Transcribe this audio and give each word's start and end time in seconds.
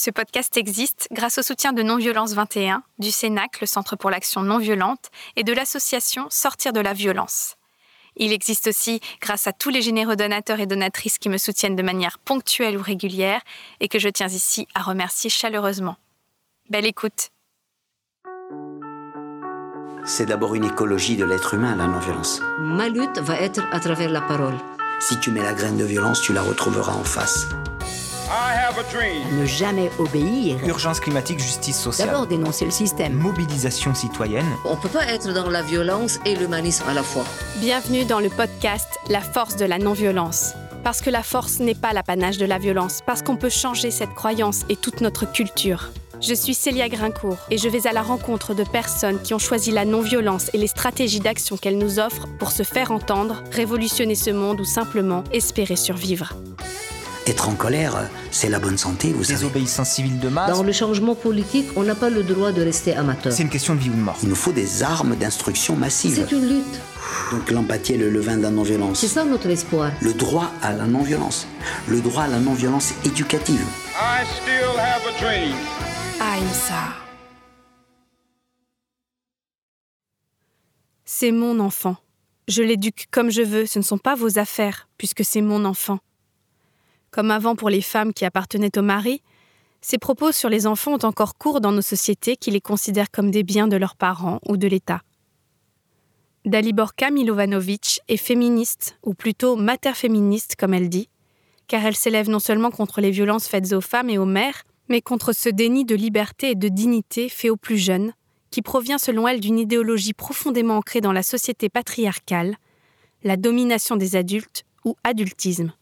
Ce 0.00 0.10
podcast 0.10 0.56
existe 0.56 1.08
grâce 1.10 1.38
au 1.38 1.42
soutien 1.42 1.72
de 1.72 1.82
Non-Violence 1.82 2.32
21, 2.32 2.84
du 3.00 3.10
CENAC, 3.10 3.60
le 3.60 3.66
Centre 3.66 3.96
pour 3.96 4.10
l'action 4.10 4.42
non 4.42 4.58
violente, 4.58 5.10
et 5.34 5.42
de 5.42 5.52
l'association 5.52 6.28
Sortir 6.30 6.72
de 6.72 6.78
la 6.78 6.92
violence. 6.92 7.56
Il 8.14 8.32
existe 8.32 8.68
aussi 8.68 9.00
grâce 9.20 9.48
à 9.48 9.52
tous 9.52 9.70
les 9.70 9.82
généreux 9.82 10.14
donateurs 10.14 10.60
et 10.60 10.66
donatrices 10.66 11.18
qui 11.18 11.28
me 11.28 11.36
soutiennent 11.36 11.74
de 11.74 11.82
manière 11.82 12.20
ponctuelle 12.20 12.78
ou 12.78 12.80
régulière 12.80 13.40
et 13.80 13.88
que 13.88 13.98
je 13.98 14.08
tiens 14.08 14.28
ici 14.28 14.68
à 14.72 14.82
remercier 14.82 15.30
chaleureusement. 15.30 15.96
Belle 16.70 16.86
écoute. 16.86 17.30
C'est 20.04 20.26
d'abord 20.26 20.54
une 20.54 20.64
écologie 20.64 21.16
de 21.16 21.24
l'être 21.24 21.54
humain, 21.54 21.74
la 21.74 21.88
non-violence. 21.88 22.40
Ma 22.60 22.88
lutte 22.88 23.18
va 23.18 23.34
être 23.40 23.66
à 23.72 23.80
travers 23.80 24.10
la 24.10 24.20
parole. 24.20 24.58
Si 25.00 25.18
tu 25.18 25.32
mets 25.32 25.42
la 25.42 25.54
graine 25.54 25.76
de 25.76 25.84
violence, 25.84 26.22
tu 26.22 26.32
la 26.32 26.42
retrouveras 26.42 26.94
en 26.94 27.02
face. 27.02 27.48
Ne 29.32 29.46
jamais 29.46 29.90
obéir. 29.98 30.58
Urgence 30.66 31.00
climatique, 31.00 31.38
justice 31.38 31.78
sociale. 31.78 32.08
D'abord 32.08 32.26
dénoncer 32.26 32.66
le 32.66 32.70
système. 32.70 33.14
Mobilisation 33.14 33.94
citoyenne. 33.94 34.44
On 34.66 34.76
ne 34.76 34.80
peut 34.80 34.90
pas 34.90 35.06
être 35.06 35.32
dans 35.32 35.48
la 35.48 35.62
violence 35.62 36.18
et 36.26 36.36
l'humanisme 36.36 36.84
à 36.86 36.92
la 36.92 37.02
fois. 37.02 37.24
Bienvenue 37.56 38.04
dans 38.04 38.20
le 38.20 38.28
podcast 38.28 38.86
La 39.08 39.22
force 39.22 39.56
de 39.56 39.64
la 39.64 39.78
non-violence. 39.78 40.52
Parce 40.84 41.00
que 41.00 41.08
la 41.08 41.22
force 41.22 41.58
n'est 41.58 41.74
pas 41.74 41.94
l'apanage 41.94 42.36
de 42.36 42.44
la 42.44 42.58
violence, 42.58 43.00
parce 43.06 43.22
qu'on 43.22 43.36
peut 43.36 43.48
changer 43.48 43.90
cette 43.90 44.14
croyance 44.14 44.66
et 44.68 44.76
toute 44.76 45.00
notre 45.00 45.24
culture. 45.32 45.90
Je 46.20 46.34
suis 46.34 46.52
Célia 46.52 46.90
Grincourt 46.90 47.38
et 47.50 47.56
je 47.56 47.68
vais 47.70 47.86
à 47.86 47.92
la 47.92 48.02
rencontre 48.02 48.52
de 48.52 48.64
personnes 48.64 49.22
qui 49.22 49.32
ont 49.32 49.38
choisi 49.38 49.70
la 49.70 49.86
non-violence 49.86 50.50
et 50.52 50.58
les 50.58 50.66
stratégies 50.66 51.20
d'action 51.20 51.56
qu'elle 51.56 51.78
nous 51.78 51.98
offre 51.98 52.28
pour 52.38 52.52
se 52.52 52.62
faire 52.62 52.92
entendre, 52.92 53.42
révolutionner 53.52 54.16
ce 54.16 54.30
monde 54.30 54.60
ou 54.60 54.64
simplement 54.64 55.24
espérer 55.32 55.76
survivre. 55.76 56.34
Être 57.28 57.50
en 57.50 57.56
colère, 57.56 58.08
c'est 58.30 58.48
la 58.48 58.58
bonne 58.58 58.78
santé, 58.78 59.12
vous 59.12 59.22
savez. 59.22 59.40
Désobéissance 59.40 59.90
civile 59.90 60.18
de 60.18 60.30
masse. 60.30 60.50
Dans 60.50 60.62
le 60.62 60.72
changement 60.72 61.14
politique, 61.14 61.66
on 61.76 61.82
n'a 61.82 61.94
pas 61.94 62.08
le 62.08 62.22
droit 62.22 62.52
de 62.52 62.62
rester 62.62 62.94
amateur. 62.94 63.30
C'est 63.30 63.42
une 63.42 63.50
question 63.50 63.74
de 63.74 63.80
vie 63.80 63.90
ou 63.90 63.94
de 63.94 64.00
mort. 64.00 64.16
Il 64.22 64.30
nous 64.30 64.34
faut 64.34 64.50
des 64.50 64.82
armes 64.82 65.14
d'instruction 65.14 65.76
massive. 65.76 66.24
C'est 66.26 66.34
une 66.34 66.48
lutte. 66.48 66.80
Donc 67.30 67.50
l'empathie 67.50 67.92
est 67.92 67.98
le 67.98 68.08
levain 68.08 68.38
de 68.38 68.42
la 68.42 68.50
non-violence. 68.50 69.00
C'est 69.00 69.08
ça 69.08 69.26
notre 69.26 69.50
espoir. 69.50 69.92
Le 70.00 70.14
droit 70.14 70.50
à 70.62 70.72
la 70.72 70.86
non-violence. 70.86 71.46
Le 71.86 72.00
droit 72.00 72.22
à 72.22 72.28
la 72.28 72.38
non-violence 72.38 72.94
éducative. 73.04 73.62
I 74.00 74.24
still 74.24 74.78
have 74.78 75.02
a 75.06 75.20
dream. 75.20 75.54
Aïmsa. 76.20 76.94
C'est 81.04 81.32
mon 81.32 81.60
enfant. 81.60 81.96
Je 82.48 82.62
l'éduque 82.62 83.08
comme 83.10 83.30
je 83.30 83.42
veux, 83.42 83.66
ce 83.66 83.78
ne 83.78 83.84
sont 83.84 83.98
pas 83.98 84.14
vos 84.14 84.38
affaires, 84.38 84.88
puisque 84.96 85.22
c'est 85.26 85.42
mon 85.42 85.66
enfant. 85.66 85.98
Comme 87.10 87.30
avant 87.30 87.56
pour 87.56 87.70
les 87.70 87.82
femmes 87.82 88.12
qui 88.12 88.24
appartenaient 88.24 88.76
au 88.78 88.82
mari, 88.82 89.22
ces 89.80 89.98
propos 89.98 90.32
sur 90.32 90.48
les 90.48 90.66
enfants 90.66 90.94
ont 90.94 91.06
encore 91.06 91.36
cours 91.36 91.60
dans 91.60 91.72
nos 91.72 91.82
sociétés 91.82 92.36
qui 92.36 92.50
les 92.50 92.60
considèrent 92.60 93.10
comme 93.10 93.30
des 93.30 93.42
biens 93.42 93.68
de 93.68 93.76
leurs 93.76 93.96
parents 93.96 94.40
ou 94.46 94.56
de 94.56 94.66
l'État. 94.66 95.02
Daliborka 96.44 97.10
Milovanovic 97.10 98.00
est 98.08 98.16
féministe, 98.16 98.98
ou 99.02 99.14
plutôt 99.14 99.56
mater-féministe 99.56 100.56
comme 100.56 100.74
elle 100.74 100.88
dit, 100.88 101.08
car 101.66 101.84
elle 101.84 101.96
s'élève 101.96 102.30
non 102.30 102.38
seulement 102.38 102.70
contre 102.70 103.00
les 103.00 103.10
violences 103.10 103.48
faites 103.48 103.72
aux 103.72 103.80
femmes 103.80 104.10
et 104.10 104.18
aux 104.18 104.24
mères, 104.24 104.64
mais 104.88 105.02
contre 105.02 105.32
ce 105.32 105.48
déni 105.48 105.84
de 105.84 105.94
liberté 105.94 106.50
et 106.50 106.54
de 106.54 106.68
dignité 106.68 107.28
fait 107.28 107.50
aux 107.50 107.56
plus 107.56 107.78
jeunes, 107.78 108.12
qui 108.50 108.62
provient 108.62 108.98
selon 108.98 109.28
elle 109.28 109.40
d'une 109.40 109.58
idéologie 109.58 110.14
profondément 110.14 110.78
ancrée 110.78 111.02
dans 111.02 111.12
la 111.12 111.22
société 111.22 111.68
patriarcale, 111.68 112.56
la 113.22 113.36
domination 113.36 113.96
des 113.96 114.16
adultes 114.16 114.64
ou 114.84 114.96
adultisme. 115.04 115.72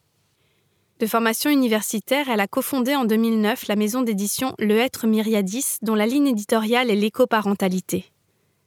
De 0.98 1.06
formation 1.06 1.50
universitaire, 1.50 2.30
elle 2.30 2.40
a 2.40 2.46
cofondé 2.46 2.96
en 2.96 3.04
2009 3.04 3.68
la 3.68 3.76
maison 3.76 4.00
d'édition 4.00 4.54
Le 4.58 4.78
Être 4.78 5.06
Myriadis, 5.06 5.76
dont 5.82 5.94
la 5.94 6.06
ligne 6.06 6.28
éditoriale 6.28 6.90
est 6.90 6.96
l'écoparentalité. 6.96 8.06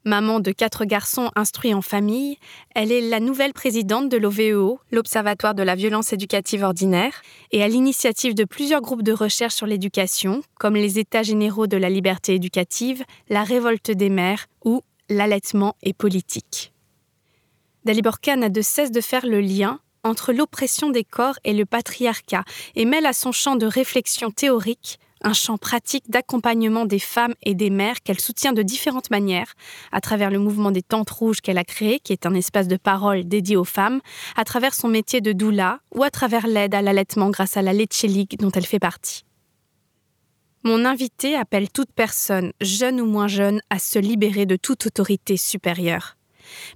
Maman 0.05 0.39
de 0.39 0.51
quatre 0.51 0.85
garçons 0.85 1.31
instruits 1.35 1.73
en 1.73 1.81
famille, 1.81 2.37
elle 2.75 2.91
est 2.91 3.01
la 3.01 3.19
nouvelle 3.19 3.53
présidente 3.53 4.09
de 4.09 4.17
l'OVEO, 4.17 4.79
l'Observatoire 4.91 5.55
de 5.55 5.63
la 5.63 5.73
violence 5.73 6.13
éducative 6.13 6.61
ordinaire, 6.61 7.19
et 7.51 7.63
à 7.63 7.67
l'initiative 7.67 8.35
de 8.35 8.45
plusieurs 8.45 8.81
groupes 8.81 9.01
de 9.01 9.11
recherche 9.11 9.55
sur 9.55 9.65
l'éducation, 9.65 10.43
comme 10.59 10.75
les 10.75 10.99
États 10.99 11.23
généraux 11.23 11.65
de 11.65 11.77
la 11.77 11.89
liberté 11.89 12.35
éducative, 12.35 13.03
la 13.29 13.43
révolte 13.43 13.89
des 13.89 14.09
mères 14.09 14.45
ou 14.63 14.83
l'allaitement 15.09 15.75
et 15.81 15.93
politique. 15.93 16.73
Daliborka 17.85 18.35
n'a 18.35 18.49
de 18.49 18.61
cesse 18.61 18.91
de 18.91 19.01
faire 19.01 19.25
le 19.25 19.41
lien 19.41 19.79
entre 20.03 20.33
l'oppression 20.33 20.89
des 20.89 21.03
corps 21.03 21.39
et 21.43 21.53
le 21.53 21.65
patriarcat 21.65 22.43
et 22.75 22.85
mêle 22.85 23.05
à 23.05 23.13
son 23.13 23.31
champ 23.31 23.55
de 23.55 23.65
réflexion 23.65 24.31
théorique 24.31 24.99
un 25.21 25.33
champ 25.33 25.57
pratique 25.57 26.09
d'accompagnement 26.09 26.85
des 26.85 26.99
femmes 26.99 27.33
et 27.43 27.55
des 27.55 27.69
mères 27.69 28.01
qu'elle 28.03 28.19
soutient 28.19 28.53
de 28.53 28.61
différentes 28.61 29.11
manières, 29.11 29.53
à 29.91 30.01
travers 30.01 30.31
le 30.31 30.39
mouvement 30.39 30.71
des 30.71 30.81
Tentes 30.81 31.09
Rouges 31.09 31.41
qu'elle 31.41 31.57
a 31.57 31.63
créé, 31.63 31.99
qui 31.99 32.13
est 32.13 32.25
un 32.25 32.33
espace 32.33 32.67
de 32.67 32.77
parole 32.77 33.27
dédié 33.27 33.57
aux 33.57 33.65
femmes, 33.65 33.99
à 34.35 34.45
travers 34.45 34.73
son 34.73 34.87
métier 34.87 35.21
de 35.21 35.31
doula 35.31 35.79
ou 35.93 36.03
à 36.03 36.09
travers 36.09 36.47
l'aide 36.47 36.75
à 36.75 36.81
l'allaitement 36.81 37.29
grâce 37.29 37.57
à 37.57 37.61
la 37.61 37.73
Leche 37.73 38.05
dont 38.39 38.51
elle 38.51 38.65
fait 38.65 38.79
partie. 38.79 39.25
Mon 40.63 40.83
invité 40.85 41.35
appelle 41.35 41.69
toute 41.69 41.91
personne, 41.93 42.51
jeune 42.59 42.99
ou 42.99 43.05
moins 43.05 43.27
jeune, 43.27 43.61
à 43.69 43.79
se 43.79 43.97
libérer 43.97 44.45
de 44.45 44.57
toute 44.57 44.85
autorité 44.85 45.37
supérieure. 45.37 46.18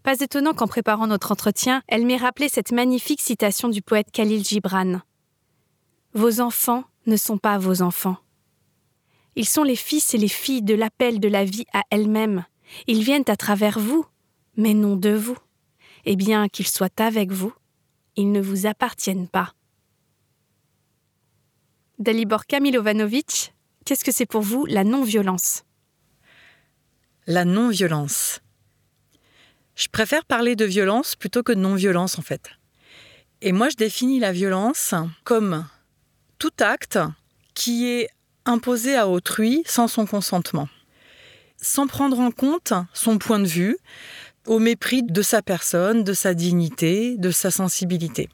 Pas 0.03 0.19
étonnant 0.19 0.53
qu'en 0.53 0.67
préparant 0.67 1.07
notre 1.07 1.31
entretien, 1.31 1.81
elle 1.87 2.05
m'ait 2.05 2.17
rappelé 2.17 2.49
cette 2.49 2.71
magnifique 2.71 3.21
citation 3.21 3.69
du 3.69 3.81
poète 3.81 4.11
Khalil 4.11 4.43
Gibran. 4.43 5.01
Vos 6.13 6.41
enfants 6.41 6.83
ne 7.05 7.17
sont 7.17 7.37
pas 7.37 7.57
vos 7.57 7.81
enfants. 7.81 8.17
Ils 9.35 9.47
sont 9.47 9.63
les 9.63 9.75
fils 9.75 10.13
et 10.13 10.17
les 10.17 10.27
filles 10.27 10.61
de 10.61 10.75
l'appel 10.75 11.19
de 11.19 11.27
la 11.27 11.43
vie 11.43 11.65
à 11.73 11.81
elle-même. 11.89 12.45
Ils 12.87 13.03
viennent 13.03 13.23
à 13.27 13.35
travers 13.35 13.79
vous, 13.79 14.05
mais 14.55 14.73
non 14.73 14.95
de 14.95 15.09
vous. 15.09 15.37
Et 16.05 16.15
bien 16.15 16.49
qu'ils 16.49 16.67
soient 16.67 16.89
avec 16.97 17.31
vous, 17.31 17.53
ils 18.15 18.31
ne 18.31 18.41
vous 18.41 18.67
appartiennent 18.67 19.27
pas. 19.27 19.53
Dalibor 21.97 22.43
Milovanovic, 22.61 23.53
qu'est-ce 23.85 24.03
que 24.03 24.11
c'est 24.11 24.25
pour 24.25 24.41
vous 24.41 24.65
la 24.65 24.83
non-violence? 24.83 25.63
La 27.25 27.45
non-violence. 27.45 28.42
Je 29.75 29.87
préfère 29.87 30.25
parler 30.25 30.55
de 30.55 30.65
violence 30.65 31.15
plutôt 31.15 31.43
que 31.43 31.51
de 31.51 31.59
non-violence 31.59 32.19
en 32.19 32.21
fait. 32.21 32.51
Et 33.41 33.51
moi 33.51 33.69
je 33.69 33.75
définis 33.75 34.19
la 34.19 34.31
violence 34.31 34.93
comme 35.23 35.65
tout 36.37 36.51
acte 36.59 36.99
qui 37.53 37.89
est 37.89 38.09
imposé 38.45 38.95
à 38.95 39.07
autrui 39.07 39.63
sans 39.65 39.87
son 39.87 40.05
consentement, 40.05 40.67
sans 41.61 41.87
prendre 41.87 42.19
en 42.19 42.31
compte 42.31 42.73
son 42.93 43.17
point 43.17 43.39
de 43.39 43.47
vue, 43.47 43.77
au 44.45 44.59
mépris 44.59 45.03
de 45.03 45.21
sa 45.21 45.41
personne, 45.41 46.03
de 46.03 46.13
sa 46.13 46.33
dignité, 46.33 47.17
de 47.17 47.31
sa 47.31 47.51
sensibilité. 47.51 48.29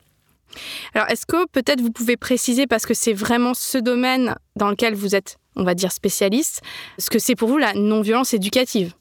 Alors, 0.95 1.07
est-ce 1.09 1.25
que 1.25 1.45
peut-être 1.47 1.81
vous 1.81 1.91
pouvez 1.91 2.17
préciser, 2.17 2.65
parce 2.65 2.87
que 2.87 2.95
c'est 2.95 3.13
vraiment 3.13 3.53
ce 3.53 3.77
domaine 3.77 4.35
dans 4.55 4.69
lequel 4.69 4.95
vous 4.95 5.15
êtes, 5.15 5.37
on 5.55 5.63
va 5.63 5.75
dire, 5.75 5.91
spécialiste, 5.91 6.61
ce 6.97 7.09
que 7.11 7.19
c'est 7.19 7.35
pour 7.35 7.49
vous 7.49 7.59
la 7.59 7.73
non-violence 7.73 8.33
éducative? 8.33 8.93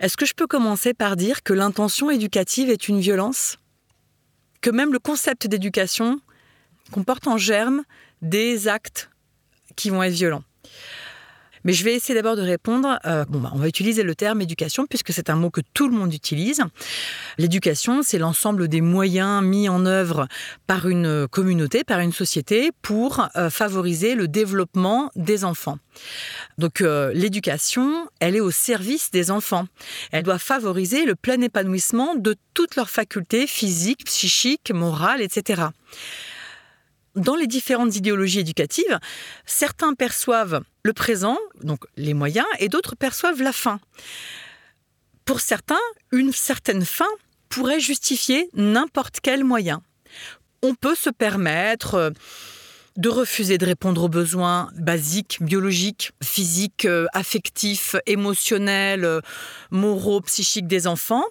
Est-ce 0.00 0.16
que 0.16 0.26
je 0.26 0.34
peux 0.34 0.46
commencer 0.46 0.94
par 0.94 1.16
dire 1.16 1.42
que 1.42 1.52
l'intention 1.52 2.10
éducative 2.10 2.70
est 2.70 2.88
une 2.88 3.00
violence? 3.00 3.58
Que 4.60 4.70
même 4.70 4.92
le 4.92 4.98
concept 4.98 5.46
d'éducation 5.46 6.20
comporte 6.92 7.26
en 7.26 7.36
germe 7.36 7.82
des 8.22 8.68
actes 8.68 9.10
qui 9.76 9.90
vont 9.90 10.02
être 10.02 10.14
violents? 10.14 10.44
Mais 11.66 11.72
je 11.72 11.82
vais 11.82 11.94
essayer 11.94 12.14
d'abord 12.14 12.36
de 12.36 12.42
répondre. 12.42 13.00
Euh, 13.06 13.24
bon, 13.28 13.40
bah, 13.40 13.50
on 13.52 13.58
va 13.58 13.66
utiliser 13.66 14.04
le 14.04 14.14
terme 14.14 14.40
éducation 14.40 14.86
puisque 14.86 15.12
c'est 15.12 15.28
un 15.30 15.34
mot 15.34 15.50
que 15.50 15.60
tout 15.74 15.88
le 15.88 15.96
monde 15.96 16.14
utilise. 16.14 16.62
L'éducation, 17.38 18.02
c'est 18.04 18.18
l'ensemble 18.18 18.68
des 18.68 18.80
moyens 18.80 19.42
mis 19.42 19.68
en 19.68 19.84
œuvre 19.84 20.28
par 20.68 20.88
une 20.88 21.26
communauté, 21.26 21.82
par 21.82 21.98
une 21.98 22.12
société 22.12 22.70
pour 22.82 23.28
euh, 23.34 23.50
favoriser 23.50 24.14
le 24.14 24.28
développement 24.28 25.10
des 25.16 25.44
enfants. 25.44 25.78
Donc 26.56 26.82
euh, 26.82 27.12
l'éducation, 27.12 28.08
elle 28.20 28.36
est 28.36 28.40
au 28.40 28.52
service 28.52 29.10
des 29.10 29.32
enfants. 29.32 29.66
Elle 30.12 30.22
doit 30.22 30.38
favoriser 30.38 31.04
le 31.04 31.16
plein 31.16 31.40
épanouissement 31.40 32.14
de 32.14 32.36
toutes 32.54 32.76
leurs 32.76 32.90
facultés 32.90 33.48
physiques, 33.48 34.04
psychiques, 34.04 34.70
morales, 34.70 35.20
etc 35.20 35.64
dans 37.16 37.34
les 37.34 37.46
différentes 37.46 37.96
idéologies 37.96 38.40
éducatives, 38.40 38.98
certains 39.46 39.94
perçoivent 39.94 40.62
le 40.84 40.92
présent, 40.92 41.38
donc 41.62 41.84
les 41.96 42.14
moyens, 42.14 42.46
et 42.58 42.68
d'autres 42.68 42.94
perçoivent 42.94 43.42
la 43.42 43.52
fin. 43.52 43.80
Pour 45.24 45.40
certains, 45.40 45.80
une 46.12 46.32
certaine 46.32 46.84
fin 46.84 47.08
pourrait 47.48 47.80
justifier 47.80 48.48
n'importe 48.54 49.18
quel 49.20 49.44
moyen. 49.44 49.82
On 50.62 50.74
peut 50.74 50.94
se 50.94 51.10
permettre 51.10 51.94
euh, 51.94 52.10
de 52.96 53.08
refuser 53.08 53.58
de 53.58 53.66
répondre 53.66 54.04
aux 54.04 54.08
besoins 54.08 54.70
basiques, 54.76 55.38
biologiques, 55.40 56.12
physiques, 56.22 56.84
euh, 56.84 57.06
affectifs, 57.12 57.96
émotionnels, 58.06 59.04
euh, 59.04 59.20
moraux, 59.70 60.20
psychiques 60.22 60.66
des 60.66 60.86
enfants. 60.86 61.24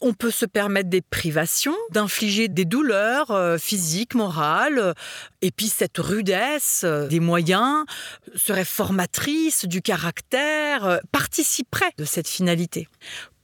On 0.00 0.14
peut 0.14 0.30
se 0.30 0.46
permettre 0.46 0.88
des 0.88 1.00
privations, 1.00 1.76
d'infliger 1.90 2.48
des 2.48 2.64
douleurs 2.64 3.30
euh, 3.30 3.58
physiques, 3.58 4.14
morales. 4.14 4.94
Et 5.40 5.50
puis 5.50 5.68
cette 5.68 5.98
rudesse 5.98 6.84
des 6.84 7.20
moyens 7.20 7.84
serait 8.36 8.64
formatrice 8.64 9.64
du 9.64 9.82
caractère, 9.82 11.00
participerait 11.10 11.92
de 11.98 12.04
cette 12.04 12.28
finalité. 12.28 12.88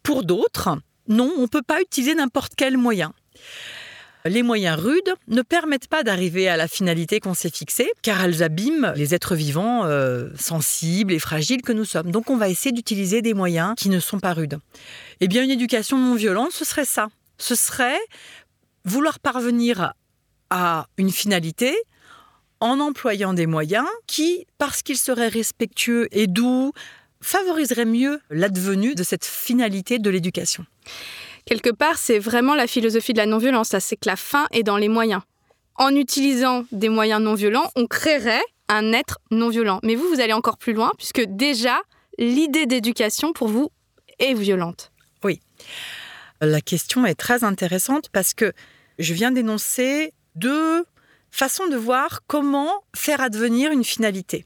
Pour 0.03 0.25
d'autres, 0.25 0.79
non, 1.09 1.33
on 1.37 1.43
ne 1.43 1.47
peut 1.47 1.63
pas 1.63 1.81
utiliser 1.81 2.15
n'importe 2.15 2.53
quel 2.57 2.77
moyen. 2.77 3.13
Les 4.29 4.43
moyens 4.43 4.79
rudes 4.79 5.15
ne 5.29 5.41
permettent 5.41 5.89
pas 5.89 6.03
d'arriver 6.03 6.49
à 6.49 6.59
la 6.59 6.69
finalité 6.69 7.19
qu'on 7.19 7.33
s'est 7.33 7.51
fixée, 7.51 7.91
car 8.03 8.23
elles 8.23 8.43
abîment 8.43 8.93
les 8.95 9.15
êtres 9.15 9.35
vivants 9.35 9.87
euh, 9.87 10.29
sensibles 10.39 11.15
et 11.15 11.19
fragiles 11.19 11.63
que 11.63 11.73
nous 11.73 11.87
sommes. 11.87 12.11
Donc 12.11 12.29
on 12.29 12.37
va 12.37 12.51
essayer 12.51 12.73
d'utiliser 12.73 13.23
des 13.23 13.33
moyens 13.33 13.75
qui 13.79 13.89
ne 13.89 14.01
sont 14.01 14.21
pas 14.21 14.35
rudes. 14.35 14.59
Eh 15.21 15.29
bien, 15.29 15.43
une 15.43 15.51
éducation 15.51 15.97
non 15.97 16.15
violente, 16.15 16.53
ce 16.53 16.67
serait 16.67 16.85
ça. 16.85 17.09
Ce 17.39 17.55
serait 17.55 17.99
vouloir 18.85 19.19
parvenir 19.19 19.95
à 20.51 20.89
une 20.99 21.11
finalité 21.11 21.75
en 22.61 22.81
employant 22.81 23.33
des 23.33 23.47
moyens 23.47 23.87
qui, 24.07 24.47
parce 24.59 24.83
qu'ils 24.83 24.99
seraient 24.99 25.29
respectueux 25.29 26.07
et 26.13 26.27
doux, 26.27 26.73
favoriseraient 27.23 27.87
mieux 27.87 28.21
l'advenue 28.29 28.95
de 28.95 29.03
cette 29.03 29.25
finalité 29.25 29.99
de 29.99 30.11
l'éducation. 30.11 30.67
Quelque 31.49 31.71
part, 31.71 31.97
c'est 31.97 32.19
vraiment 32.19 32.55
la 32.55 32.67
philosophie 32.67 33.15
de 33.15 33.19
la 33.19 33.25
non-violence, 33.25 33.75
c'est 33.81 33.97
que 33.97 34.07
la 34.07 34.17
fin 34.17 34.47
est 34.53 34.63
dans 34.63 34.77
les 34.77 34.91
moyens. 34.91 35.23
En 35.77 35.95
utilisant 35.95 36.67
des 36.73 36.91
moyens 36.91 37.23
non 37.23 37.33
violents, 37.33 37.71
on 37.75 37.87
créerait 37.87 38.43
un 38.69 38.93
être 38.93 39.19
non 39.31 39.49
violent. 39.49 39.81
Mais 39.83 39.95
vous, 39.95 40.07
vous 40.09 40.21
allez 40.21 40.35
encore 40.35 40.59
plus 40.59 40.75
loin, 40.75 40.93
puisque 40.99 41.23
déjà, 41.23 41.81
l'idée 42.19 42.67
d'éducation, 42.67 43.33
pour 43.33 43.49
vous, 43.49 43.71
est 44.19 44.35
violente. 44.35 44.93
La 46.43 46.61
question 46.61 47.07
est 47.07 47.15
très 47.15 47.45
intéressante 47.45 48.11
parce 48.13 48.35
que 48.35 48.53
je 48.99 49.15
viens 49.15 49.33
d'énoncer 49.33 50.13
deux 50.35 50.85
façons 51.31 51.67
de 51.67 51.77
voir 51.77 52.21
comment 52.27 52.71
faire 52.95 53.23
advenir 53.23 53.73
une 53.73 53.85
finalité. 53.85 54.45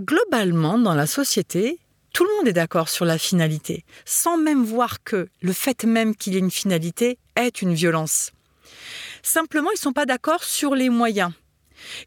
Globalement, 0.00 0.78
dans 0.78 0.94
la 0.94 1.06
société, 1.06 1.78
tout 2.16 2.24
le 2.24 2.34
monde 2.38 2.48
est 2.48 2.54
d'accord 2.54 2.88
sur 2.88 3.04
la 3.04 3.18
finalité, 3.18 3.84
sans 4.06 4.38
même 4.38 4.64
voir 4.64 5.04
que 5.04 5.28
le 5.42 5.52
fait 5.52 5.84
même 5.84 6.16
qu'il 6.16 6.32
y 6.32 6.36
ait 6.36 6.38
une 6.38 6.50
finalité 6.50 7.18
est 7.36 7.60
une 7.60 7.74
violence. 7.74 8.32
Simplement, 9.22 9.68
ils 9.70 9.74
ne 9.74 9.80
sont 9.80 9.92
pas 9.92 10.06
d'accord 10.06 10.42
sur 10.42 10.74
les 10.74 10.88
moyens. 10.88 11.32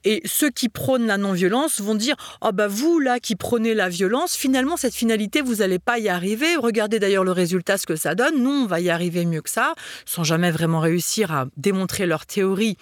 Et 0.04 0.24
ceux 0.26 0.50
qui 0.50 0.68
prônent 0.68 1.06
la 1.06 1.20
non-violence 1.20 1.80
vont 1.80 1.94
dire 1.94 2.16
Ah 2.42 2.52
bah 2.52 2.68
vous 2.68 2.98
là 2.98 3.20
qui 3.20 3.36
prônez 3.36 3.76
la 3.76 3.88
violence, 3.88 4.36
finalement 4.36 4.78
cette 4.78 4.96
finalité 4.96 5.42
vous 5.42 5.58
n'allez 5.58 5.78
pas 5.78 6.00
y 6.00 6.10
arriver. 6.10 6.56
Regardez 6.56 6.98
d'ailleurs 6.98 7.24
le 7.24 7.32
résultat, 7.32 7.78
ce 7.78 7.86
que 7.86 7.96
ça 7.96 8.16
donne. 8.16 8.42
Nous 8.42 8.50
on 8.50 8.66
va 8.66 8.80
y 8.80 8.90
arriver 8.90 9.26
mieux 9.26 9.44
que 9.44 9.50
ça, 9.52 9.76
sans 10.06 10.24
jamais 10.24 10.50
vraiment 10.50 10.80
réussir 10.80 11.32
à 11.32 11.46
démontrer 11.56 12.08
leur 12.08 12.26
théorie, 12.26 12.78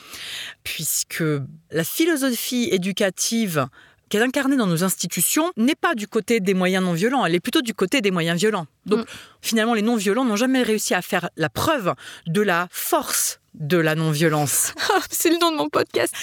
puisque 0.64 1.24
la 1.72 1.84
philosophie 1.84 2.70
éducative 2.72 3.68
qui 4.10 4.18
est 4.18 4.22
incarnée 4.22 4.56
dans 4.56 4.68
nos 4.68 4.84
institutions 4.84 5.52
n'est 5.58 5.76
pas 5.76 5.96
du 5.96 6.08
côté 6.08 6.40
des 6.40 6.54
moyens 6.54 6.84
non 6.84 6.94
violents, 6.94 7.26
elle 7.26 7.36
est 7.36 7.40
plutôt 7.40 7.62
du 7.62 7.74
côté 7.74 8.02
des 8.02 8.12
moyens 8.12 8.40
violents. 8.40 8.68
Donc 8.86 9.00
Mm. 9.00 9.06
finalement 9.42 9.74
les 9.74 9.82
non 9.82 9.96
violents 9.96 10.26
n'ont 10.26 10.36
jamais 10.36 10.64
réussi 10.64 10.94
à 10.94 11.02
faire 11.02 11.30
la 11.36 11.50
preuve 11.50 11.94
de 12.26 12.42
la 12.42 12.68
force 12.72 13.40
de 13.54 13.78
la 13.78 13.96
non-violence. 13.96 14.74
c'est 15.10 15.30
le 15.30 15.38
nom 15.38 15.52
de 15.52 15.58
mon 15.58 15.70
podcast. 15.70 16.14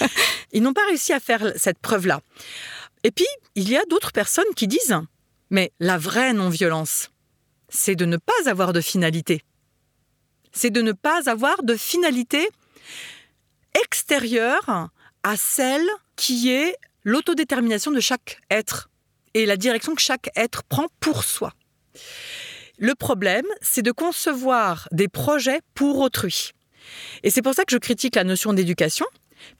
Ils 0.52 0.62
n'ont 0.62 0.72
pas 0.72 0.86
réussi 0.86 1.12
à 1.12 1.20
faire 1.20 1.52
cette 1.56 1.78
preuve-là. 1.78 2.20
Et 3.02 3.10
puis, 3.10 3.26
il 3.54 3.68
y 3.68 3.76
a 3.76 3.84
d'autres 3.90 4.12
personnes 4.12 4.44
qui 4.56 4.66
disent, 4.68 4.96
mais 5.50 5.72
la 5.80 5.98
vraie 5.98 6.32
non-violence, 6.32 7.10
c'est 7.68 7.96
de 7.96 8.04
ne 8.04 8.16
pas 8.16 8.32
avoir 8.48 8.72
de 8.72 8.80
finalité. 8.80 9.42
C'est 10.52 10.70
de 10.70 10.80
ne 10.80 10.92
pas 10.92 11.28
avoir 11.28 11.62
de 11.64 11.74
finalité 11.74 12.48
extérieure 13.84 14.90
à 15.22 15.36
celle 15.36 15.86
qui 16.16 16.50
est 16.52 16.76
l'autodétermination 17.04 17.90
de 17.90 18.00
chaque 18.00 18.40
être 18.50 18.90
et 19.34 19.46
la 19.46 19.56
direction 19.56 19.94
que 19.94 20.02
chaque 20.02 20.30
être 20.36 20.62
prend 20.64 20.86
pour 21.00 21.24
soi. 21.24 21.52
Le 22.78 22.94
problème, 22.94 23.46
c'est 23.60 23.82
de 23.82 23.92
concevoir 23.92 24.88
des 24.90 25.08
projets 25.08 25.60
pour 25.74 26.00
autrui. 26.00 26.50
Et 27.22 27.30
c'est 27.30 27.42
pour 27.42 27.54
ça 27.54 27.64
que 27.64 27.72
je 27.72 27.78
critique 27.78 28.16
la 28.16 28.24
notion 28.24 28.52
d'éducation, 28.52 29.06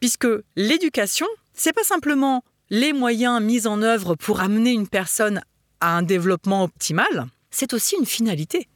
puisque 0.00 0.26
l'éducation, 0.56 1.26
c'est 1.52 1.73
pas 1.73 1.85
simplement 1.85 2.43
les 2.70 2.93
moyens 2.93 3.41
mis 3.41 3.67
en 3.67 3.82
œuvre 3.82 4.14
pour 4.14 4.40
amener 4.40 4.73
une 4.73 4.88
personne 4.88 5.43
à 5.81 5.97
un 5.97 6.02
développement 6.02 6.64
optimal, 6.64 7.26
c'est 7.50 7.73
aussi 7.73 7.97
une 7.97 8.06
finalité. 8.06 8.69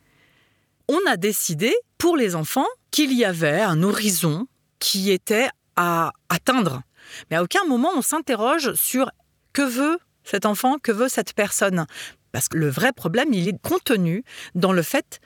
On 0.89 0.99
a 1.09 1.17
décidé 1.17 1.75
pour 1.97 2.17
les 2.17 2.35
enfants 2.35 2.67
qu'il 2.91 3.13
y 3.13 3.25
avait 3.25 3.61
un 3.61 3.83
horizon 3.83 4.47
qui 4.79 5.11
était 5.11 5.49
à 5.77 6.13
atteindre. 6.29 6.83
Mais 7.31 7.37
à 7.37 7.43
aucun 7.43 7.65
moment 7.65 7.91
on 7.95 8.03
s'interroge 8.03 8.75
sur 8.75 9.11
que 9.53 9.63
veut 9.63 9.99
cet 10.25 10.47
enfant, 10.47 10.79
que 10.79 10.93
veut 10.93 11.09
cette 11.09 11.33
personne. 11.33 11.87
Parce 12.33 12.49
que 12.49 12.59
le 12.59 12.69
vrai 12.69 12.93
problème, 12.93 13.33
il 13.33 13.49
est 13.49 13.61
contenu 13.61 14.25
dans 14.55 14.73
le 14.73 14.83
fait 14.83 15.21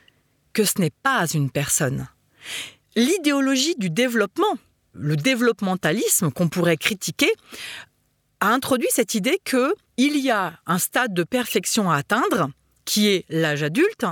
que 0.53 0.63
ce 0.63 0.79
n'est 0.79 0.93
pas 1.03 1.25
une 1.33 1.51
personne. 1.51 2.07
L'idéologie 2.95 3.75
du 3.75 3.89
développement, 3.89 4.57
le 4.93 5.17
développementalisme 5.17 6.31
qu'on 6.31 6.47
pourrait 6.47 6.77
critiquer, 6.77 7.31
a 8.39 8.49
introduit 8.49 8.87
cette 8.91 9.15
idée 9.15 9.39
que 9.43 9.73
il 9.97 10.17
y 10.17 10.31
a 10.31 10.59
un 10.65 10.77
stade 10.77 11.13
de 11.13 11.23
perfection 11.23 11.91
à 11.91 11.97
atteindre, 11.97 12.49
qui 12.85 13.07
est 13.07 13.25
l'âge 13.29 13.63
adulte, 13.63 14.05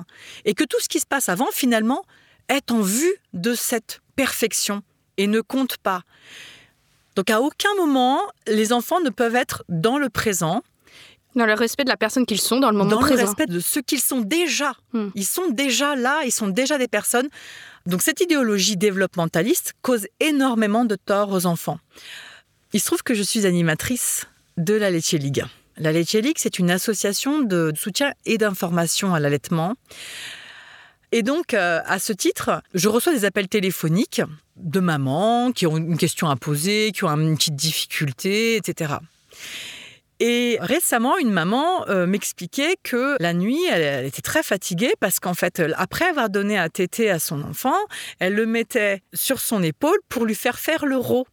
et 0.46 0.54
que 0.54 0.64
tout 0.64 0.80
ce 0.80 0.90
qui 0.90 1.00
se 1.00 1.06
passe 1.06 1.30
avant, 1.30 1.50
finalement, 1.52 2.04
est 2.48 2.72
en 2.72 2.82
vue 2.82 3.14
de 3.34 3.54
cette 3.54 4.02
perfection 4.16 4.84
et 5.18 5.28
ne 5.28 5.42
compte 5.42 5.78
pas. 5.78 6.04
Donc 7.16 7.30
à 7.30 7.42
aucun 7.42 7.74
moment, 7.78 8.20
les 8.48 8.74
enfants 8.74 9.02
ne 9.02 9.10
peuvent 9.10 9.36
être 9.36 9.64
dans 9.70 9.98
le 9.98 10.10
présent, 10.10 10.64
Dans 11.36 11.46
le 11.46 11.54
respect 11.54 11.84
de 11.84 11.90
la 11.90 11.98
personne 11.98 12.26
qu'ils 12.26 12.42
sont 12.42 12.60
dans 12.60 12.72
le 12.72 12.78
moment 12.78 12.90
dans 12.90 13.00
présent. 13.00 13.22
le 13.22 13.28
respect 13.28 13.46
de 13.46 13.60
ce 13.60 13.80
qu'ils 13.80 14.02
sont 14.02 14.22
déjà. 14.22 14.74
Hmm. 14.94 15.10
Ils 15.16 15.26
sont 15.26 15.50
déjà 15.50 15.96
là, 15.96 16.22
ils 16.26 16.32
sont 16.32 16.48
déjà 16.48 16.78
des 16.78 16.88
personnes. 16.88 17.30
Donc 17.86 18.02
cette 18.02 18.22
idéologie 18.22 18.78
développementaliste 18.78 19.74
cause 19.82 20.08
énormément 20.20 20.86
de 20.86 20.96
tort 20.96 21.32
aux 21.32 21.46
enfants. 21.46 21.80
Il 22.74 22.80
se 22.80 22.86
trouve 22.86 23.04
que 23.04 23.14
je 23.14 23.24
suis 23.24 23.46
animatrice 23.46 24.26
de 24.58 24.74
la 24.74 24.90
Laitier 24.90 25.20
League. 25.20 25.44
La 25.78 25.92
Laitier 25.92 26.22
League, 26.22 26.38
c'est 26.38 26.60
une 26.60 26.70
association 26.70 27.42
de 27.42 27.72
soutien 27.76 28.14
et 28.26 28.38
d'information 28.38 29.14
à 29.14 29.20
l'allaitement. 29.20 29.76
Et 31.12 31.24
donc, 31.24 31.54
euh, 31.54 31.82
à 31.86 32.00
ce 32.00 32.14
titre, 32.14 32.62
je 32.74 32.88
reçois 32.88 33.14
des 33.14 33.26
appels 33.26 33.50
téléphoniques 33.50 34.22
de 34.62 34.80
mamans 34.80 35.52
qui 35.52 35.68
ont 35.68 35.78
une 35.78 35.98
question 35.98 36.30
à 36.30 36.36
poser, 36.36 36.92
qui 36.92 37.04
ont 37.04 37.10
une 37.10 37.36
petite 37.36 37.56
difficulté, 37.56 38.56
etc. 38.56 38.96
Et 40.20 40.60
récemment, 40.62 41.18
une 41.18 41.32
maman 41.32 41.88
euh, 41.90 42.06
m'expliquait 42.06 42.76
que 42.84 43.18
la 43.20 43.34
nuit, 43.34 43.60
elle, 43.72 44.06
était 44.06 44.22
très 44.22 44.44
fatiguée 44.44 44.94
parce 45.00 45.20
qu'en 45.20 45.34
fait, 45.34 45.64
après 45.78 46.06
avoir 46.06 46.30
donné 46.30 46.60
à 46.60 46.70
téter 46.70 47.10
à 47.10 47.18
son 47.18 47.42
enfant, 47.42 47.78
elle 48.20 48.36
le 48.36 48.46
mettait 48.46 49.02
sur 49.14 49.40
son 49.40 49.64
épaule 49.64 49.98
pour 50.10 50.26
lui 50.26 50.36
faire 50.36 50.60
faire 50.60 50.86
le 50.86 50.98
rot. 50.98 51.26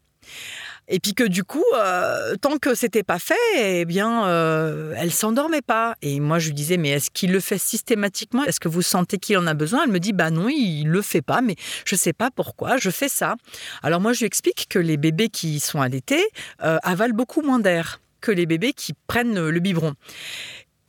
Et 0.89 1.01
puis 1.01 1.15
que 1.15 1.25
du 1.25 1.45
coup, 1.45 1.65
euh, 1.77 2.35
tant 2.37 2.57
que 2.57 2.75
c'était 2.75 3.03
pas 3.03 3.19
fait, 3.19 3.35
eh 3.57 3.85
bien, 3.85 4.27
euh, 4.27 4.95
elle 4.97 5.13
s'endormait 5.13 5.63
pas. 5.63 5.95
Et 6.01 6.19
moi, 6.19 6.39
je 6.39 6.49
lui 6.49 6.55
disais, 6.55 6.79
mais 6.79 6.91
est-ce 6.91 7.11
qu'il 7.11 7.31
le 7.31 7.41
fait 7.41 7.59
systématiquement? 7.59 8.45
Est-ce 8.45 8.59
que 8.59 8.69
vous 8.69 8.81
sentez 8.81 9.19
qu'il 9.19 9.37
en 9.37 9.47
a 9.47 9.55
besoin? 9.55 9.85
Elle 9.85 9.93
me 9.93 10.01
dit, 10.01 10.15
bah 10.15 10.31
non, 10.31 10.49
il 10.49 10.89
le 10.89 11.03
fait 11.03 11.21
pas, 11.21 11.43
mais 11.43 11.57
je 11.85 11.95
sais 11.95 12.15
pas 12.15 12.31
pourquoi. 12.31 12.79
Je 12.79 12.89
fais 12.89 13.11
ça. 13.11 13.37
Alors 13.83 14.01
moi, 14.01 14.15
je 14.15 14.21
lui 14.21 14.27
explique 14.27 14.67
que 14.71 14.79
les 14.79 14.97
bébés 14.97 15.29
qui 15.29 15.61
sont 15.61 15.81
allaités 15.81 16.25
euh, 16.65 16.79
avalent 16.83 17.15
beaucoup 17.15 17.43
moins 17.43 17.59
d'air 17.59 18.01
que 18.23 18.33
les 18.33 18.47
bébés 18.47 18.73
qui 18.73 18.95
prennent 19.07 19.49
le 19.49 19.61
biberon. 19.61 19.93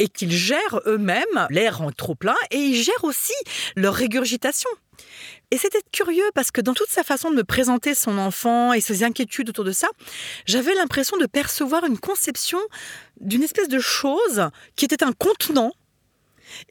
Et 0.01 0.07
qu'ils 0.07 0.31
gèrent 0.31 0.79
eux-mêmes 0.85 1.47
l'air 1.49 1.81
en 1.81 1.91
trop 1.91 2.15
plein 2.15 2.35
et 2.51 2.57
ils 2.57 2.81
gèrent 2.81 3.03
aussi 3.03 3.33
leur 3.75 3.93
régurgitation. 3.93 4.69
Et 5.51 5.57
c'était 5.57 5.81
curieux 5.91 6.29
parce 6.35 6.51
que 6.51 6.61
dans 6.61 6.73
toute 6.73 6.89
sa 6.89 7.03
façon 7.03 7.31
de 7.31 7.35
me 7.35 7.43
présenter 7.43 7.95
son 7.95 8.17
enfant 8.17 8.71
et 8.73 8.81
ses 8.81 9.03
inquiétudes 9.03 9.49
autour 9.49 9.65
de 9.65 9.71
ça, 9.71 9.87
j'avais 10.45 10.75
l'impression 10.75 11.17
de 11.17 11.25
percevoir 11.25 11.85
une 11.85 11.97
conception 11.97 12.59
d'une 13.19 13.43
espèce 13.43 13.67
de 13.67 13.79
chose 13.79 14.49
qui 14.75 14.85
était 14.85 15.03
un 15.03 15.11
contenant 15.11 15.73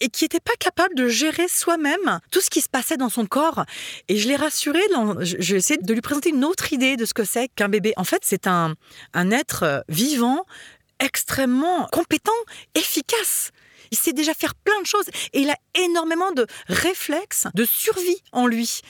et 0.01 0.09
qui 0.09 0.25
n'était 0.25 0.41
pas 0.41 0.57
capable 0.59 0.95
de 0.95 1.09
gérer 1.09 1.49
soi-même 1.49 2.21
tout 2.31 2.41
ce 2.41 2.51
qui 2.51 2.61
se 2.61 2.69
passait 2.69 2.97
dans 2.97 3.09
son 3.09 3.27
corps. 3.27 3.65
Et 4.09 4.17
je 4.17 4.29
l'ai 4.29 4.37
rassuré, 4.37 4.81
j'ai 5.23 5.57
essayé 5.57 5.81
de 5.81 5.95
lui 5.95 6.01
présenter 6.01 6.31
une 6.31 6.45
autre 6.45 6.73
idée 6.73 6.97
de 6.97 7.05
ce 7.05 7.15
que 7.15 7.25
c'est 7.25 7.49
qu'un 7.49 7.69
bébé. 7.69 7.93
En 7.97 8.05
fait, 8.05 8.23
c'est 8.23 8.47
un, 8.47 8.75
un 9.15 9.31
être 9.31 9.85
vivant, 9.89 10.45
extrêmement 11.01 11.87
compétent, 11.93 12.33
efficace. 12.75 13.51
Il 13.91 13.99
sait 13.99 14.13
déjà 14.13 14.35
faire 14.35 14.55
plein 14.55 14.81
de 14.81 14.87
choses 14.87 15.07
et 15.33 15.41
il 15.41 15.51
a 15.51 15.57
énormément 15.75 16.33
de 16.33 16.47
réflexes 16.69 17.47
de 17.55 17.65
survie 17.65 18.23
en 18.33 18.47
lui. 18.47 18.81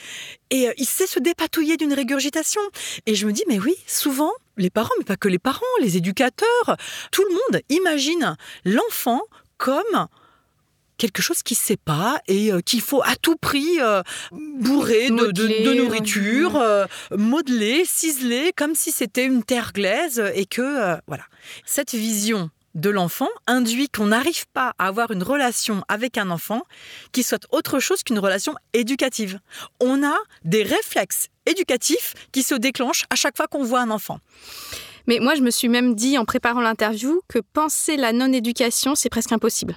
Et 0.49 0.67
euh, 0.67 0.73
il 0.77 0.85
sait 0.85 1.07
se 1.07 1.19
dépatouiller 1.19 1.77
d'une 1.77 1.93
régurgitation. 1.93 2.61
Et 3.05 3.15
je 3.15 3.25
me 3.25 3.31
dis, 3.31 3.43
mais 3.47 3.59
oui, 3.59 3.75
souvent, 3.87 4.31
les 4.57 4.69
parents, 4.69 4.93
mais 4.97 5.05
pas 5.05 5.17
que 5.17 5.27
les 5.27 5.39
parents, 5.39 5.65
les 5.81 5.97
éducateurs, 5.97 6.77
tout 7.11 7.23
le 7.23 7.31
monde 7.31 7.61
imagine 7.69 8.35
l'enfant 8.65 9.21
comme 9.57 10.07
quelque 10.99 11.23
chose 11.23 11.41
qui 11.41 11.55
ne 11.55 11.57
sait 11.57 11.77
pas 11.77 12.21
et 12.27 12.51
euh, 12.51 12.59
qu'il 12.59 12.81
faut 12.81 13.01
à 13.03 13.15
tout 13.15 13.37
prix 13.37 13.79
euh, 13.81 14.03
bourrer 14.31 15.09
de, 15.09 15.73
nourriture, 15.73 16.57
euh, 16.57 16.85
modeler, 17.17 17.85
ciseler, 17.85 18.51
comme 18.55 18.75
si 18.75 18.91
c'était 18.91 19.25
une 19.25 19.43
terre 19.43 19.71
glaise 19.73 20.21
et 20.35 20.45
que, 20.45 20.97
voilà. 21.07 21.23
Cette 21.65 21.93
vision 21.95 22.51
de 22.75 22.89
l'enfant 22.89 23.29
induit 23.47 23.89
qu'on 23.89 24.07
n'arrive 24.07 24.47
pas 24.53 24.73
à 24.77 24.87
avoir 24.87 25.11
une 25.11 25.23
relation 25.23 25.83
avec 25.87 26.17
un 26.17 26.29
enfant 26.29 26.63
qui 27.11 27.23
soit 27.23 27.45
autre 27.51 27.79
chose 27.79 28.03
qu'une 28.03 28.19
relation 28.19 28.55
éducative. 28.73 29.39
On 29.79 30.03
a 30.03 30.15
des 30.43 30.63
réflexes 30.63 31.27
éducatifs 31.45 32.13
qui 32.31 32.43
se 32.43 32.55
déclenchent 32.55 33.05
à 33.09 33.15
chaque 33.15 33.37
fois 33.37 33.47
qu'on 33.47 33.63
voit 33.63 33.81
un 33.81 33.89
enfant. 33.89 34.19
Mais 35.07 35.19
moi, 35.19 35.35
je 35.35 35.41
me 35.41 35.49
suis 35.49 35.69
même 35.69 35.95
dit 35.95 36.17
en 36.17 36.25
préparant 36.25 36.61
l'interview 36.61 37.21
que 37.27 37.39
penser 37.39 37.97
la 37.97 38.13
non-éducation, 38.13 38.95
c'est 38.95 39.09
presque 39.09 39.31
impossible. 39.31 39.75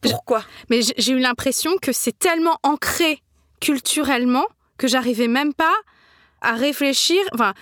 Pourquoi? 0.00 0.44
Mais 0.70 0.80
j'ai 0.96 1.12
eu 1.12 1.18
l'impression 1.18 1.72
que 1.80 1.92
c'est 1.92 2.18
tellement 2.18 2.58
ancré 2.62 3.22
culturellement 3.60 4.46
que 4.78 4.88
j'arrivais 4.88 5.28
même 5.28 5.54
pas 5.54 5.74
à 6.40 6.54
réfléchir, 6.54 7.18
enfin, 7.32 7.54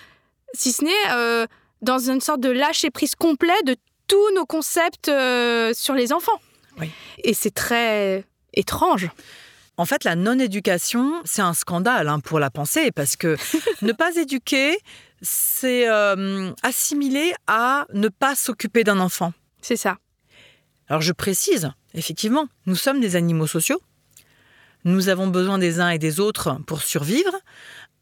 si 0.53 0.71
ce 0.73 0.83
n'est 0.83 1.11
euh, 1.11 1.47
dans 1.81 2.09
une 2.09 2.21
sorte 2.21 2.41
de 2.41 2.49
lâcher 2.49 2.89
prise 2.89 3.15
complet 3.15 3.61
de 3.65 3.75
tous 4.13 4.35
nos 4.35 4.45
concepts 4.45 5.09
euh, 5.09 5.73
sur 5.73 5.95
les 5.95 6.13
enfants. 6.13 6.39
Oui. 6.79 6.91
Et 7.23 7.33
c'est 7.33 7.49
très 7.49 8.23
étrange. 8.53 9.09
En 9.77 9.85
fait, 9.85 10.03
la 10.03 10.15
non-éducation, 10.15 11.19
c'est 11.25 11.41
un 11.41 11.55
scandale 11.55 12.07
hein, 12.07 12.19
pour 12.19 12.39
la 12.39 12.51
pensée, 12.51 12.91
parce 12.91 13.15
que 13.15 13.37
ne 13.81 13.91
pas 13.91 14.15
éduquer, 14.15 14.77
c'est 15.23 15.89
euh, 15.89 16.51
assimilé 16.61 17.33
à 17.47 17.87
ne 17.91 18.07
pas 18.07 18.35
s'occuper 18.35 18.83
d'un 18.83 18.99
enfant. 18.99 19.33
C'est 19.63 19.77
ça. 19.77 19.97
Alors 20.89 21.01
je 21.01 21.11
précise, 21.11 21.71
effectivement, 21.95 22.47
nous 22.67 22.75
sommes 22.75 22.99
des 22.99 23.15
animaux 23.15 23.47
sociaux. 23.47 23.81
Nous 24.83 25.09
avons 25.09 25.25
besoin 25.25 25.57
des 25.57 25.79
uns 25.79 25.89
et 25.89 25.97
des 25.97 26.19
autres 26.19 26.59
pour 26.67 26.83
survivre. 26.83 27.33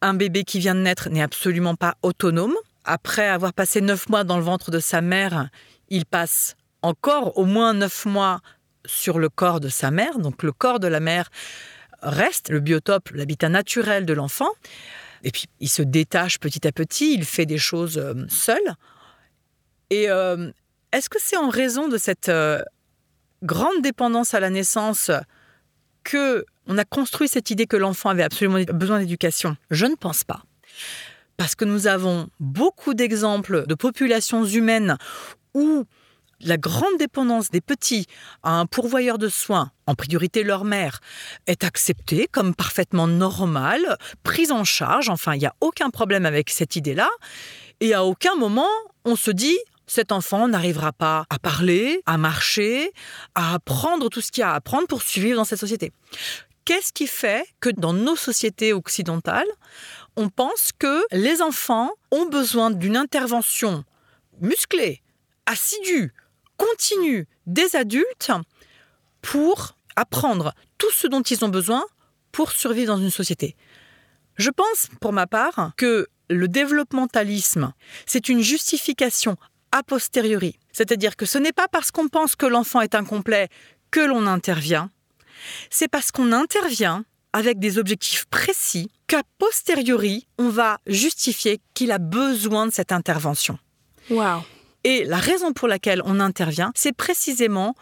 Un 0.02 0.14
bébé 0.14 0.44
qui 0.44 0.60
vient 0.60 0.76
de 0.76 0.82
naître 0.82 1.08
n'est 1.10 1.22
absolument 1.22 1.76
pas 1.76 1.96
autonome. 2.02 2.56
Après 2.84 3.30
avoir 3.30 3.54
passé 3.54 3.80
neuf 3.80 4.10
mois 4.10 4.26
dans 4.26 4.36
le 4.36 4.44
ventre 4.44 4.72
de 4.72 4.80
sa 4.80 5.00
mère, 5.00 5.48
il 5.92 6.06
passe 6.06 6.56
encore 6.82 7.38
au 7.38 7.46
moins 7.46 7.74
neuf 7.76 8.06
mois 8.06 8.42
sur 8.86 9.20
le 9.20 9.30
corps 9.30 9.60
de 9.60 9.70
sa 9.70 9.92
mère. 9.92 10.18
Donc 10.18 10.42
le 10.42 10.52
corps 10.52 10.80
de 10.80 10.88
la 10.88 11.00
mère 11.00 11.30
reste 12.02 12.50
le 12.50 12.60
biotope, 12.60 13.12
l'habitat 13.12 13.50
naturel 13.50 14.08
de 14.08 14.14
l'enfant. 14.14 14.50
Et 15.24 15.30
puis 15.30 15.46
il 15.60 15.70
se 15.70 15.84
détache 15.84 16.40
petit 16.40 16.68
à 16.68 16.72
petit, 16.72 17.14
il 17.14 17.26
fait 17.26 17.46
des 17.46 17.60
choses 17.60 18.00
euh, 18.00 18.14
seul. 18.28 18.62
Et 19.92 20.10
euh, 20.10 20.50
est-ce 20.92 21.10
que 21.10 21.20
c'est 21.22 21.38
en 21.38 21.50
raison 21.50 21.88
de 21.88 21.98
cette 21.98 22.30
euh, 22.30 22.64
grande 23.44 23.82
dépendance 23.84 24.34
à 24.34 24.40
la 24.40 24.50
naissance 24.50 25.12
que 26.04 26.46
on 26.68 26.78
a 26.78 26.86
construit 26.86 27.28
cette 27.28 27.52
idée 27.52 27.68
que 27.68 27.78
l'enfant 27.78 28.10
avait 28.10 28.24
absolument 28.24 28.64
besoin 28.74 29.00
d'éducation? 29.00 29.58
Je 29.70 29.86
ne 29.86 29.96
pense 29.96 30.24
pas. 30.24 30.44
Parce 31.38 31.56
que 31.56 31.66
nous 31.66 31.88
avons 31.88 32.30
beaucoup 32.40 32.94
d'exemples 32.94 33.66
de 33.68 33.76
populations 33.76 34.46
humaines 34.46 34.98
où 35.54 35.86
la 36.44 36.58
grande 36.58 36.98
dépendance 36.98 37.52
des 37.52 37.62
petits 37.62 38.08
à 38.44 38.60
un 38.60 38.66
pourvoyeur 38.66 39.18
de 39.18 39.30
soins, 39.30 39.72
en 39.86 39.96
priorité 39.96 40.44
leur 40.44 40.64
mère, 40.64 41.00
est 41.48 41.64
acceptée 41.64 42.28
comme 42.32 42.56
parfaitement 42.56 43.08
normale, 43.08 43.98
prise 44.24 44.52
en 44.52 44.64
charge. 44.64 45.10
Enfin, 45.10 45.36
il 45.36 45.40
n'y 45.40 45.46
a 45.46 45.56
aucun 45.62 45.90
problème 45.90 46.26
avec 46.26 46.50
cette 46.50 46.76
idée-là. 46.76 47.10
Et 47.80 47.94
à 47.94 48.04
aucun 48.04 48.36
moment, 48.36 48.70
on 49.06 49.16
se 49.16 49.32
dit, 49.32 49.58
cet 49.88 50.12
enfant 50.12 50.48
n'arrivera 50.48 50.94
pas 50.94 51.26
à 51.30 51.38
parler, 51.38 52.02
à 52.06 52.18
marcher, 52.18 52.92
à 53.36 53.56
apprendre 53.56 54.10
tout 54.10 54.22
ce 54.22 54.32
qu'il 54.32 54.42
y 54.42 54.44
a 54.44 54.52
à 54.52 54.56
apprendre 54.56 54.88
pour 54.88 55.02
survivre 55.02 55.36
dans 55.36 55.46
cette 55.46 55.60
société. 55.60 55.92
Qu'est-ce 56.64 56.94
qui 56.94 57.08
fait 57.08 57.46
que 57.60 57.70
dans 57.70 57.94
nos 57.94 58.16
sociétés 58.16 58.72
occidentales, 58.72 59.48
on 60.16 60.30
pense 60.30 60.72
que 60.78 61.04
les 61.12 61.42
enfants 61.42 61.92
ont 62.12 62.26
besoin 62.26 62.72
d'une 62.72 62.96
intervention 62.96 63.84
musclée, 64.40 65.02
assidue, 65.46 66.14
continue 66.58 67.28
des 67.48 67.76
adultes 67.76 68.32
pour 69.22 69.76
apprendre 69.96 70.54
tout 70.78 70.92
ce 70.92 71.08
dont 71.08 71.22
ils 71.22 71.44
ont 71.44 71.50
besoin 71.50 71.84
pour 72.32 72.52
survivre 72.52 72.96
dans 72.96 73.02
une 73.02 73.12
société 73.12 73.56
Je 74.38 74.50
pense, 74.50 74.88
pour 75.00 75.14
ma 75.14 75.28
part, 75.28 75.74
que 75.78 76.08
le 76.30 76.48
développementalisme, 76.48 77.74
c'est 78.06 78.30
une 78.30 78.42
justification 78.42 79.36
a 79.72 79.84
posteriori. 79.84 80.58
C'est-à-dire 80.72 81.16
que 81.16 81.26
ce 81.26 81.38
n'est 81.38 81.52
pas 81.52 81.68
parce 81.68 81.92
qu'on 81.92 82.08
pense 82.08 82.36
que 82.36 82.46
l'enfant 82.46 82.82
est 82.82 82.96
incomplet 82.96 83.50
que 83.90 84.00
l'on 84.00 84.26
intervient, 84.28 84.90
c'est 85.70 85.88
parce 85.88 86.12
qu'on 86.12 86.32
intervient 86.32 87.04
avec 87.34 87.60
des 87.60 87.78
objectifs 87.78 88.26
précis 88.26 88.92
qu'a 89.08 89.24
posteriori, 89.38 90.28
on 90.38 90.50
va 90.50 90.80
justifier 90.86 91.62
qu'il 91.74 91.92
a 91.92 91.98
besoin 91.98 92.68
de 92.68 92.72
cette 92.72 92.92
intervention. 92.92 93.58
Waouh. 94.10 94.44
Et 94.84 95.04
la 95.06 95.18
raison 95.18 95.54
pour 95.54 95.68
laquelle 95.68 96.02
on 96.06 96.20
intervient, 96.20 96.72
c'est 96.76 96.96
précisément 96.96 97.76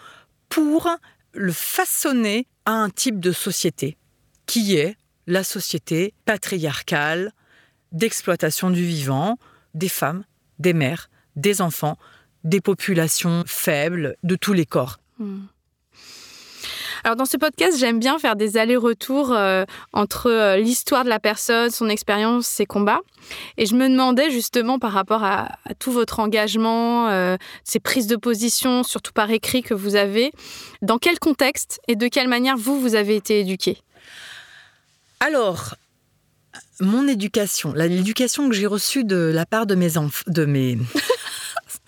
pour 0.50 0.90
le 1.34 1.52
façonner 1.52 2.48
à 2.66 2.72
un 2.72 2.90
type 2.90 3.20
de 3.20 3.32
société, 3.32 3.98
qui 4.46 4.76
est 4.76 4.98
la 5.28 5.44
société 5.44 6.14
patriarcale 6.26 7.32
d'exploitation 7.92 8.70
du 8.70 8.84
vivant, 8.84 9.38
des 9.74 9.90
femmes, 9.90 10.24
des 10.58 10.74
mères, 10.74 11.10
des 11.36 11.62
enfants, 11.62 11.98
des 12.44 12.62
populations 12.62 13.44
faibles, 13.46 14.16
de 14.24 14.36
tous 14.36 14.54
les 14.54 14.66
corps. 14.66 15.00
Alors 17.04 17.16
dans 17.16 17.26
ce 17.26 17.38
podcast, 17.38 17.78
j'aime 17.78 18.00
bien 18.00 18.20
faire 18.20 18.36
des 18.36 18.58
allers-retours 18.58 19.32
euh, 19.32 19.64
entre 19.94 20.30
euh, 20.30 20.58
l'histoire 20.58 21.04
de 21.04 21.10
la 21.10 21.20
personne, 21.20 21.70
son 21.70 21.90
expérience, 21.90 22.46
ses 22.46 22.66
combats. 22.66 23.02
Et 23.58 23.66
je 23.66 23.76
me 23.76 23.88
demandais 23.88 24.32
justement 24.32 24.80
par 24.80 24.92
rapport 24.92 25.24
à, 25.24 25.50
tout 25.80 25.92
votre 25.92 26.20
engagement, 26.20 27.10
euh, 27.10 27.38
ces 27.64 27.80
prises 27.80 28.08
de 28.08 28.16
position, 28.16 28.84
surtout 28.84 29.14
par 29.14 29.32
écrit 29.32 29.62
que 29.62 29.74
vous 29.74 29.96
avez, 29.96 30.32
dans 30.82 30.98
quel 30.98 31.20
contexte 31.20 31.80
et 31.88 31.96
de 31.96 32.08
quelle 32.08 32.28
manière 32.28 32.58
vous, 32.58 32.80
vous 32.80 32.96
avez 32.96 33.16
été 33.16 33.40
éduqué? 33.40 33.78
Alors, 35.20 35.76
mon 36.80 37.08
éducation, 37.08 37.74
l'éducation 37.74 38.50
que 38.50 38.56
j'ai 38.56 38.68
reçue 38.68 39.04
de 39.04 39.32
la 39.34 39.46
part 39.46 39.66
de 39.66 39.76
mes 39.76 39.98
enfants, 39.98 40.24
de 40.28 40.46
mes... 40.46 40.78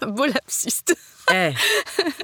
Beau 0.08 0.26
lapsiste. 0.26 0.96
Eh, 1.32 1.52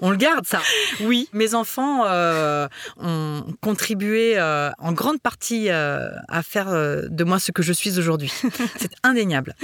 on 0.01 0.10
le 0.10 0.17
garde 0.17 0.46
ça. 0.46 0.62
Oui, 1.01 1.29
mes 1.31 1.53
enfants 1.53 2.05
euh, 2.05 2.67
ont 2.98 3.43
contribué 3.62 4.38
euh, 4.38 4.72
en 4.79 4.91
grande 4.91 5.22
partie 5.22 5.69
euh, 5.69 6.10
à 6.27 6.41
faire 6.41 6.72
de 6.72 7.24
moi 7.24 7.39
ce 7.39 7.51
que 7.51 7.62
je 7.62 7.74
suis 7.74 8.00
aujourd'hui. 8.00 8.34
C'est 8.77 8.91
indéniable. 9.03 9.55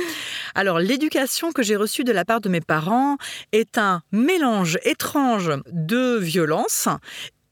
Alors, 0.55 0.79
l'éducation 0.79 1.51
que 1.51 1.63
j'ai 1.63 1.75
reçue 1.75 2.03
de 2.03 2.12
la 2.12 2.25
part 2.25 2.41
de 2.41 2.50
mes 2.50 2.62
parents 2.62 3.17
est 3.51 3.77
un 3.77 4.01
mélange 4.12 4.77
étrange 4.84 5.51
de 5.72 6.17
violence 6.17 6.88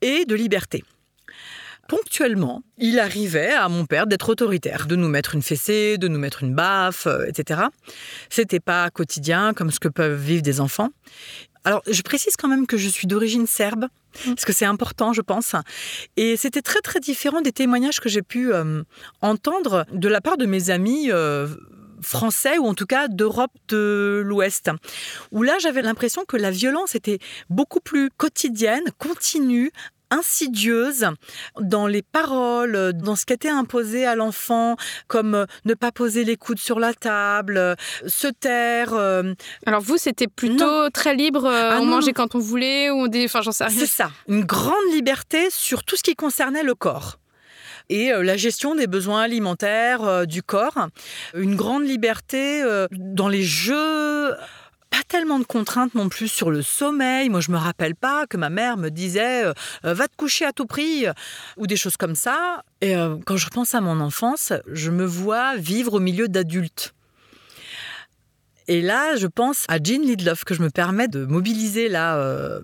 et 0.02 0.26
de 0.26 0.36
liberté. 0.36 0.84
Ponctuellement, 1.88 2.64
il 2.78 3.00
arrivait 3.00 3.52
à 3.52 3.68
mon 3.68 3.86
père 3.86 4.08
d'être 4.08 4.30
autoritaire, 4.30 4.88
de 4.88 4.96
nous 4.96 5.10
mettre 5.10 5.36
une 5.36 5.42
fessée, 5.42 5.98
de 5.98 6.08
nous 6.08 6.20
mettre 6.20 6.44
une 6.44 6.56
baffe, 6.56 7.08
euh, 7.08 7.26
etc. 7.28 7.62
C'était 8.30 8.60
pas 8.60 8.90
quotidien 8.90 9.54
comme 9.54 9.72
ce 9.72 9.80
que 9.80 9.90
peuvent 9.90 10.20
vivre 10.20 10.42
des 10.42 10.62
enfants. 10.62 10.90
Alors, 11.64 11.82
je 11.88 12.02
précise 12.02 12.36
quand 12.38 12.48
même 12.48 12.66
que 12.66 12.78
je 12.78 12.90
suis 12.90 13.08
d'origine 13.08 13.46
serbe, 13.46 13.88
parce 14.26 14.46
que 14.46 14.54
c'est 14.54 14.66
important, 14.66 15.14
je 15.14 15.22
pense. 15.22 15.56
Et 16.18 16.36
c'était 16.36 16.62
très, 16.62 16.82
très 16.82 17.00
différent 17.00 17.42
des 17.42 17.52
témoignages 17.52 18.00
que 18.00 18.10
j'ai 18.10 18.24
pu 18.24 18.52
euh, 18.52 18.84
entendre 19.22 19.86
de 19.92 20.08
la 20.08 20.22
part 20.22 20.38
de 20.38 20.48
mes 20.48 20.72
amis 20.72 21.12
euh, 21.12 21.48
français, 22.02 22.58
ou 22.58 22.66
en 22.66 22.74
tout 22.74 22.88
cas 22.88 23.08
d'Europe 23.08 23.52
de 23.68 24.24
l'Ouest, 24.26 24.72
où 25.32 25.44
là, 25.44 25.58
j'avais 25.60 25.84
l'impression 25.84 26.26
que 26.26 26.36
la 26.36 26.50
violence 26.50 26.96
était 26.96 27.20
beaucoup 27.50 27.80
plus 27.80 28.10
quotidienne, 28.10 28.86
continue, 28.98 29.72
insidieuse 30.12 31.08
dans 31.60 31.88
les 31.88 32.02
paroles, 32.04 32.94
dans 32.94 33.16
ce 33.16 33.26
qui 33.26 33.34
était 33.34 33.50
imposé 33.50 34.06
à 34.06 34.16
l'enfant, 34.16 34.76
comme 35.08 35.34
euh, 35.36 35.46
ne 35.66 35.74
pas 35.74 35.92
poser 35.92 36.24
les 36.24 36.38
coudes 36.38 36.60
sur 36.60 36.80
la 36.80 36.94
table, 36.94 37.58
euh, 37.58 37.76
se 38.06 38.28
taire, 38.28 38.94
euh, 38.94 39.34
Alors 39.66 39.82
vous, 39.82 39.98
c'était 39.98 40.28
plutôt 40.28 40.90
très 40.90 41.16
libre, 41.16 41.48
Ah 41.48 41.78
on 41.80 41.86
non. 41.86 41.92
mangeait 41.96 42.14
quand 42.14 42.36
on 42.36 42.40
voulait, 42.40 42.90
ou 42.90 43.04
on 43.04 43.08
dé... 43.08 43.26
enfin 43.26 43.42
j'en 43.42 43.52
sais 43.52 43.66
rien. 43.66 43.76
C'est 43.80 43.88
ça, 43.88 44.12
une 44.28 44.44
grande 44.44 44.92
liberté 44.92 45.50
sur 45.50 45.84
tout 45.84 45.96
ce 45.96 46.04
qui 46.04 46.16
concernait 46.16 46.64
le 46.64 46.76
corps. 46.76 47.18
Et 47.90 48.12
la 48.22 48.38
gestion 48.38 48.74
des 48.76 48.88
besoins 48.88 49.22
alimentaires 49.24 50.04
euh, 50.04 50.26
du 50.26 50.44
corps, 50.44 50.88
une 51.34 51.56
grande 51.58 51.84
liberté 51.84 52.62
euh, 52.64 52.88
dans 52.92 53.28
les 53.28 53.44
jeux 53.44 54.34
pas 54.92 55.04
tellement 55.08 55.40
de 55.40 55.46
contraintes 55.46 55.96
non 55.96 56.10
plus 56.10 56.28
sur 56.28 56.52
le 56.52 56.62
sommeil. 56.62 57.30
Moi, 57.30 57.40
je 57.40 57.50
me 57.50 57.58
rappelle 57.58 57.96
pas 57.96 58.28
que 58.28 58.38
ma 58.38 58.50
mère 58.50 58.78
me 58.78 58.90
disait 58.90 59.46
euh, 59.46 59.54
euh, 59.86 59.94
va 59.94 60.08
te 60.08 60.16
coucher 60.16 60.46
à 60.46 60.52
tout 60.52 60.66
prix 60.66 61.08
euh, 61.08 61.14
ou 61.58 61.66
des 61.66 61.78
choses 61.78 61.98
comme 61.98 62.14
ça. 62.14 62.64
Et 62.82 62.94
quand 63.26 63.38
je 63.38 63.46
repense 63.46 63.76
à 63.76 63.82
mon 63.82 64.00
enfance, 64.00 64.54
je 64.72 64.90
me 64.90 65.06
vois 65.06 65.56
vivre 65.56 65.94
au 65.94 66.00
milieu 66.00 66.28
d'adultes. 66.28 66.94
Et 68.68 68.82
là, 68.82 69.16
je 69.16 69.28
pense 69.28 69.66
à 69.68 69.78
Jean 69.78 70.02
Lidloff 70.02 70.44
que 70.46 70.56
je 70.56 70.64
me 70.64 70.70
permets 70.70 71.08
de 71.08 71.26
mobiliser 71.26 71.90
là 71.90 72.60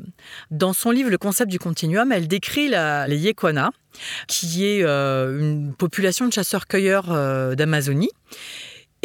dans 0.50 0.74
son 0.74 0.90
livre 0.90 1.12
Le 1.12 1.20
concept 1.20 1.52
du 1.52 1.60
continuum. 1.60 2.12
Elle 2.12 2.28
décrit 2.28 2.68
les 2.70 3.18
Yekwana, 3.18 3.72
qui 4.28 4.66
est 4.66 4.82
une 4.82 5.76
population 5.78 6.26
de 6.26 6.34
chasseurs-cueilleurs 6.34 7.56
d'Amazonie. 7.56 8.10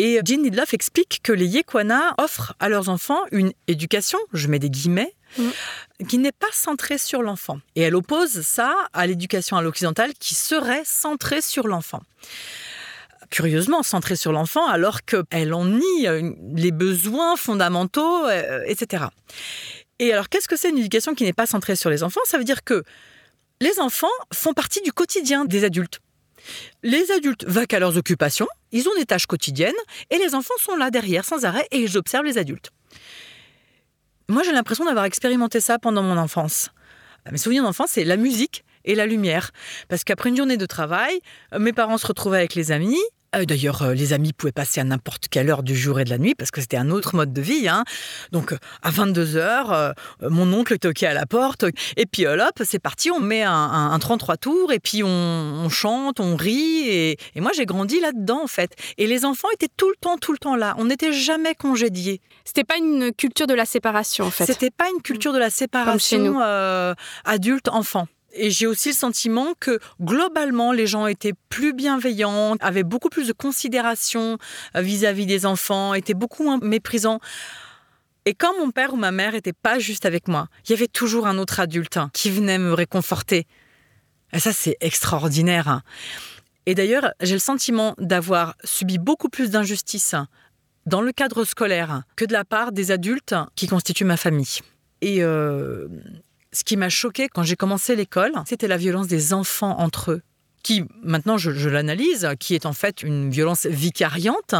Et 0.04 0.18
Jean 0.24 0.42
Lidloff 0.42 0.74
explique 0.74 1.20
que 1.22 1.30
les 1.30 1.46
Yekwana 1.46 2.14
offrent 2.18 2.56
à 2.58 2.68
leurs 2.68 2.88
enfants 2.88 3.20
une 3.30 3.52
éducation, 3.68 4.18
je 4.32 4.48
mets 4.48 4.58
des 4.58 4.68
guillemets, 4.68 5.14
qui 6.08 6.18
n'est 6.18 6.32
pas 6.32 6.50
centrée 6.50 6.98
sur 6.98 7.22
l'enfant. 7.22 7.60
Et 7.76 7.82
elle 7.82 7.94
oppose 7.94 8.42
ça 8.42 8.74
à 8.94 9.06
l'éducation 9.06 9.56
à 9.56 9.62
l'occidentale 9.62 10.12
qui 10.18 10.34
serait 10.34 10.82
centrée 10.84 11.40
sur 11.40 11.68
l'enfant 11.68 12.02
curieusement 13.30 13.82
centrée 13.82 14.16
sur 14.16 14.30
l'enfant 14.30 14.66
alors 14.66 15.06
qu'elle 15.06 15.54
en 15.54 15.64
nie 15.64 16.06
euh, 16.06 16.32
les 16.54 16.70
besoins 16.70 17.34
fondamentaux, 17.36 18.26
euh, 18.26 18.62
etc. 18.66 19.04
Et 20.00 20.12
alors 20.12 20.28
qu'est-ce 20.28 20.48
que 20.48 20.56
c'est 20.56 20.68
une 20.68 20.76
éducation 20.76 21.14
qui 21.14 21.24
n'est 21.24 21.32
pas 21.32 21.46
centrée 21.46 21.74
sur 21.74 21.88
les 21.88 22.02
enfants? 22.02 22.20
Ça 22.24 22.36
veut 22.36 22.44
dire 22.44 22.62
que 22.62 22.84
les 23.62 23.78
enfants 23.78 24.12
font 24.34 24.52
partie 24.52 24.82
du 24.82 24.92
quotidien 24.92 25.46
des 25.46 25.64
adultes. 25.64 26.00
Les 26.82 27.10
adultes 27.12 27.44
vaquent 27.44 27.74
à 27.74 27.78
leurs 27.78 27.96
occupations, 27.96 28.48
ils 28.72 28.88
ont 28.88 28.94
des 28.96 29.04
tâches 29.04 29.26
quotidiennes, 29.26 29.72
et 30.10 30.18
les 30.18 30.34
enfants 30.34 30.54
sont 30.58 30.76
là 30.76 30.90
derrière 30.90 31.24
sans 31.24 31.44
arrêt 31.44 31.66
et 31.70 31.78
ils 31.78 31.96
observent 31.96 32.24
les 32.24 32.38
adultes. 32.38 32.70
Moi, 34.28 34.42
j'ai 34.44 34.52
l'impression 34.52 34.84
d'avoir 34.84 35.04
expérimenté 35.04 35.60
ça 35.60 35.78
pendant 35.78 36.02
mon 36.02 36.16
enfance. 36.16 36.70
Mes 37.30 37.38
souvenirs 37.38 37.62
d'enfance, 37.62 37.90
c'est 37.92 38.04
la 38.04 38.16
musique 38.16 38.64
et 38.84 38.94
la 38.94 39.06
lumière. 39.06 39.50
Parce 39.88 40.04
qu'après 40.04 40.30
une 40.30 40.36
journée 40.36 40.56
de 40.56 40.66
travail, 40.66 41.20
euh, 41.52 41.58
mes 41.58 41.72
parents 41.72 41.98
se 41.98 42.06
retrouvaient 42.06 42.38
avec 42.38 42.54
les 42.54 42.72
amis. 42.72 42.98
Euh, 43.34 43.44
D'ailleurs, 43.44 43.82
euh, 43.82 43.94
les 43.94 44.12
amis 44.12 44.32
pouvaient 44.32 44.52
passer 44.52 44.80
à 44.80 44.84
n'importe 44.84 45.28
quelle 45.28 45.48
heure 45.48 45.62
du 45.62 45.74
jour 45.76 45.98
et 46.00 46.04
de 46.04 46.10
la 46.10 46.18
nuit 46.18 46.34
parce 46.34 46.50
que 46.50 46.60
c'était 46.60 46.76
un 46.76 46.90
autre 46.90 47.14
mode 47.16 47.32
de 47.32 47.40
vie. 47.40 47.66
hein. 47.68 47.84
Donc, 48.30 48.52
euh, 48.52 48.58
à 48.82 48.90
22 48.90 49.36
heures, 49.36 49.72
euh, 49.72 49.92
mon 50.20 50.52
oncle 50.52 50.78
toquait 50.78 51.06
à 51.06 51.14
la 51.14 51.24
porte. 51.26 51.64
Et 51.96 52.06
puis, 52.06 52.26
hop, 52.26 52.62
c'est 52.64 52.78
parti, 52.78 53.10
on 53.10 53.20
met 53.20 53.42
un, 53.42 53.50
un- 53.52 53.92
un 53.92 53.98
33 53.98 54.36
tours 54.36 54.72
et 54.72 54.78
puis 54.80 55.02
on, 55.02 55.08
on 55.08 55.68
chante, 55.68 56.20
on 56.20 56.36
rit. 56.36 56.88
Et, 56.88 57.16
et 57.34 57.40
moi, 57.40 57.52
j'ai 57.54 57.64
grandi 57.66 58.00
là-dedans, 58.00 58.42
en 58.44 58.46
fait. 58.46 58.72
Et 58.98 59.06
les 59.06 59.24
enfants 59.24 59.48
étaient 59.54 59.70
tout 59.76 59.88
le 59.88 59.96
temps, 60.00 60.18
tout 60.18 60.32
le 60.32 60.38
temps 60.38 60.56
là. 60.56 60.74
On 60.78 60.84
n'était 60.84 61.12
jamais 61.12 61.54
congédiés. 61.54 62.20
C'était 62.44 62.64
pas 62.64 62.76
une 62.76 63.12
culture 63.16 63.46
de 63.46 63.54
la 63.54 63.64
séparation, 63.64 64.26
en 64.26 64.30
fait. 64.30 64.44
C'était 64.46 64.70
pas 64.70 64.86
une 64.94 65.00
culture 65.00 65.32
de 65.32 65.38
la 65.38 65.48
séparation 65.50 66.18
nous. 66.18 66.40
euh, 66.40 66.94
adulte-enfant. 67.24 68.06
Et 68.34 68.50
j'ai 68.50 68.66
aussi 68.66 68.90
le 68.90 68.94
sentiment 68.94 69.54
que 69.60 69.78
globalement, 70.00 70.72
les 70.72 70.86
gens 70.86 71.06
étaient 71.06 71.34
plus 71.48 71.72
bienveillants, 71.72 72.56
avaient 72.60 72.82
beaucoup 72.82 73.08
plus 73.08 73.28
de 73.28 73.32
considération 73.32 74.38
euh, 74.76 74.80
vis-à-vis 74.80 75.26
des 75.26 75.44
enfants, 75.46 75.94
étaient 75.94 76.14
beaucoup 76.14 76.42
moins 76.44 76.58
méprisants. 76.62 77.20
Et 78.24 78.34
quand 78.34 78.56
mon 78.58 78.70
père 78.70 78.94
ou 78.94 78.96
ma 78.96 79.10
mère 79.10 79.32
n'étaient 79.32 79.52
pas 79.52 79.78
juste 79.78 80.06
avec 80.06 80.28
moi, 80.28 80.48
il 80.64 80.70
y 80.70 80.74
avait 80.74 80.86
toujours 80.88 81.26
un 81.26 81.38
autre 81.38 81.60
adulte 81.60 81.96
hein, 81.96 82.10
qui 82.12 82.30
venait 82.30 82.58
me 82.58 82.72
réconforter. 82.72 83.46
Et 84.32 84.38
ça, 84.38 84.52
c'est 84.52 84.76
extraordinaire. 84.80 85.68
hein. 85.68 85.82
Et 86.66 86.74
d'ailleurs, 86.74 87.12
j'ai 87.20 87.34
le 87.34 87.40
sentiment 87.40 87.94
d'avoir 87.98 88.54
subi 88.64 88.98
beaucoup 88.98 89.28
plus 89.28 89.50
d'injustice 89.50 90.14
dans 90.86 91.00
le 91.00 91.12
cadre 91.12 91.44
scolaire 91.44 92.02
que 92.16 92.24
de 92.24 92.32
la 92.32 92.44
part 92.44 92.72
des 92.72 92.90
adultes 92.92 93.34
qui 93.56 93.66
constituent 93.66 94.04
ma 94.04 94.16
famille. 94.16 94.60
Et 95.00 95.22
euh, 95.22 95.88
ce 96.52 96.64
qui 96.64 96.76
m'a 96.76 96.88
choqué 96.88 97.28
quand 97.28 97.42
j'ai 97.42 97.56
commencé 97.56 97.96
l'école, 97.96 98.32
c'était 98.46 98.68
la 98.68 98.76
violence 98.76 99.08
des 99.08 99.32
enfants 99.32 99.78
entre 99.78 100.12
eux 100.12 100.22
qui, 100.62 100.84
maintenant 101.02 101.38
je, 101.38 101.50
je 101.50 101.68
l'analyse, 101.68 102.28
qui 102.38 102.54
est 102.54 102.66
en 102.66 102.72
fait 102.72 103.02
une 103.02 103.30
violence 103.30 103.66
vicariante, 103.66 104.54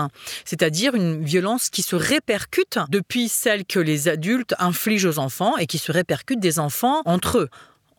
c'est-à-dire 0.45 0.95
une 0.95 1.25
violence 1.25 1.71
qui 1.71 1.83
se 1.83 1.97
répercute 1.97 2.79
depuis 2.89 3.29
celle 3.29 3.65
que 3.65 3.79
les 3.79 4.09
adultes 4.09 4.55
infligent 4.59 5.07
aux 5.07 5.19
enfants 5.19 5.57
et 5.59 5.67
qui 5.67 5.79
se 5.79 5.93
répercute 5.93 6.41
des 6.41 6.59
enfants 6.59 7.03
entre 7.05 7.39
eux. 7.39 7.49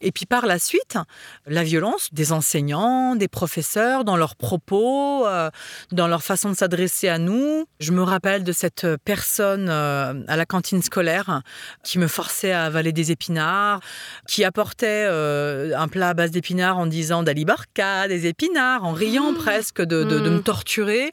Et 0.05 0.12
puis 0.12 0.25
par 0.25 0.45
la 0.45 0.60
suite, 0.60 0.98
la 1.48 1.63
violence 1.63 2.10
des 2.12 2.31
enseignants, 2.33 3.15
des 3.15 3.29
professeurs, 3.29 4.03
dans 4.03 4.17
leurs 4.17 4.36
propos, 4.36 5.25
euh, 5.25 5.50
dans 5.91 6.07
leur 6.07 6.22
façon 6.24 6.50
de 6.51 6.55
s'adresser 6.55 7.07
à 7.07 7.17
nous. 7.17 7.65
Je 7.79 7.91
me 7.93 8.03
rappelle 8.03 8.43
de 8.43 8.51
cette 8.51 8.86
personne 9.05 9.67
euh, 9.69 10.13
à 10.27 10.36
la 10.36 10.45
cantine 10.45 10.81
scolaire 10.81 11.41
qui 11.83 12.00
me 12.00 12.07
forçait 12.07 12.51
à 12.51 12.65
avaler 12.65 12.91
des 12.91 13.12
épinards, 13.12 13.79
qui 14.27 14.43
apportait 14.43 15.05
euh, 15.10 15.72
un 15.77 15.88
plat 15.88 16.10
à 16.10 16.13
base 16.13 16.32
d'épinards 16.32 16.77
en 16.77 16.86
disant 16.86 17.23
d'Alibarca, 17.23 18.08
des 18.10 18.27
épinards, 18.27 18.84
en 18.84 18.91
riant 18.91 19.34
presque 19.34 19.82
de, 19.82 20.04
de- 20.04 20.19
de 20.19 20.30
me 20.30 20.41
torturer. 20.41 21.12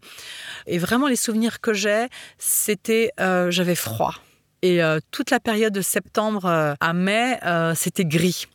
Et 0.67 0.79
vraiment, 0.79 1.07
les 1.07 1.17
souvenirs 1.17 1.61
que 1.61 1.73
j'ai, 1.73 2.09
c'était 2.39 3.13
j'avais 3.19 3.75
froid. 3.77 4.15
Et 4.63 4.81
toute 5.11 5.31
la 5.31 5.41
période 5.41 5.73
de 5.73 5.81
septembre 5.81 6.75
à 6.81 6.93
mai, 6.93 7.39
c'était 7.75 8.05
gris. 8.05 8.47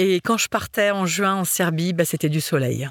Et 0.00 0.20
quand 0.20 0.36
je 0.38 0.48
partais 0.48 0.92
en 0.92 1.06
juin 1.06 1.34
en 1.34 1.44
Serbie, 1.44 1.92
bah, 1.92 2.04
c'était 2.04 2.28
du 2.28 2.40
soleil. 2.40 2.88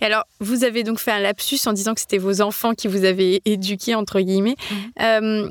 Et 0.00 0.04
alors, 0.04 0.24
vous 0.38 0.62
avez 0.62 0.84
donc 0.84 1.00
fait 1.00 1.10
un 1.10 1.18
lapsus 1.18 1.58
en 1.66 1.72
disant 1.72 1.92
que 1.92 2.00
c'était 2.00 2.18
vos 2.18 2.40
enfants 2.40 2.72
qui 2.74 2.86
vous 2.86 3.04
avaient 3.04 3.42
éduqué, 3.44 3.96
entre 3.96 4.20
guillemets. 4.20 4.54
Euh, 5.00 5.50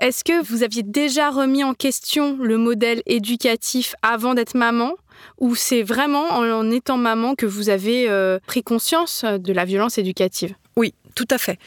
Est-ce 0.00 0.24
que 0.24 0.44
vous 0.44 0.64
aviez 0.64 0.82
déjà 0.82 1.30
remis 1.30 1.62
en 1.62 1.74
question 1.74 2.36
le 2.42 2.58
modèle 2.58 3.02
éducatif 3.06 3.94
avant 4.02 4.34
d'être 4.34 4.56
maman? 4.56 4.94
Ou 5.38 5.54
c'est 5.54 5.84
vraiment 5.84 6.28
en, 6.32 6.50
en 6.50 6.70
étant 6.70 6.96
maman 6.96 7.36
que 7.36 7.46
vous 7.46 7.68
avez 7.68 8.08
euh, 8.08 8.40
pris 8.48 8.64
conscience 8.64 9.24
de 9.24 9.52
la 9.52 9.64
violence 9.64 9.96
éducative? 9.96 10.54
Oui, 10.74 10.92
tout 11.14 11.26
à 11.30 11.38
fait. 11.38 11.58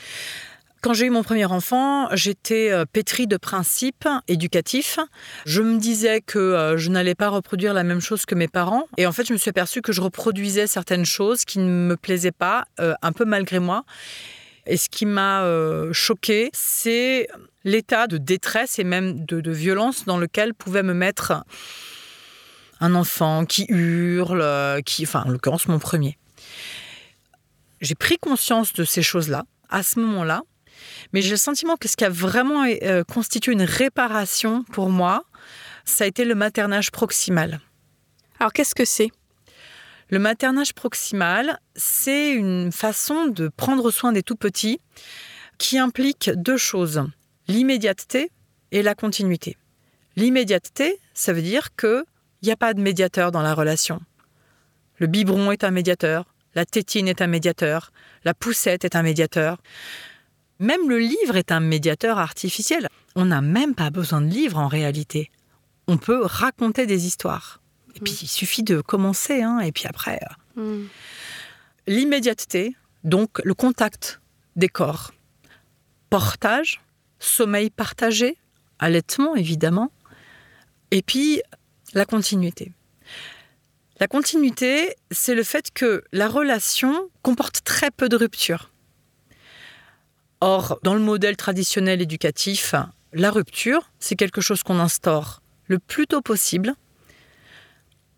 Quand 0.81 0.95
j'ai 0.95 1.05
eu 1.05 1.09
mon 1.11 1.21
premier 1.21 1.45
enfant, 1.45 2.07
j'étais 2.15 2.71
euh, 2.71 2.85
pétrie 2.91 3.27
de 3.27 3.37
principes 3.37 4.07
éducatifs. 4.27 4.97
Je 5.45 5.61
me 5.61 5.77
disais 5.77 6.21
que 6.21 6.39
euh, 6.39 6.75
je 6.75 6.89
n'allais 6.89 7.13
pas 7.13 7.29
reproduire 7.29 7.75
la 7.75 7.83
même 7.83 7.99
chose 7.99 8.25
que 8.25 8.33
mes 8.33 8.47
parents. 8.47 8.87
Et 8.97 9.05
en 9.05 9.11
fait, 9.11 9.27
je 9.27 9.33
me 9.33 9.37
suis 9.37 9.49
aperçue 9.49 9.83
que 9.83 9.91
je 9.91 10.01
reproduisais 10.01 10.65
certaines 10.65 11.05
choses 11.05 11.45
qui 11.45 11.59
ne 11.59 11.69
me 11.69 11.95
plaisaient 11.95 12.31
pas, 12.31 12.65
euh, 12.79 12.95
un 13.03 13.11
peu 13.11 13.25
malgré 13.25 13.59
moi. 13.59 13.83
Et 14.65 14.75
ce 14.75 14.89
qui 14.89 15.05
m'a 15.05 15.43
choquée, 15.91 16.51
c'est 16.53 17.27
l'état 17.63 18.05
de 18.05 18.17
détresse 18.17 18.77
et 18.77 18.83
même 18.83 19.25
de, 19.25 19.51
violence 19.51 20.05
dans 20.05 20.19
lequel 20.19 20.53
pouvait 20.53 20.83
me 20.83 20.93
mettre 20.93 21.43
un 22.79 22.93
enfant 22.93 23.45
qui 23.45 23.65
hurle, 23.69 24.45
qui, 24.85 25.03
enfin, 25.03 25.23
en 25.25 25.29
l'occurrence, 25.29 25.67
mon 25.67 25.79
premier. 25.79 26.19
J'ai 27.81 27.95
pris 27.95 28.19
conscience 28.19 28.73
de 28.73 28.83
ces 28.83 29.01
choses-là 29.01 29.45
à 29.71 29.81
ce 29.81 29.99
moment-là, 29.99 30.43
mais 31.13 31.21
j'ai 31.21 31.31
le 31.31 31.37
sentiment 31.37 31.77
que 31.77 31.87
ce 31.87 31.95
qui 31.95 32.05
a 32.05 32.09
vraiment 32.09 32.65
euh, 32.65 33.03
constitué 33.03 33.53
une 33.53 33.63
réparation 33.63 34.63
pour 34.71 34.89
moi, 34.89 35.23
ça 35.85 36.03
a 36.03 36.07
été 36.07 36.25
le 36.25 36.35
maternage 36.35 36.91
proximal. 36.91 37.59
Alors, 38.39 38.53
qu'est-ce 38.53 38.75
que 38.75 38.85
c'est? 38.85 39.09
Le 40.09 40.19
maternage 40.19 40.73
proximal, 40.73 41.59
c'est 41.75 42.31
une 42.33 42.71
façon 42.71 43.27
de 43.27 43.47
prendre 43.47 43.91
soin 43.91 44.11
des 44.11 44.23
tout 44.23 44.35
petits 44.35 44.81
qui 45.57 45.77
implique 45.77 46.29
deux 46.35 46.57
choses, 46.57 47.03
l'immédiateté 47.47 48.31
et 48.71 48.83
la 48.83 48.95
continuité. 48.95 49.57
L'immédiateté, 50.15 50.99
ça 51.13 51.33
veut 51.33 51.41
dire 51.41 51.75
qu'il 51.75 52.03
n'y 52.43 52.51
a 52.51 52.57
pas 52.57 52.73
de 52.73 52.81
médiateur 52.81 53.31
dans 53.31 53.41
la 53.41 53.53
relation. 53.53 54.01
Le 54.97 55.07
biberon 55.07 55.51
est 55.51 55.63
un 55.63 55.71
médiateur, 55.71 56.25
la 56.55 56.65
tétine 56.65 57.07
est 57.07 57.21
un 57.21 57.27
médiateur, 57.27 57.91
la 58.25 58.33
poussette 58.33 58.83
est 58.83 58.95
un 58.95 59.03
médiateur. 59.03 59.61
Même 60.61 60.87
le 60.89 60.99
livre 60.99 61.37
est 61.37 61.51
un 61.51 61.59
médiateur 61.59 62.19
artificiel. 62.19 62.87
On 63.15 63.25
n'a 63.25 63.41
même 63.41 63.73
pas 63.73 63.89
besoin 63.89 64.21
de 64.21 64.27
livre 64.29 64.59
en 64.59 64.67
réalité. 64.67 65.31
On 65.87 65.97
peut 65.97 66.21
raconter 66.23 66.85
des 66.85 67.07
histoires. 67.07 67.61
Et 67.95 67.99
puis 67.99 68.15
il 68.21 68.27
suffit 68.27 68.61
de 68.61 68.79
commencer, 68.79 69.41
hein, 69.41 69.59
et 69.59 69.71
puis 69.71 69.85
après. 69.87 70.19
euh, 70.57 70.85
L'immédiateté, 71.87 72.75
donc 73.03 73.41
le 73.43 73.55
contact 73.55 74.21
des 74.55 74.69
corps. 74.69 75.11
Portage, 76.11 76.79
sommeil 77.19 77.71
partagé, 77.71 78.37
allaitement 78.77 79.35
évidemment, 79.35 79.91
et 80.91 81.01
puis 81.01 81.41
la 81.95 82.05
continuité. 82.05 82.71
La 83.99 84.07
continuité, 84.07 84.95
c'est 85.09 85.35
le 85.35 85.43
fait 85.43 85.71
que 85.73 86.03
la 86.11 86.27
relation 86.27 87.09
comporte 87.23 87.63
très 87.63 87.89
peu 87.89 88.09
de 88.09 88.15
ruptures. 88.15 88.70
Or, 90.41 90.79
dans 90.81 90.95
le 90.95 90.99
modèle 90.99 91.37
traditionnel 91.37 92.01
éducatif, 92.01 92.73
la 93.13 93.29
rupture, 93.29 93.91
c'est 93.99 94.15
quelque 94.15 94.41
chose 94.41 94.63
qu'on 94.63 94.79
instaure 94.79 95.41
le 95.67 95.77
plus 95.77 96.07
tôt 96.07 96.21
possible. 96.21 96.73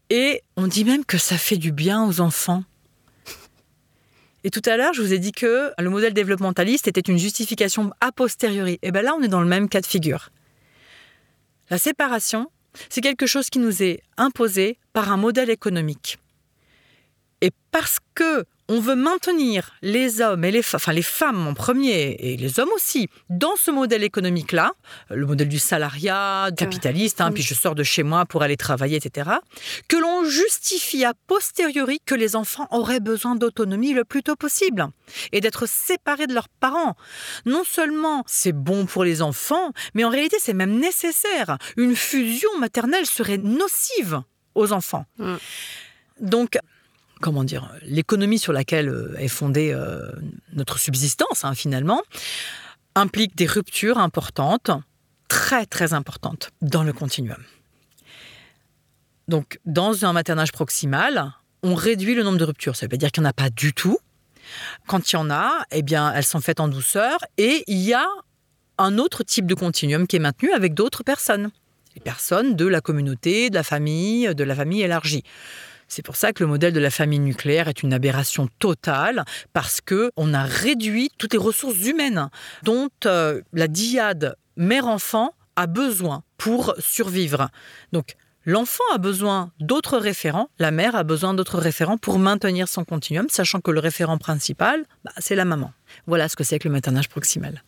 Et 0.10 0.42
on 0.56 0.68
dit 0.68 0.86
même 0.86 1.04
que 1.04 1.18
ça 1.18 1.38
fait 1.38 1.58
du 1.58 1.74
bien 1.74 2.06
aux 2.06 2.22
enfants. 2.22 2.64
Et 4.46 4.50
tout 4.50 4.62
à 4.66 4.78
l'heure, 4.78 4.94
je 4.94 5.02
vous 5.02 5.14
ai 5.14 5.20
dit 5.20 5.34
que 5.34 5.72
le 5.78 5.90
modèle 5.90 6.14
développementaliste 6.14 6.88
était 6.88 7.02
une 7.02 7.18
justification 7.18 7.92
a 8.00 8.12
posteriori. 8.12 8.80
Et 8.82 8.92
bien 8.92 9.02
là, 9.02 9.16
on 9.18 9.22
est 9.22 9.28
dans 9.28 9.42
le 9.42 9.48
même 9.48 9.68
cas 9.68 9.82
de 9.82 9.86
figure. 9.86 10.30
La 11.70 11.78
séparation, 11.78 12.50
c'est 12.90 13.02
quelque 13.02 13.26
chose 13.26 13.50
qui 13.50 13.60
nous 13.60 13.84
est 13.84 14.02
imposé 14.18 14.78
par 14.94 15.12
un 15.12 15.18
modèle 15.18 15.50
économique. 15.50 16.20
Et 17.42 17.52
parce 17.72 18.00
que 18.16 18.46
on 18.70 18.80
veut 18.80 18.96
maintenir 18.96 19.72
les 19.82 20.22
hommes 20.22 20.46
et 20.46 20.52
les, 20.52 20.62
fa- 20.62 20.78
enfin 20.78 20.94
les 20.94 21.02
femmes 21.02 21.48
en 21.48 21.54
premier 21.54 22.12
et 22.20 22.38
les 22.38 22.60
hommes 22.60 22.70
aussi 22.76 23.10
dans 23.30 23.56
ce 23.58 23.72
modèle 23.72 24.04
économique-là, 24.04 24.72
le 25.10 25.26
modèle 25.26 25.50
du 25.50 25.60
salariat 25.60 26.50
capitaliste, 26.56 27.20
hein, 27.22 27.28
Oui. 27.28 27.34
puis 27.36 27.44
je 27.44 27.54
sors 27.54 27.76
de 27.76 27.84
chez 27.84 28.04
moi 28.04 28.26
pour 28.26 28.42
aller 28.44 28.56
travailler, 28.58 28.98
etc., 28.98 29.30
que 29.88 29.98
l'on 29.98 30.24
justifie 30.26 31.04
a 31.04 31.14
posteriori 31.28 32.00
que 32.06 32.16
les 32.16 32.36
enfants 32.36 32.68
auraient 32.72 33.00
besoin 33.02 33.36
d'autonomie 33.36 33.94
le 33.94 34.06
plus 34.06 34.24
tôt 34.24 34.36
possible 34.36 34.88
et 35.32 35.42
d'être 35.42 35.68
séparés 35.68 36.28
de 36.28 36.34
leurs 36.34 36.50
parents. 36.50 36.96
Non 37.46 37.64
seulement 37.66 38.24
c'est 38.28 38.54
bon 38.54 38.86
pour 38.86 39.04
les 39.04 39.22
enfants, 39.22 39.72
mais 39.94 40.04
en 40.06 40.10
réalité 40.10 40.38
c'est 40.40 40.54
même 40.54 40.80
nécessaire. 40.80 41.58
Une 41.78 41.96
fusion 41.96 42.50
maternelle 42.60 43.06
serait 43.06 43.38
nocive 43.38 44.22
aux 44.56 44.72
enfants. 44.72 45.06
Donc, 46.20 46.58
comment 47.24 47.46
dire, 47.46 47.72
l'économie 47.84 48.38
sur 48.38 48.52
laquelle 48.52 48.90
euh, 48.90 49.16
est 49.18 49.30
fondée 49.30 49.72
euh, 49.72 50.12
notre 50.52 50.78
subsistance, 50.78 51.46
hein, 51.46 51.56
finalement, 51.56 52.02
implique 52.96 53.34
des 53.38 53.46
ruptures 53.46 53.98
importantes, 53.98 54.72
très 55.30 55.66
très 55.66 55.94
importantes, 55.94 56.50
dans 56.62 56.84
le 56.84 56.92
continuum. 56.92 57.42
Donc, 59.30 59.58
dans 59.66 60.04
un 60.04 60.12
maternage 60.12 60.52
proximal, 60.52 61.32
on 61.64 61.76
réduit 61.76 62.14
le 62.14 62.24
nombre 62.24 62.38
de 62.38 62.44
ruptures. 62.44 62.76
Ça 62.76 62.88
veut 62.88 62.90
pas 62.90 62.98
dire 62.98 63.10
qu'il 63.10 63.24
n'y 63.24 63.28
en 63.28 63.30
a 63.30 63.34
pas 63.34 63.50
du 63.50 63.74
tout. 63.74 63.98
Quand 64.86 65.10
il 65.10 65.16
y 65.16 65.18
en 65.18 65.32
a, 65.32 65.64
eh 65.72 65.82
bien, 65.82 66.12
elles 66.14 66.26
sont 66.26 66.42
faites 66.42 66.60
en 66.60 66.68
douceur 66.68 67.20
et 67.38 67.64
il 67.68 67.80
y 67.80 67.94
a 67.94 68.06
un 68.78 68.98
autre 68.98 69.24
type 69.24 69.46
de 69.46 69.56
continuum 69.56 70.08
qui 70.08 70.18
est 70.18 70.20
maintenu 70.20 70.52
avec 70.52 70.74
d'autres 70.74 71.04
personnes. 71.04 71.52
Les 71.96 72.02
personnes 72.02 72.58
de 72.58 72.68
la 72.68 72.82
communauté, 72.82 73.50
de 73.50 73.56
la 73.56 73.64
famille, 73.64 74.36
de 74.36 74.44
la 74.44 74.56
famille 74.56 74.82
élargie. 74.82 75.24
C'est 75.94 76.02
pour 76.02 76.16
ça 76.16 76.34
que 76.34 76.44
le 76.44 76.50
modèle 76.50 76.74
de 76.74 76.80
la 76.80 76.90
famille 76.90 77.20
nucléaire 77.20 77.68
est 77.68 77.84
une 77.84 77.94
aberration 77.94 78.50
totale 78.58 79.26
parce 79.54 79.80
que 79.80 80.12
on 80.18 80.34
a 80.34 80.42
réduit 80.42 81.12
toutes 81.20 81.34
les 81.34 81.40
ressources 81.40 81.86
humaines 81.86 82.30
dont 82.64 82.90
euh, 83.06 83.42
la 83.54 83.68
dyade 83.68 84.36
mère-enfant 84.58 85.36
a 85.56 85.68
besoin 85.68 86.24
pour 86.38 86.74
survivre. 86.80 87.50
Donc 87.92 88.16
l'enfant 88.44 88.84
a 88.96 88.98
besoin 88.98 89.52
d'autres 89.60 90.00
référents, 90.00 90.50
la 90.58 90.72
mère 90.72 90.96
a 90.96 91.04
besoin 91.04 91.36
d'autres 91.36 91.60
référents 91.60 92.00
pour 92.00 92.18
maintenir 92.18 92.68
son 92.68 92.86
continuum, 92.86 93.30
sachant 93.30 93.62
que 93.62 93.70
le 93.70 93.80
référent 93.80 94.18
principal, 94.18 94.86
bah, 95.06 95.12
c'est 95.20 95.36
la 95.36 95.46
maman. 95.46 95.74
Voilà 96.08 96.28
ce 96.28 96.36
que 96.36 96.44
c'est 96.44 96.58
que 96.58 96.68
le 96.68 96.74
maternage 96.74 97.08
proximal. 97.08 97.62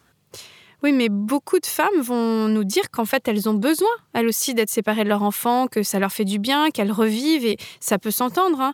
Oui, 0.84 0.92
mais 0.92 1.10
beaucoup 1.10 1.60
de 1.60 1.66
femmes 1.66 2.00
vont 2.02 2.48
nous 2.48 2.64
dire 2.64 2.90
qu'en 2.92 3.06
fait, 3.06 3.28
elles 3.28 3.48
ont 3.50 3.54
besoin, 3.54 3.88
elles 4.14 4.28
aussi, 4.28 4.54
d'être 4.54 4.70
séparées 4.70 5.04
de 5.04 5.10
leur 5.10 5.24
enfant, 5.24 5.68
que 5.68 5.84
ça 5.84 6.00
leur 6.00 6.12
fait 6.12 6.26
du 6.26 6.38
bien, 6.40 6.70
qu'elles 6.70 6.92
revivent, 6.92 7.46
et 7.46 7.58
ça 7.80 7.98
peut 7.98 8.12
s'entendre. 8.12 8.60
hein. 8.62 8.74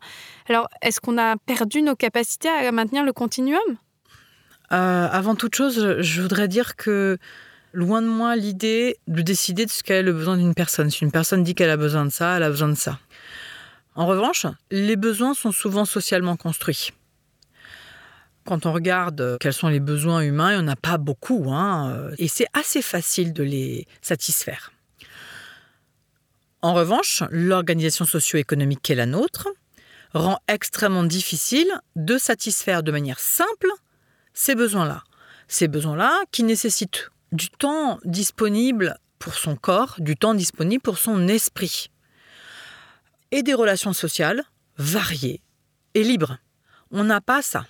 Alors, 0.49 0.67
est-ce 0.81 0.99
qu'on 0.99 1.17
a 1.17 1.37
perdu 1.37 1.81
nos 1.81 1.95
capacités 1.95 2.49
à 2.49 2.71
maintenir 2.71 3.03
le 3.03 3.13
continuum? 3.13 3.61
Euh, 4.71 5.07
avant 5.11 5.35
toute 5.35 5.55
chose, 5.55 5.97
je- 5.99 6.21
voudrais 6.21 6.47
dire 6.47 6.75
que 6.75 7.17
loin 7.73 8.01
de 8.01 8.07
moi 8.07 8.35
l'idée 8.35 8.97
de 9.07 9.21
décider 9.21 9.65
de 9.65 9.71
ce 9.71 9.83
qu'a 9.83 10.01
le 10.01 10.13
besoin 10.13 10.37
d'une 10.37 10.53
personne. 10.53 10.89
Si 10.89 11.03
une 11.03 11.11
personne 11.11 11.43
dit 11.43 11.55
qu'elle 11.55 11.69
a 11.69 11.77
besoin 11.77 12.05
de 12.05 12.09
ça, 12.09 12.37
elle 12.37 12.43
a 12.43 12.49
besoin 12.49 12.69
de 12.69 12.75
ça. 12.75 12.99
En 13.95 14.05
revanche, 14.07 14.45
les 14.71 14.95
besoins 14.95 15.33
sont 15.33 15.51
souvent 15.51 15.83
socialement 15.85 16.37
construits. 16.37 16.91
Quand 18.45 18.65
on 18.65 18.73
regarde 18.73 19.37
quels 19.39 19.53
sont 19.53 19.67
les 19.67 19.79
besoins 19.79 20.21
humains, 20.21 20.51
il 20.51 20.57
n'y 20.57 20.63
en 20.63 20.67
a 20.67 20.75
pas 20.75 20.97
beaucoup, 20.97 21.51
hein, 21.51 21.91
euh, 21.91 22.15
et 22.17 22.27
c'est 22.27 22.47
assez 22.53 22.81
facile 22.81 23.33
de 23.33 23.43
les 23.43 23.87
satisfaire. 24.01 24.71
En 26.63 26.73
revanche, 26.73 27.23
l'organisation 27.31 28.05
socio-économique 28.05 28.81
qui 28.81 28.91
est 28.91 28.95
la 28.95 29.05
nôtre 29.05 29.47
rend 30.13 30.39
extrêmement 30.47 31.03
difficile 31.03 31.67
de 31.95 32.17
satisfaire 32.17 32.83
de 32.83 32.91
manière 32.91 33.19
simple 33.19 33.69
ces 34.33 34.55
besoins-là. 34.55 35.03
Ces 35.47 35.67
besoins-là 35.67 36.21
qui 36.31 36.43
nécessitent 36.43 37.09
du 37.31 37.49
temps 37.49 37.99
disponible 38.05 38.97
pour 39.19 39.35
son 39.35 39.55
corps, 39.55 39.95
du 39.99 40.15
temps 40.15 40.33
disponible 40.33 40.81
pour 40.81 40.97
son 40.97 41.27
esprit. 41.27 41.89
Et 43.31 43.43
des 43.43 43.53
relations 43.53 43.93
sociales 43.93 44.43
variées 44.77 45.41
et 45.93 46.03
libres. 46.03 46.37
On 46.91 47.03
n'a 47.03 47.21
pas 47.21 47.41
ça. 47.41 47.65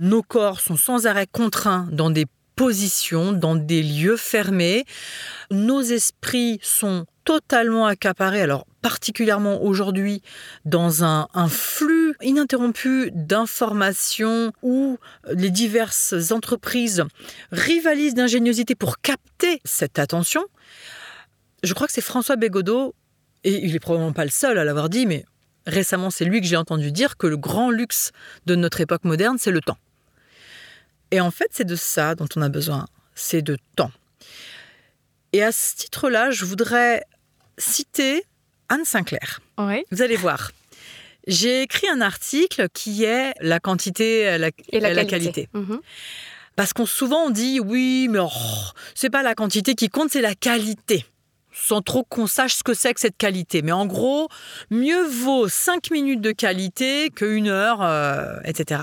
Nos 0.00 0.22
corps 0.22 0.60
sont 0.60 0.78
sans 0.78 1.06
arrêt 1.06 1.26
contraints 1.26 1.86
dans 1.92 2.08
des 2.08 2.24
positions, 2.56 3.32
dans 3.32 3.54
des 3.54 3.82
lieux 3.82 4.16
fermés. 4.16 4.86
Nos 5.50 5.82
esprits 5.82 6.58
sont 6.62 7.04
totalement 7.24 7.84
accaparés, 7.84 8.40
alors 8.40 8.66
particulièrement 8.80 9.62
aujourd'hui, 9.62 10.22
dans 10.64 11.04
un, 11.04 11.28
flux 11.48 12.14
ininterrompu 12.22 13.10
d'informations 13.12 14.52
où 14.62 14.96
les 15.32 15.50
diverses 15.50 16.14
entreprises 16.30 17.04
rivalisent 17.52 18.14
d'ingéniosité 18.14 18.74
pour 18.74 19.00
capter 19.02 19.60
cette 19.66 19.98
attention. 19.98 20.46
Je 21.62 21.74
crois 21.74 21.86
que 21.86 21.92
c'est 21.92 22.00
François 22.00 22.36
Bégodeau, 22.36 22.94
et 23.44 23.66
il 23.66 23.76
est 23.76 23.80
probablement 23.80 24.14
pas 24.14 24.24
le 24.24 24.30
seul 24.30 24.56
à 24.56 24.64
l'avoir 24.64 24.88
dit, 24.88 25.04
mais 25.04 25.26
récemment 25.66 26.08
c'est 26.08 26.24
lui 26.24 26.40
que 26.40 26.46
j'ai 26.46 26.56
entendu 26.56 26.90
dire 26.90 27.18
que 27.18 27.26
le 27.26 27.36
grand 27.36 27.70
luxe 27.70 28.12
de 28.46 28.54
notre 28.54 28.80
époque 28.80 29.04
moderne, 29.04 29.36
c'est 29.38 29.50
le 29.50 29.60
temps. 29.60 29.76
Et 31.10 31.20
en 31.20 31.30
fait, 31.30 31.48
c'est 31.50 31.64
de 31.64 31.76
ça 31.76 32.14
dont 32.14 32.28
on 32.36 32.42
a 32.42 32.48
besoin, 32.48 32.86
c'est 33.14 33.42
de 33.42 33.56
temps. 33.76 33.92
Et 35.32 35.42
à 35.42 35.52
ce 35.52 35.76
titre-là, 35.76 36.30
je 36.30 36.44
voudrais 36.44 37.04
citer 37.58 38.24
Anne 38.68 38.84
Sinclair. 38.84 39.40
Oui. 39.58 39.84
Vous 39.90 40.02
allez 40.02 40.16
voir. 40.16 40.52
J'ai 41.26 41.62
écrit 41.62 41.88
un 41.88 42.00
article 42.00 42.68
qui 42.72 43.04
est 43.04 43.34
la 43.40 43.60
quantité 43.60 44.38
la, 44.38 44.50
Et 44.70 44.80
la, 44.80 44.94
la 44.94 45.04
qualité. 45.04 45.48
Mhm. 45.52 45.80
Parce 46.56 46.72
qu'on 46.72 46.86
souvent 46.86 47.26
on 47.26 47.30
dit 47.30 47.60
oui, 47.60 48.08
mais 48.10 48.18
oh, 48.20 48.28
c'est 48.94 49.10
pas 49.10 49.22
la 49.22 49.34
quantité 49.34 49.74
qui 49.74 49.88
compte, 49.88 50.10
c'est 50.10 50.20
la 50.20 50.34
qualité. 50.34 51.06
Sans 51.62 51.82
trop 51.82 52.04
qu'on 52.04 52.26
sache 52.26 52.54
ce 52.54 52.62
que 52.62 52.74
c'est 52.74 52.94
que 52.94 53.00
cette 53.00 53.16
qualité. 53.16 53.62
Mais 53.62 53.72
en 53.72 53.86
gros, 53.86 54.28
mieux 54.70 55.04
vaut 55.04 55.48
5 55.48 55.90
minutes 55.90 56.20
de 56.20 56.32
qualité 56.32 57.10
qu'une 57.10 57.48
heure, 57.48 57.82
euh, 57.82 58.38
etc. 58.44 58.82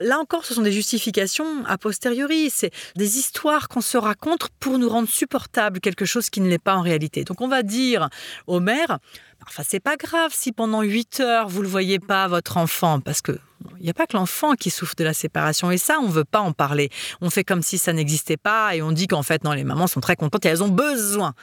Là 0.00 0.18
encore, 0.18 0.44
ce 0.44 0.54
sont 0.54 0.62
des 0.62 0.72
justifications 0.72 1.64
a 1.66 1.78
posteriori. 1.78 2.50
C'est 2.50 2.70
des 2.96 3.18
histoires 3.18 3.68
qu'on 3.68 3.80
se 3.80 3.98
raconte 3.98 4.48
pour 4.60 4.78
nous 4.78 4.88
rendre 4.88 5.08
supportable 5.08 5.80
quelque 5.80 6.04
chose 6.04 6.30
qui 6.30 6.40
ne 6.40 6.48
l'est 6.48 6.58
pas 6.58 6.76
en 6.76 6.82
réalité. 6.82 7.24
Donc 7.24 7.40
on 7.40 7.48
va 7.48 7.62
dire 7.62 8.08
au 8.46 8.60
maire, 8.60 8.98
enfin 9.46 9.62
c'est 9.66 9.80
pas 9.80 9.96
grave 9.96 10.32
si 10.34 10.52
pendant 10.52 10.82
8 10.82 11.20
heures 11.20 11.48
vous 11.48 11.62
le 11.62 11.68
voyez 11.68 11.98
pas 11.98 12.28
votre 12.28 12.56
enfant, 12.56 13.00
parce 13.00 13.20
que 13.20 13.38
il 13.78 13.84
n'y 13.84 13.90
a 13.90 13.94
pas 13.94 14.06
que 14.06 14.16
l'enfant 14.16 14.54
qui 14.54 14.70
souffre 14.70 14.94
de 14.96 15.04
la 15.04 15.12
séparation. 15.12 15.70
Et 15.70 15.78
ça, 15.78 15.98
on 16.00 16.08
veut 16.08 16.24
pas 16.24 16.40
en 16.40 16.52
parler. 16.52 16.90
On 17.20 17.28
fait 17.28 17.44
comme 17.44 17.62
si 17.62 17.78
ça 17.78 17.92
n'existait 17.92 18.38
pas 18.38 18.74
et 18.74 18.82
on 18.82 18.92
dit 18.92 19.06
qu'en 19.06 19.22
fait, 19.22 19.44
non, 19.44 19.52
les 19.52 19.64
mamans 19.64 19.86
sont 19.86 20.00
très 20.00 20.16
contentes 20.16 20.46
et 20.46 20.48
elles 20.48 20.62
ont 20.62 20.68
besoin. 20.68 21.34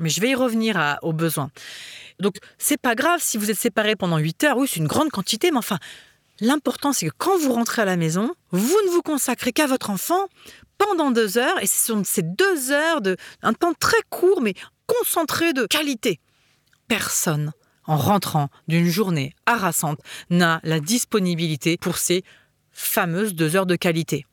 Mais 0.00 0.08
je 0.08 0.20
vais 0.20 0.30
y 0.30 0.34
revenir 0.34 0.76
à- 0.76 0.98
aux 1.02 1.12
besoins. 1.12 1.50
Donc, 2.18 2.36
c'est 2.58 2.80
pas 2.80 2.94
grave 2.94 3.20
si 3.22 3.38
vous 3.38 3.50
êtes 3.50 3.58
séparés 3.58 3.96
pendant 3.96 4.18
8 4.18 4.44
heures. 4.44 4.56
Oui, 4.58 4.66
c'est 4.68 4.80
une 4.80 4.86
grande 4.88 5.10
quantité, 5.10 5.50
mais 5.50 5.58
enfin, 5.58 5.78
l'important, 6.40 6.92
c'est 6.92 7.06
que 7.08 7.14
quand 7.16 7.38
vous 7.38 7.52
rentrez 7.52 7.82
à 7.82 7.84
la 7.84 7.96
maison, 7.96 8.34
vous 8.50 8.76
ne 8.86 8.90
vous 8.90 9.02
consacrez 9.02 9.52
qu'à 9.52 9.66
votre 9.66 9.90
enfant 9.90 10.26
pendant 10.78 11.10
deux 11.10 11.38
heures. 11.38 11.62
Et 11.62 11.66
ce 11.66 11.78
sont 11.78 12.02
ces 12.04 12.22
deux 12.22 12.72
heures 12.72 13.00
de 13.00 13.16
un 13.42 13.52
temps 13.52 13.74
très 13.78 14.00
court, 14.10 14.40
mais 14.40 14.54
concentré 14.86 15.52
de 15.52 15.66
qualité. 15.66 16.18
Personne, 16.88 17.52
en 17.86 17.96
rentrant 17.96 18.48
d'une 18.68 18.88
journée 18.88 19.32
harassante, 19.46 20.00
n'a 20.30 20.60
la 20.64 20.80
disponibilité 20.80 21.76
pour 21.76 21.98
ces 21.98 22.24
fameuses 22.72 23.34
deux 23.34 23.56
heures 23.56 23.66
de 23.66 23.76
qualité. 23.76 24.26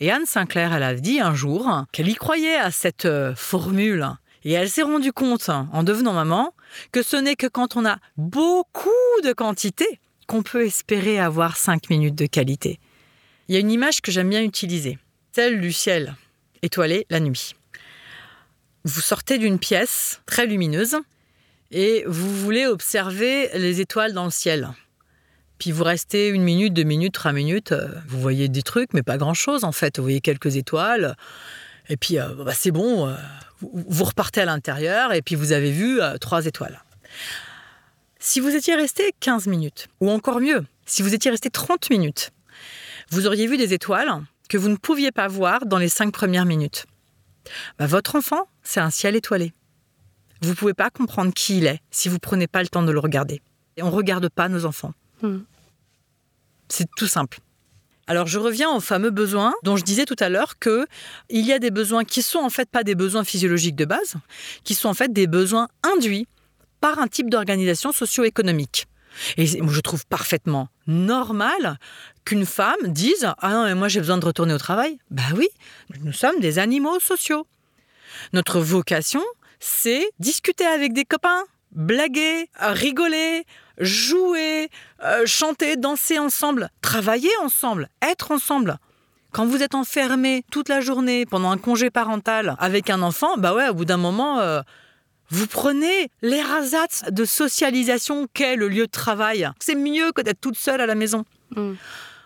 Et 0.00 0.10
Anne 0.10 0.26
Sinclair, 0.26 0.72
elle 0.74 0.82
a 0.82 0.94
dit 0.94 1.20
un 1.20 1.34
jour 1.34 1.84
qu'elle 1.92 2.08
y 2.08 2.14
croyait 2.14 2.56
à 2.56 2.70
cette 2.70 3.04
euh, 3.06 3.34
formule. 3.36 4.08
Et 4.44 4.52
elle 4.52 4.70
s'est 4.70 4.82
rendue 4.82 5.12
compte, 5.12 5.48
en 5.48 5.82
devenant 5.82 6.12
maman, 6.12 6.54
que 6.90 7.02
ce 7.02 7.16
n'est 7.16 7.36
que 7.36 7.46
quand 7.46 7.76
on 7.76 7.84
a 7.84 7.98
beaucoup 8.16 8.90
de 9.24 9.32
quantité 9.32 10.00
qu'on 10.26 10.42
peut 10.42 10.64
espérer 10.64 11.18
avoir 11.20 11.56
cinq 11.56 11.90
minutes 11.90 12.14
de 12.14 12.26
qualité. 12.26 12.80
Il 13.48 13.54
y 13.54 13.58
a 13.58 13.60
une 13.60 13.70
image 13.70 14.00
que 14.00 14.10
j'aime 14.10 14.30
bien 14.30 14.42
utiliser, 14.42 14.98
celle 15.32 15.60
du 15.60 15.72
ciel 15.72 16.14
étoilé 16.62 17.06
la 17.10 17.20
nuit. 17.20 17.54
Vous 18.84 19.00
sortez 19.00 19.38
d'une 19.38 19.58
pièce 19.58 20.20
très 20.26 20.46
lumineuse 20.46 20.96
et 21.70 22.04
vous 22.06 22.34
voulez 22.36 22.66
observer 22.66 23.48
les 23.54 23.80
étoiles 23.80 24.12
dans 24.12 24.24
le 24.24 24.30
ciel. 24.30 24.70
Puis 25.58 25.70
vous 25.70 25.84
restez 25.84 26.28
une 26.28 26.42
minute, 26.42 26.72
deux 26.72 26.82
minutes, 26.82 27.14
trois 27.14 27.32
minutes, 27.32 27.72
euh, 27.72 27.88
vous 28.08 28.20
voyez 28.20 28.48
des 28.48 28.62
trucs, 28.62 28.92
mais 28.94 29.02
pas 29.02 29.16
grand-chose 29.16 29.62
en 29.62 29.70
fait. 29.70 29.98
Vous 29.98 30.02
voyez 30.02 30.20
quelques 30.20 30.56
étoiles, 30.56 31.16
et 31.88 31.96
puis 31.96 32.18
euh, 32.18 32.28
bah, 32.44 32.52
c'est 32.52 32.72
bon, 32.72 33.06
euh, 33.06 33.14
vous, 33.72 34.04
repartez 34.04 34.40
à 34.40 34.44
l'intérieur, 34.44 35.12
et 35.12 35.22
puis 35.22 35.34
vous 35.34 35.52
avez 35.52 35.70
vu 35.70 36.00
euh, 36.00 36.18
trois 36.18 36.46
étoiles. 36.46 36.82
Si 38.18 38.40
vous 38.40 38.54
étiez 38.54 38.74
resté 38.74 39.14
15 39.20 39.46
minutes, 39.46 39.88
ou 40.00 40.10
encore 40.10 40.40
mieux, 40.40 40.64
si 40.86 41.02
vous 41.02 41.14
étiez 41.14 41.30
resté 41.30 41.50
30 41.50 41.90
minutes, 41.90 42.30
vous 43.10 43.26
auriez 43.26 43.46
vu 43.46 43.56
des 43.56 43.74
étoiles 43.74 44.22
que 44.48 44.58
vous 44.58 44.68
ne 44.68 44.76
pouviez 44.76 45.12
pas 45.12 45.28
voir 45.28 45.66
dans 45.66 45.78
les 45.78 45.88
cinq 45.88 46.12
premières 46.12 46.44
minutes. 46.44 46.86
Bah, 47.78 47.86
votre 47.86 48.16
enfant, 48.16 48.48
c'est 48.62 48.80
un 48.80 48.90
ciel 48.90 49.16
étoilé. 49.16 49.52
Vous 50.40 50.50
ne 50.50 50.54
pouvez 50.54 50.74
pas 50.74 50.90
comprendre 50.90 51.32
qui 51.32 51.58
il 51.58 51.66
est 51.66 51.80
si 51.90 52.08
vous 52.08 52.18
prenez 52.18 52.46
pas 52.46 52.62
le 52.62 52.68
temps 52.68 52.82
de 52.82 52.92
le 52.92 52.98
regarder. 52.98 53.40
Et 53.76 53.82
on 53.82 53.86
ne 53.86 53.94
regarde 53.94 54.28
pas 54.28 54.48
nos 54.48 54.64
enfants. 54.66 54.92
Hmm. 55.22 55.38
C'est 56.68 56.88
tout 56.96 57.06
simple. 57.06 57.38
Alors 58.12 58.26
je 58.26 58.38
reviens 58.38 58.68
aux 58.68 58.80
fameux 58.80 59.08
besoins 59.08 59.54
dont 59.62 59.78
je 59.78 59.84
disais 59.84 60.04
tout 60.04 60.16
à 60.18 60.28
l'heure 60.28 60.58
que 60.58 60.86
il 61.30 61.46
y 61.46 61.52
a 61.54 61.58
des 61.58 61.70
besoins 61.70 62.04
qui 62.04 62.20
sont 62.20 62.40
en 62.40 62.50
fait 62.50 62.68
pas 62.68 62.84
des 62.84 62.94
besoins 62.94 63.24
physiologiques 63.24 63.74
de 63.74 63.86
base, 63.86 64.16
qui 64.64 64.74
sont 64.74 64.90
en 64.90 64.92
fait 64.92 65.14
des 65.14 65.26
besoins 65.26 65.68
induits 65.82 66.28
par 66.82 66.98
un 66.98 67.08
type 67.08 67.30
d'organisation 67.30 67.90
socio-économique. 67.90 68.84
Et 69.38 69.46
je 69.46 69.80
trouve 69.80 70.04
parfaitement 70.04 70.68
normal 70.86 71.78
qu'une 72.26 72.44
femme 72.44 72.82
dise 72.88 73.32
Ah 73.38 73.52
non, 73.52 73.64
mais 73.64 73.74
moi 73.74 73.88
j'ai 73.88 74.00
besoin 74.00 74.18
de 74.18 74.26
retourner 74.26 74.52
au 74.52 74.58
travail. 74.58 74.98
Bah 75.10 75.22
oui, 75.34 75.48
nous 76.02 76.12
sommes 76.12 76.38
des 76.38 76.58
animaux 76.58 77.00
sociaux. 77.00 77.46
Notre 78.34 78.60
vocation, 78.60 79.22
c'est 79.58 80.06
discuter 80.18 80.66
avec 80.66 80.92
des 80.92 81.06
copains, 81.06 81.44
blaguer, 81.70 82.50
rigoler, 82.60 83.46
jouer, 83.82 84.70
euh, 85.04 85.26
chanter, 85.26 85.76
danser 85.76 86.18
ensemble, 86.18 86.70
travailler 86.80 87.30
ensemble, 87.42 87.88
être 88.00 88.30
ensemble. 88.30 88.78
Quand 89.32 89.46
vous 89.46 89.62
êtes 89.62 89.74
enfermé 89.74 90.44
toute 90.50 90.68
la 90.68 90.80
journée 90.80 91.26
pendant 91.26 91.50
un 91.50 91.58
congé 91.58 91.90
parental 91.90 92.54
avec 92.58 92.90
un 92.90 93.02
enfant, 93.02 93.36
bah 93.38 93.54
ouais, 93.54 93.68
au 93.68 93.74
bout 93.74 93.86
d'un 93.86 93.96
moment, 93.96 94.40
euh, 94.40 94.60
vous 95.30 95.46
prenez 95.46 96.10
les 96.20 96.42
rasats 96.42 97.10
de 97.10 97.24
socialisation 97.24 98.28
qu'est 98.34 98.56
le 98.56 98.68
lieu 98.68 98.86
de 98.86 98.90
travail. 98.90 99.48
C'est 99.58 99.74
mieux 99.74 100.12
que 100.12 100.20
d'être 100.20 100.40
toute 100.40 100.58
seule 100.58 100.80
à 100.80 100.86
la 100.86 100.94
maison. 100.94 101.24
Mm. 101.56 101.72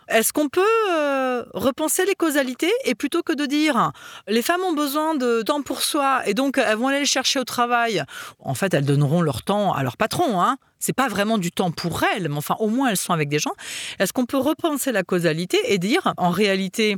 Est-ce 0.09 0.33
qu'on 0.33 0.49
peut 0.49 0.63
euh, 0.91 1.45
repenser 1.55 2.05
les 2.05 2.15
causalités 2.15 2.73
et 2.85 2.95
plutôt 2.95 3.23
que 3.23 3.33
de 3.33 3.47
dire 3.47 3.93
les 4.29 4.43
femmes 4.43 4.63
ont 4.63 4.73
besoin 4.75 5.15
de 5.15 5.43
temps 5.43 5.63
pour 5.63 5.83
soi 5.83 6.23
et 6.27 6.35
donc 6.35 6.59
elles 6.59 6.77
vont 6.77 6.89
aller 6.89 7.01
le 7.01 7.07
chercher 7.07 7.41
au 7.41 7.45
travail, 7.45 8.03
en 8.39 8.55
fait 8.55 8.73
elles 8.75 8.85
donneront 8.85 9.23
leur 9.23 9.43
temps 9.43 9.73
à 9.73 9.83
leur 9.83 9.97
patron. 9.97 10.41
Hein 10.41 10.59
c'est 10.79 10.93
pas 10.93 11.09
vraiment 11.09 11.39
du 11.39 11.51
temps 11.51 11.71
pour 11.71 12.05
elles, 12.05 12.29
mais 12.29 12.37
enfin 12.37 12.57
au 12.61 12.69
moins 12.69 12.91
elles 12.91 12.97
sont 12.97 13.13
avec 13.13 13.29
des 13.29 13.39
gens. 13.39 13.53
Est-ce 13.99 14.13
qu'on 14.13 14.27
peut 14.27 14.39
repenser 14.39 14.93
la 14.93 15.03
causalité 15.03 15.59
et 15.65 15.79
dire 15.79 16.15
en 16.17 16.31
réalité 16.31 16.97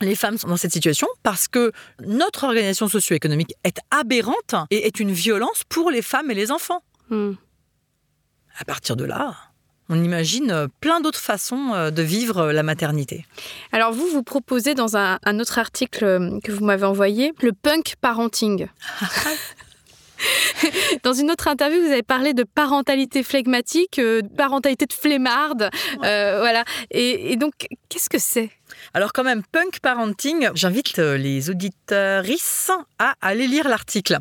les 0.00 0.14
femmes 0.14 0.38
sont 0.38 0.48
dans 0.48 0.56
cette 0.56 0.72
situation 0.72 1.06
parce 1.22 1.48
que 1.48 1.72
notre 2.00 2.44
organisation 2.44 2.88
socio-économique 2.88 3.54
est 3.64 3.78
aberrante 3.90 4.54
et 4.70 4.86
est 4.86 5.00
une 5.00 5.12
violence 5.12 5.62
pour 5.68 5.90
les 5.90 6.02
femmes 6.02 6.30
et 6.30 6.34
les 6.34 6.50
enfants? 6.50 6.82
Hmm. 7.08 7.32
À 8.58 8.64
partir 8.64 8.96
de 8.96 9.04
là, 9.04 9.34
on 9.92 10.02
imagine 10.02 10.50
euh, 10.50 10.66
plein 10.80 11.00
d'autres 11.00 11.20
façons 11.20 11.72
euh, 11.74 11.90
de 11.90 12.02
vivre 12.02 12.38
euh, 12.38 12.52
la 12.52 12.62
maternité. 12.62 13.26
Alors 13.72 13.92
vous, 13.92 14.06
vous 14.06 14.22
proposez 14.22 14.74
dans 14.74 14.96
un, 14.96 15.18
un 15.24 15.38
autre 15.38 15.58
article 15.58 16.40
que 16.42 16.50
vous 16.50 16.64
m'avez 16.64 16.86
envoyé 16.86 17.32
le 17.42 17.52
punk 17.52 17.94
parenting. 18.00 18.66
Dans 21.02 21.12
une 21.12 21.30
autre 21.30 21.48
interview, 21.48 21.80
vous 21.80 21.92
avez 21.92 22.02
parlé 22.02 22.34
de 22.34 22.44
parentalité 22.44 23.22
flegmatique, 23.22 23.98
euh, 23.98 24.22
parentalité 24.36 24.86
de 24.86 24.92
flemmarde, 24.92 25.70
euh, 26.04 26.38
voilà. 26.40 26.64
Et, 26.90 27.32
et 27.32 27.36
donc, 27.36 27.52
qu'est-ce 27.88 28.08
que 28.08 28.18
c'est? 28.18 28.50
Alors 28.94 29.12
quand 29.12 29.24
même, 29.24 29.42
punk 29.50 29.80
parenting, 29.80 30.48
j'invite 30.54 30.98
euh, 30.98 31.16
les 31.16 31.50
auditeuristes 31.50 32.72
à 32.98 33.14
aller 33.20 33.46
lire 33.46 33.68
l'article. 33.68 34.18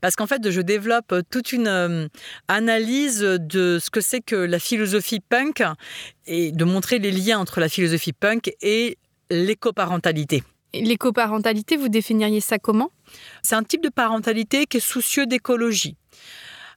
Parce 0.00 0.16
qu'en 0.16 0.26
fait, 0.26 0.50
je 0.50 0.60
développe 0.60 1.14
toute 1.30 1.52
une 1.52 1.68
euh, 1.68 2.08
analyse 2.48 3.20
de 3.20 3.78
ce 3.80 3.90
que 3.90 4.00
c'est 4.00 4.20
que 4.20 4.36
la 4.36 4.58
philosophie 4.58 5.20
punk 5.20 5.62
et 6.26 6.52
de 6.52 6.64
montrer 6.64 6.98
les 6.98 7.10
liens 7.10 7.38
entre 7.38 7.60
la 7.60 7.68
philosophie 7.68 8.12
punk 8.12 8.52
et 8.62 8.98
l'écoparentalité. 9.30 10.42
L'écoparentalité, 10.74 11.76
vous 11.76 11.88
définiriez 11.88 12.40
ça 12.40 12.58
comment? 12.58 12.90
C'est 13.42 13.54
un 13.54 13.62
type 13.62 13.82
de 13.82 13.88
parentalité 13.88 14.66
qui 14.66 14.78
est 14.78 14.80
soucieux 14.80 15.26
d'écologie. 15.26 15.96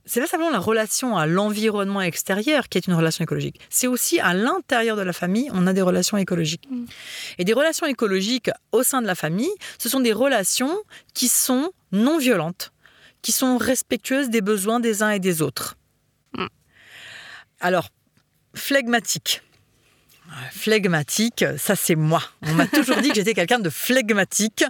C'est 0.08 0.22
pas 0.22 0.28
simplement 0.28 0.52
la 0.52 0.60
relation 0.60 1.18
à 1.18 1.26
l'environnement 1.26 2.02
extérieur 2.02 2.70
qui 2.70 2.78
est 2.78 2.88
une 2.88 2.94
relation 2.94 3.24
écologique. 3.24 3.60
C'est 3.70 3.88
aussi 3.88 4.22
à 4.22 4.34
l'intérieur 4.34 4.96
de 4.96 5.02
la 5.02 5.12
famille, 5.12 5.50
on 5.54 5.68
a 5.68 5.74
des 5.74 5.82
relations 5.82 6.18
écologiques. 6.18 6.66
Mm. 6.72 6.86
Et 7.40 7.44
des 7.44 7.52
relations 7.52 7.86
écologiques 7.86 8.50
au 8.72 8.84
sein 8.84 9.02
de 9.02 9.08
la 9.08 9.16
famille, 9.16 9.52
ce 9.78 9.90
sont 9.90 10.00
des 10.00 10.14
relations 10.14 10.76
qui 11.14 11.28
sont 11.28 11.72
non 11.92 12.18
violentes, 12.18 12.72
qui 13.22 13.34
sont 13.34 13.58
respectueuses 13.58 14.30
des 14.30 14.42
besoins 14.42 14.80
des 14.80 15.04
uns 15.04 15.10
et 15.10 15.20
des 15.20 15.42
autres. 15.42 15.76
Mm. 16.34 16.48
Alors, 17.60 17.90
flegmatique. 18.56 19.42
Flegmatique, 20.52 21.44
ça 21.58 21.76
c'est 21.76 21.96
moi. 21.96 22.24
On 22.44 22.54
m'a 22.54 22.68
toujours 22.68 22.98
dit 22.98 23.10
que 23.10 23.16
j'étais 23.16 23.34
quelqu'un 23.34 23.60
de 23.60 23.70
flegmatique. 23.70 24.64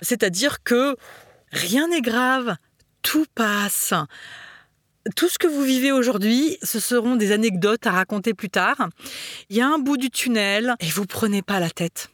C'est-à-dire 0.00 0.62
que 0.62 0.96
rien 1.50 1.88
n'est 1.88 2.02
grave, 2.02 2.56
tout 3.02 3.26
passe. 3.34 3.94
Tout 5.16 5.28
ce 5.28 5.38
que 5.38 5.46
vous 5.46 5.62
vivez 5.62 5.92
aujourd'hui, 5.92 6.56
ce 6.62 6.80
seront 6.80 7.16
des 7.16 7.32
anecdotes 7.32 7.86
à 7.86 7.90
raconter 7.90 8.32
plus 8.34 8.48
tard. 8.50 8.88
Il 9.50 9.56
y 9.56 9.60
a 9.60 9.66
un 9.68 9.78
bout 9.78 9.96
du 9.98 10.10
tunnel 10.10 10.74
et 10.80 10.86
vous 10.88 11.04
prenez 11.06 11.42
pas 11.42 11.60
la 11.60 11.70
tête. 11.70 12.08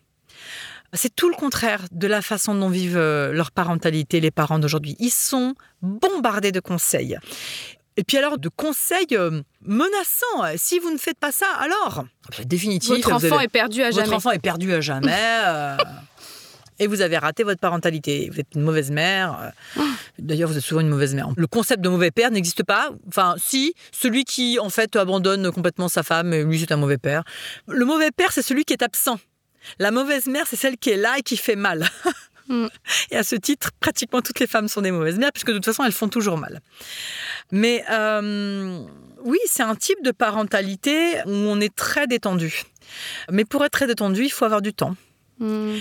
C'est 0.92 1.14
tout 1.14 1.28
le 1.28 1.36
contraire 1.36 1.84
de 1.92 2.06
la 2.08 2.20
façon 2.20 2.52
dont 2.54 2.68
vivent 2.68 2.96
euh, 2.96 3.32
leur 3.32 3.52
parentalité 3.52 4.18
les 4.18 4.32
parents 4.32 4.58
d'aujourd'hui. 4.58 4.96
Ils 4.98 5.12
sont 5.12 5.54
bombardés 5.82 6.50
de 6.50 6.58
conseils. 6.58 7.16
Et 7.96 8.02
puis 8.02 8.16
alors, 8.16 8.38
de 8.38 8.48
conseils 8.48 9.06
euh, 9.12 9.40
menaçants. 9.64 10.56
Si 10.56 10.80
vous 10.80 10.90
ne 10.90 10.98
faites 10.98 11.18
pas 11.18 11.30
ça, 11.32 11.46
alors 11.58 12.04
Définitif. 12.44 12.90
Votre 12.90 13.10
vous 13.10 13.26
enfant 13.26 13.36
avez- 13.36 13.44
est 13.44 13.48
perdu 13.48 13.82
à 13.82 13.90
votre 13.90 14.04
jamais. 14.04 14.16
enfant 14.16 14.30
est 14.32 14.38
perdu 14.40 14.72
à 14.72 14.80
jamais. 14.80 15.12
euh, 15.46 15.76
et 16.80 16.86
vous 16.86 17.02
avez 17.02 17.18
raté 17.18 17.44
votre 17.44 17.60
parentalité. 17.60 18.28
Vous 18.32 18.40
êtes 18.40 18.48
une 18.56 18.62
mauvaise 18.62 18.90
mère. 18.90 19.52
euh, 19.76 19.82
D'ailleurs, 20.18 20.48
vous 20.48 20.56
êtes 20.56 20.64
souvent 20.64 20.80
une 20.80 20.88
mauvaise 20.88 21.14
mère. 21.14 21.28
Le 21.36 21.46
concept 21.46 21.82
de 21.82 21.88
mauvais 21.88 22.10
père 22.10 22.30
n'existe 22.30 22.64
pas. 22.64 22.90
Enfin, 23.06 23.36
si, 23.38 23.74
celui 23.92 24.24
qui, 24.24 24.58
en 24.58 24.70
fait, 24.70 24.96
abandonne 24.96 25.52
complètement 25.52 25.88
sa 25.88 26.02
femme, 26.02 26.34
lui, 26.34 26.58
c'est 26.58 26.72
un 26.72 26.78
mauvais 26.78 26.98
père. 26.98 27.22
Le 27.68 27.84
mauvais 27.84 28.10
père, 28.10 28.32
c'est 28.32 28.42
celui 28.42 28.64
qui 28.64 28.72
est 28.72 28.82
absent. 28.82 29.20
La 29.78 29.90
mauvaise 29.90 30.26
mère, 30.26 30.46
c'est 30.46 30.56
celle 30.56 30.78
qui 30.78 30.90
est 30.90 30.96
là 30.96 31.16
et 31.18 31.22
qui 31.22 31.36
fait 31.36 31.54
mal. 31.54 31.86
Mm. 32.48 32.66
Et 33.10 33.16
à 33.16 33.22
ce 33.22 33.36
titre, 33.36 33.70
pratiquement 33.78 34.22
toutes 34.22 34.40
les 34.40 34.46
femmes 34.46 34.66
sont 34.68 34.80
des 34.80 34.90
mauvaises 34.90 35.18
mères, 35.18 35.32
puisque 35.32 35.48
de 35.50 35.54
toute 35.54 35.66
façon, 35.66 35.84
elles 35.84 35.92
font 35.92 36.08
toujours 36.08 36.38
mal. 36.38 36.60
Mais 37.52 37.84
euh, 37.90 38.82
oui, 39.22 39.38
c'est 39.46 39.62
un 39.62 39.76
type 39.76 40.02
de 40.02 40.12
parentalité 40.12 41.20
où 41.26 41.30
on 41.30 41.60
est 41.60 41.74
très 41.74 42.06
détendu. 42.06 42.62
Mais 43.30 43.44
pour 43.44 43.64
être 43.64 43.72
très 43.72 43.86
détendu, 43.86 44.24
il 44.24 44.30
faut 44.30 44.46
avoir 44.46 44.62
du 44.62 44.72
temps. 44.72 44.96
Hmm. 45.38 45.78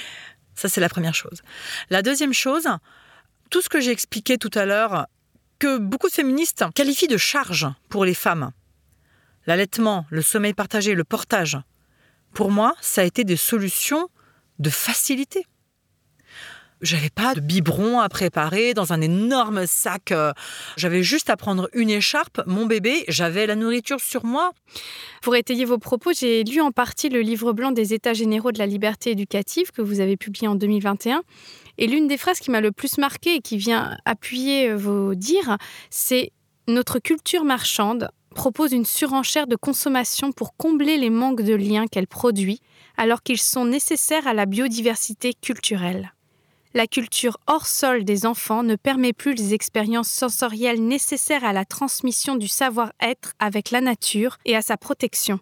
Ça, 0.59 0.67
c'est 0.67 0.81
la 0.81 0.89
première 0.89 1.15
chose. 1.15 1.41
La 1.89 2.01
deuxième 2.01 2.33
chose, 2.33 2.67
tout 3.49 3.61
ce 3.61 3.69
que 3.69 3.79
j'ai 3.79 3.91
expliqué 3.91 4.37
tout 4.37 4.51
à 4.55 4.65
l'heure, 4.65 5.07
que 5.57 5.77
beaucoup 5.77 6.09
de 6.09 6.13
féministes 6.13 6.65
qualifient 6.75 7.07
de 7.07 7.15
charge 7.15 7.65
pour 7.87 8.03
les 8.03 8.13
femmes. 8.13 8.51
L'allaitement, 9.47 10.05
le 10.09 10.21
sommeil 10.21 10.53
partagé, 10.53 10.95
le 10.95 11.05
portage. 11.05 11.57
Pour 12.33 12.51
moi, 12.51 12.75
ça 12.81 12.99
a 12.99 13.03
été 13.05 13.23
des 13.23 13.37
solutions 13.37 14.09
de 14.59 14.69
facilité. 14.69 15.45
J'avais 16.81 17.09
pas 17.09 17.35
de 17.35 17.41
biberon 17.41 17.99
à 17.99 18.07
préparer 18.07 18.73
dans 18.73 18.93
un 18.93 19.01
énorme 19.01 19.67
sac. 19.67 20.11
euh, 20.13 20.31
J'avais 20.77 21.03
juste 21.03 21.29
à 21.29 21.35
prendre 21.35 21.69
une 21.73 21.89
écharpe, 21.89 22.41
mon 22.47 22.65
bébé, 22.65 23.03
j'avais 23.09 23.45
la 23.47 23.55
nourriture 23.55 23.99
sur 23.99 24.25
moi. 24.25 24.51
Pour 25.21 25.35
étayer 25.35 25.65
vos 25.65 25.77
propos, 25.77 26.11
j'ai 26.17 26.43
lu 26.45 26.61
en 26.61 26.71
partie 26.71 27.09
le 27.09 27.19
livre 27.19 27.51
blanc 27.51 27.71
des 27.71 27.93
États 27.93 28.13
généraux 28.13 28.53
de 28.53 28.59
la 28.59 28.65
liberté 28.65 29.11
éducative 29.11 29.71
que 29.71 29.81
vous 29.81 29.99
avez 29.99 30.15
publié 30.15 30.47
en 30.47 30.55
2021. 30.55 31.23
Et 31.79 31.87
l'une 31.87 32.07
des 32.07 32.17
phrases 32.17 32.39
qui 32.39 32.49
m'a 32.49 32.61
le 32.61 32.71
plus 32.71 32.97
marqué 32.97 33.35
et 33.35 33.41
qui 33.41 33.57
vient 33.57 33.97
appuyer 34.05 34.69
euh, 34.69 34.77
vos 34.77 35.15
dires, 35.15 35.57
c'est 35.89 36.31
Notre 36.67 36.99
culture 36.99 37.43
marchande 37.43 38.09
propose 38.35 38.71
une 38.71 38.85
surenchère 38.85 39.47
de 39.47 39.55
consommation 39.55 40.31
pour 40.31 40.55
combler 40.55 40.97
les 40.97 41.09
manques 41.09 41.41
de 41.41 41.55
liens 41.55 41.87
qu'elle 41.87 42.07
produit, 42.07 42.61
alors 42.95 43.23
qu'ils 43.23 43.39
sont 43.39 43.65
nécessaires 43.65 44.27
à 44.27 44.33
la 44.33 44.45
biodiversité 44.45 45.33
culturelle. 45.33 46.13
La 46.75 46.85
culture 46.85 47.37
hors 47.47 47.65
sol 47.65 48.03
des 48.03 48.27
enfants 48.27 48.61
ne 48.61 48.75
permet 48.75 49.11
plus 49.11 49.33
les 49.33 49.55
expériences 49.55 50.11
sensorielles 50.11 50.85
nécessaires 50.85 51.43
à 51.43 51.51
la 51.51 51.65
transmission 51.65 52.35
du 52.35 52.47
savoir-être 52.47 53.33
avec 53.39 53.71
la 53.71 53.81
nature 53.81 54.37
et 54.45 54.55
à 54.55 54.61
sa 54.61 54.77
protection. 54.77 55.39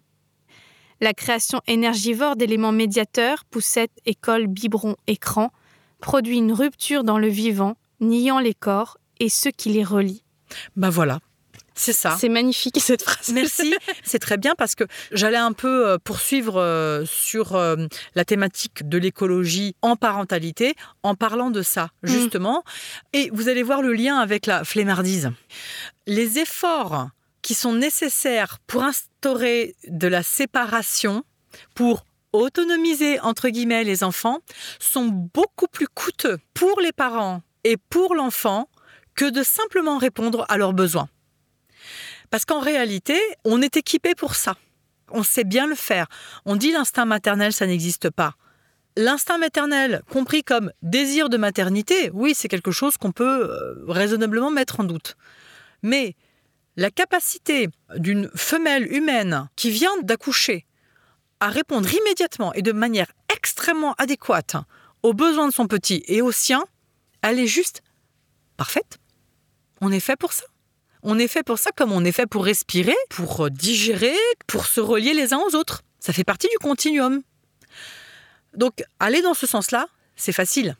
La 1.02 1.12
création 1.12 1.60
énergivore 1.66 2.36
d'éléments 2.36 2.72
médiateurs, 2.72 3.44
poussettes, 3.44 3.92
écoles, 4.06 4.46
biberons, 4.46 4.96
écrans, 5.06 5.52
produit 6.00 6.38
une 6.38 6.52
rupture 6.52 7.04
dans 7.04 7.18
le 7.18 7.28
vivant, 7.28 7.76
niant 8.00 8.38
les 8.38 8.54
corps 8.54 8.96
et 9.20 9.28
ceux 9.28 9.50
qui 9.50 9.68
les 9.68 9.84
relient. 9.84 10.24
Ben 10.76 10.88
voilà, 10.88 11.20
c'est 11.78 11.92
ça. 11.92 12.16
C'est 12.18 12.28
magnifique 12.28 12.78
cette 12.80 13.02
phrase. 13.02 13.30
Merci, 13.32 13.74
c'est 14.02 14.18
très 14.18 14.36
bien 14.36 14.54
parce 14.56 14.74
que 14.74 14.84
j'allais 15.12 15.38
un 15.38 15.52
peu 15.52 15.88
euh, 15.88 15.98
poursuivre 16.02 16.60
euh, 16.60 17.04
sur 17.06 17.54
euh, 17.54 17.76
la 18.14 18.24
thématique 18.24 18.88
de 18.88 18.98
l'écologie 18.98 19.76
en 19.82 19.96
parentalité 19.96 20.74
en 21.02 21.14
parlant 21.14 21.50
de 21.50 21.62
ça, 21.62 21.90
justement. 22.02 22.64
Et 23.12 23.30
vous 23.32 23.48
allez 23.48 23.62
voir 23.62 23.82
le 23.82 23.92
lien 23.92 24.18
avec 24.18 24.46
la 24.46 24.64
flemmardise. 24.64 25.30
Les 26.06 26.38
efforts 26.38 27.08
qui 27.42 27.54
sont 27.54 27.74
nécessaires 27.74 28.58
pour 28.66 28.82
instaurer 28.82 29.76
de 29.86 30.08
la 30.08 30.22
séparation, 30.22 31.22
pour 31.74 32.04
autonomiser 32.32 33.20
entre 33.20 33.48
guillemets 33.48 33.84
les 33.84 34.04
enfants 34.04 34.40
sont 34.78 35.06
beaucoup 35.06 35.66
plus 35.66 35.86
coûteux 35.86 36.38
pour 36.52 36.80
les 36.80 36.92
parents 36.92 37.42
et 37.64 37.76
pour 37.76 38.14
l'enfant 38.14 38.68
que 39.14 39.30
de 39.30 39.42
simplement 39.42 39.98
répondre 39.98 40.44
à 40.48 40.58
leurs 40.58 40.72
besoins. 40.72 41.08
Parce 42.30 42.44
qu'en 42.44 42.60
réalité, 42.60 43.18
on 43.44 43.62
est 43.62 43.76
équipé 43.76 44.14
pour 44.14 44.34
ça. 44.34 44.56
On 45.10 45.22
sait 45.22 45.44
bien 45.44 45.66
le 45.66 45.74
faire. 45.74 46.06
On 46.44 46.56
dit 46.56 46.72
l'instinct 46.72 47.06
maternel, 47.06 47.52
ça 47.52 47.66
n'existe 47.66 48.10
pas. 48.10 48.34
L'instinct 48.96 49.38
maternel, 49.38 50.02
compris 50.10 50.42
comme 50.42 50.72
désir 50.82 51.28
de 51.28 51.36
maternité, 51.36 52.10
oui, 52.12 52.34
c'est 52.34 52.48
quelque 52.48 52.72
chose 52.72 52.96
qu'on 52.96 53.12
peut 53.12 53.48
euh, 53.50 53.84
raisonnablement 53.86 54.50
mettre 54.50 54.80
en 54.80 54.84
doute. 54.84 55.16
Mais 55.82 56.16
la 56.76 56.90
capacité 56.90 57.68
d'une 57.96 58.28
femelle 58.34 58.92
humaine 58.92 59.48
qui 59.56 59.70
vient 59.70 59.96
d'accoucher 60.02 60.66
à 61.40 61.48
répondre 61.48 61.88
immédiatement 61.92 62.52
et 62.54 62.62
de 62.62 62.72
manière 62.72 63.12
extrêmement 63.32 63.94
adéquate 63.98 64.56
aux 65.02 65.12
besoins 65.12 65.48
de 65.48 65.52
son 65.52 65.66
petit 65.66 66.02
et 66.06 66.20
aux 66.20 66.32
siens, 66.32 66.64
elle 67.22 67.38
est 67.38 67.46
juste 67.46 67.82
parfaite. 68.56 68.98
On 69.80 69.92
est 69.92 70.00
fait 70.00 70.16
pour 70.16 70.32
ça. 70.32 70.44
On 71.02 71.18
est 71.18 71.28
fait 71.28 71.42
pour 71.42 71.58
ça 71.58 71.70
comme 71.72 71.92
on 71.92 72.04
est 72.04 72.12
fait 72.12 72.26
pour 72.26 72.44
respirer, 72.44 72.96
pour 73.10 73.50
digérer, 73.50 74.16
pour 74.46 74.66
se 74.66 74.80
relier 74.80 75.14
les 75.14 75.32
uns 75.32 75.38
aux 75.38 75.54
autres. 75.54 75.82
Ça 76.00 76.12
fait 76.12 76.24
partie 76.24 76.48
du 76.48 76.58
continuum. 76.58 77.22
Donc 78.54 78.82
aller 78.98 79.22
dans 79.22 79.34
ce 79.34 79.46
sens-là, 79.46 79.86
c'est 80.16 80.32
facile. 80.32 80.76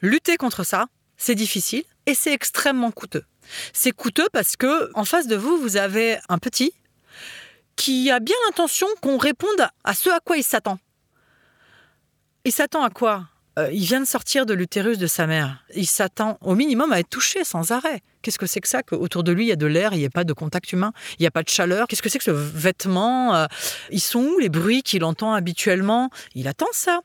Lutter 0.00 0.36
contre 0.36 0.64
ça, 0.64 0.86
c'est 1.16 1.34
difficile 1.34 1.84
et 2.06 2.14
c'est 2.14 2.32
extrêmement 2.32 2.90
coûteux. 2.90 3.24
C'est 3.72 3.92
coûteux 3.92 4.28
parce 4.32 4.56
que 4.56 4.90
en 4.94 5.04
face 5.04 5.26
de 5.26 5.36
vous, 5.36 5.56
vous 5.56 5.76
avez 5.76 6.18
un 6.28 6.38
petit 6.38 6.72
qui 7.76 8.10
a 8.10 8.20
bien 8.20 8.36
l'intention 8.46 8.86
qu'on 9.00 9.18
réponde 9.18 9.68
à 9.82 9.94
ce 9.94 10.10
à 10.10 10.20
quoi 10.20 10.36
il 10.36 10.44
s'attend. 10.44 10.78
Il 12.44 12.52
s'attend 12.52 12.82
à 12.82 12.90
quoi? 12.90 13.26
Euh, 13.58 13.70
il 13.72 13.84
vient 13.84 14.00
de 14.00 14.06
sortir 14.06 14.46
de 14.46 14.54
l'utérus 14.54 14.98
de 14.98 15.06
sa 15.06 15.26
mère. 15.26 15.64
Il 15.74 15.86
s'attend 15.86 16.38
au 16.40 16.54
minimum 16.54 16.92
à 16.92 17.00
être 17.00 17.08
touché 17.08 17.44
sans 17.44 17.70
arrêt. 17.70 18.02
Qu'est-ce 18.22 18.38
que 18.38 18.46
c'est 18.46 18.60
que 18.60 18.68
ça 18.68 18.82
Qu'autour 18.82 19.22
de 19.22 19.32
lui, 19.32 19.44
il 19.44 19.48
y 19.48 19.52
a 19.52 19.56
de 19.56 19.66
l'air, 19.66 19.92
il 19.92 19.98
n'y 19.98 20.06
a 20.06 20.10
pas 20.10 20.24
de 20.24 20.32
contact 20.32 20.72
humain, 20.72 20.92
il 21.18 21.22
n'y 21.22 21.26
a 21.26 21.30
pas 21.30 21.42
de 21.42 21.48
chaleur? 21.48 21.86
Qu'est-ce 21.86 22.02
que 22.02 22.08
c'est 22.08 22.18
que 22.18 22.24
ce 22.24 22.30
vêtement 22.30 23.34
euh, 23.34 23.46
Ils 23.90 24.00
sont 24.00 24.20
où 24.20 24.38
les 24.38 24.48
bruits 24.48 24.82
qu'il 24.82 25.04
entend 25.04 25.34
habituellement? 25.34 26.10
Il 26.34 26.48
attend 26.48 26.66
ça. 26.72 27.00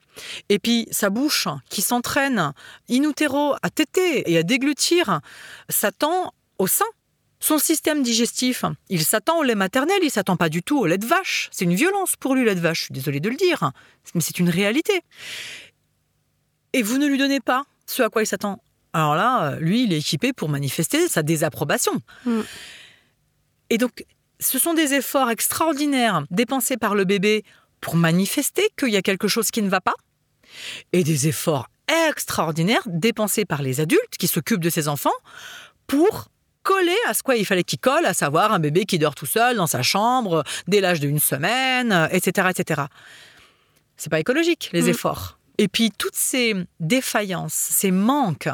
Et 0.48 0.58
puis 0.58 0.88
sa 0.90 1.10
bouche 1.10 1.46
qui 1.68 1.82
s'entraîne 1.82 2.52
in 2.90 3.02
utero 3.02 3.54
à 3.62 3.70
téter 3.70 4.30
et 4.30 4.38
à 4.38 4.42
déglutir 4.42 5.20
s'attend 5.68 6.32
au 6.58 6.66
sein. 6.66 6.86
Son 7.42 7.58
système 7.58 8.02
digestif, 8.02 8.66
il 8.90 9.02
s'attend 9.02 9.38
au 9.38 9.42
lait 9.42 9.54
maternel, 9.54 9.96
il 10.02 10.10
s'attend 10.10 10.36
pas 10.36 10.50
du 10.50 10.62
tout 10.62 10.78
au 10.78 10.86
lait 10.86 10.98
de 10.98 11.06
vache. 11.06 11.48
C'est 11.52 11.64
une 11.64 11.74
violence 11.74 12.16
pour 12.16 12.34
lui, 12.34 12.42
le 12.42 12.50
lait 12.50 12.54
de 12.54 12.60
vache. 12.60 12.80
Je 12.80 12.84
suis 12.84 12.92
désolée 12.92 13.20
de 13.20 13.30
le 13.30 13.36
dire, 13.36 13.72
mais 14.14 14.20
c'est 14.20 14.38
une 14.38 14.50
réalité 14.50 15.00
et 16.72 16.82
vous 16.82 16.98
ne 16.98 17.06
lui 17.06 17.18
donnez 17.18 17.40
pas 17.40 17.64
ce 17.86 18.02
à 18.02 18.08
quoi 18.08 18.22
il 18.22 18.26
s'attend. 18.26 18.62
Alors 18.92 19.14
là, 19.14 19.56
lui, 19.60 19.84
il 19.84 19.92
est 19.92 19.98
équipé 19.98 20.32
pour 20.32 20.48
manifester 20.48 21.08
sa 21.08 21.22
désapprobation. 21.22 21.92
Mm. 22.24 22.40
Et 23.70 23.78
donc, 23.78 24.04
ce 24.40 24.58
sont 24.58 24.74
des 24.74 24.94
efforts 24.94 25.30
extraordinaires 25.30 26.24
dépensés 26.30 26.76
par 26.76 26.94
le 26.94 27.04
bébé 27.04 27.44
pour 27.80 27.96
manifester 27.96 28.68
qu'il 28.76 28.90
y 28.90 28.96
a 28.96 29.02
quelque 29.02 29.28
chose 29.28 29.50
qui 29.50 29.62
ne 29.62 29.68
va 29.68 29.80
pas, 29.80 29.94
et 30.92 31.04
des 31.04 31.28
efforts 31.28 31.68
extraordinaires 32.08 32.82
dépensés 32.86 33.44
par 33.44 33.62
les 33.62 33.80
adultes 33.80 34.16
qui 34.18 34.26
s'occupent 34.26 34.62
de 34.62 34.70
ces 34.70 34.88
enfants 34.88 35.10
pour 35.86 36.28
coller 36.62 36.96
à 37.08 37.14
ce 37.14 37.22
quoi 37.22 37.36
il 37.36 37.46
fallait 37.46 37.64
qu'il 37.64 37.78
colle, 37.78 38.06
à 38.06 38.14
savoir 38.14 38.52
un 38.52 38.58
bébé 38.58 38.84
qui 38.84 38.98
dort 38.98 39.14
tout 39.14 39.26
seul 39.26 39.56
dans 39.56 39.66
sa 39.66 39.82
chambre 39.82 40.44
dès 40.68 40.80
l'âge 40.80 41.00
d'une 41.00 41.18
semaine, 41.18 42.08
etc., 42.12 42.48
etc. 42.50 42.82
C'est 43.96 44.10
pas 44.10 44.20
écologique 44.20 44.70
les 44.72 44.82
mm. 44.82 44.88
efforts. 44.88 45.39
Et 45.60 45.68
puis 45.68 45.90
toutes 45.90 46.16
ces 46.16 46.54
défaillances, 46.80 47.52
ces 47.52 47.90
manques, 47.90 48.48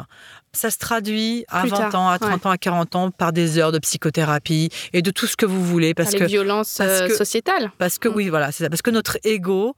ça 0.51 0.69
se 0.69 0.77
traduit 0.77 1.45
à 1.47 1.65
20 1.65 1.95
ans, 1.95 2.09
à 2.09 2.19
30 2.19 2.45
ans, 2.45 2.49
à 2.49 2.57
40 2.57 2.95
ans 2.97 3.11
par 3.11 3.31
des 3.31 3.57
heures 3.57 3.71
de 3.71 3.79
psychothérapie 3.79 4.67
et 4.91 5.01
de 5.01 5.09
tout 5.09 5.25
ce 5.25 5.37
que 5.37 5.45
vous 5.45 5.63
voulez. 5.63 5.93
Parce 5.93 6.11
les 6.11 6.19
que, 6.19 6.25
violences 6.25 6.81
euh, 6.81 7.07
sociétales. 7.07 7.71
Parce 7.77 7.97
que, 7.97 8.09
mm. 8.09 8.13
oui, 8.13 8.27
voilà, 8.27 8.51
c'est 8.51 8.65
ça. 8.65 8.69
Parce 8.69 8.81
que 8.81 8.91
notre 8.91 9.19
ego, 9.23 9.73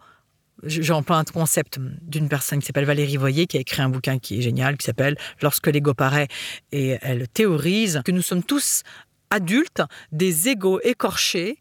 j'emploie 0.64 1.18
un 1.18 1.24
concept 1.24 1.78
d'une 2.02 2.30
personne 2.30 2.62
qui 2.62 2.66
s'appelle 2.66 2.86
Valérie 2.86 3.18
Voyer, 3.18 3.46
qui 3.46 3.58
a 3.58 3.60
écrit 3.60 3.84
un 3.84 3.90
bouquin 3.90 4.18
qui 4.18 4.40
est 4.40 4.42
génial, 4.42 4.76
qui 4.78 4.86
s'appelle 4.88 5.16
Lorsque 5.44 5.68
l'ego 5.68 5.94
paraît, 5.94 6.30
et 6.72 6.98
elle 7.04 7.28
théorise 7.28 8.02
que 8.04 8.12
nous 8.12 8.24
sommes 8.24 8.44
tous 8.44 8.82
adultes, 9.30 9.84
des 10.12 10.50
égos 10.50 10.80
écorchés 10.82 11.60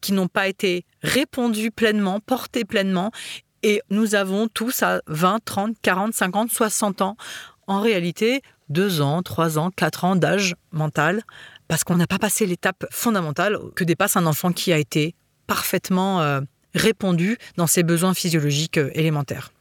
qui 0.00 0.14
n'ont 0.14 0.28
pas 0.28 0.48
été 0.48 0.86
répondus 1.02 1.70
pleinement, 1.70 2.20
portés 2.20 2.64
pleinement, 2.64 3.10
et 3.62 3.82
nous 3.90 4.14
avons 4.14 4.48
tous 4.48 4.82
à 4.82 5.00
20, 5.06 5.40
30, 5.44 5.76
40, 5.82 6.14
50, 6.14 6.50
60 6.50 7.02
ans, 7.02 7.16
en 7.66 7.80
réalité, 7.80 8.42
2 8.68 9.00
ans, 9.00 9.22
3 9.22 9.58
ans, 9.58 9.70
4 9.70 10.04
ans 10.04 10.16
d'âge 10.16 10.54
mental, 10.72 11.22
parce 11.68 11.84
qu'on 11.84 11.96
n'a 11.96 12.06
pas 12.06 12.18
passé 12.18 12.46
l'étape 12.46 12.86
fondamentale 12.90 13.58
que 13.76 13.84
dépasse 13.84 14.16
un 14.16 14.26
enfant 14.26 14.52
qui 14.52 14.72
a 14.72 14.78
été 14.78 15.14
parfaitement 15.46 16.20
euh, 16.20 16.40
répondu 16.74 17.36
dans 17.56 17.66
ses 17.66 17.82
besoins 17.82 18.14
physiologiques 18.14 18.78
euh, 18.78 18.90
élémentaires. 18.94 19.52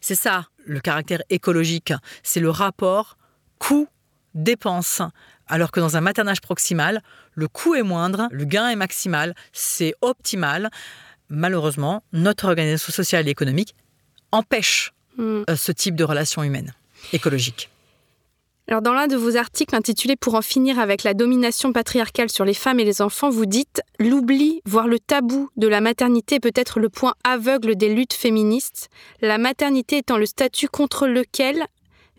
C'est 0.00 0.14
ça, 0.14 0.46
le 0.64 0.80
caractère 0.80 1.22
écologique, 1.30 1.92
c'est 2.22 2.40
le 2.40 2.50
rapport 2.50 3.16
coût-dépense. 3.58 5.02
Alors 5.46 5.70
que 5.70 5.80
dans 5.80 5.96
un 5.96 6.00
maternage 6.00 6.40
proximal, 6.40 7.02
le 7.34 7.48
coût 7.48 7.74
est 7.74 7.82
moindre, 7.82 8.28
le 8.30 8.44
gain 8.44 8.68
est 8.68 8.76
maximal, 8.76 9.34
c'est 9.52 9.94
optimal 10.00 10.70
malheureusement, 11.32 12.02
notre 12.12 12.44
organisation 12.44 12.92
sociale 12.92 13.26
et 13.26 13.30
économique 13.30 13.74
empêche 14.30 14.92
hmm. 15.16 15.42
euh, 15.50 15.56
ce 15.56 15.72
type 15.72 15.96
de 15.96 16.04
relation 16.04 16.42
humaine, 16.44 16.72
écologique. 17.12 17.70
Alors 18.68 18.80
dans 18.80 18.92
l'un 18.92 19.08
de 19.08 19.16
vos 19.16 19.36
articles 19.36 19.74
intitulé 19.74 20.14
Pour 20.14 20.34
en 20.34 20.42
finir 20.42 20.78
avec 20.78 21.02
la 21.02 21.14
domination 21.14 21.72
patriarcale 21.72 22.30
sur 22.30 22.44
les 22.44 22.54
femmes 22.54 22.78
et 22.78 22.84
les 22.84 23.02
enfants, 23.02 23.28
vous 23.28 23.46
dites 23.46 23.82
L'oubli, 23.98 24.62
voire 24.64 24.86
le 24.86 25.00
tabou 25.00 25.48
de 25.56 25.66
la 25.66 25.80
maternité 25.80 26.38
peut 26.38 26.52
être 26.54 26.78
le 26.78 26.88
point 26.88 27.14
aveugle 27.24 27.74
des 27.74 27.92
luttes 27.92 28.14
féministes, 28.14 28.88
la 29.20 29.38
maternité 29.38 29.98
étant 29.98 30.16
le 30.16 30.26
statut 30.26 30.68
contre 30.68 31.08
lequel 31.08 31.66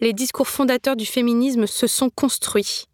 les 0.02 0.14
discours 0.14 0.50
fondateurs 0.50 0.98
du 0.98 1.06
féminisme 1.06 1.66
se 1.66 1.88
sont 1.88 2.10
construits. 2.10 2.86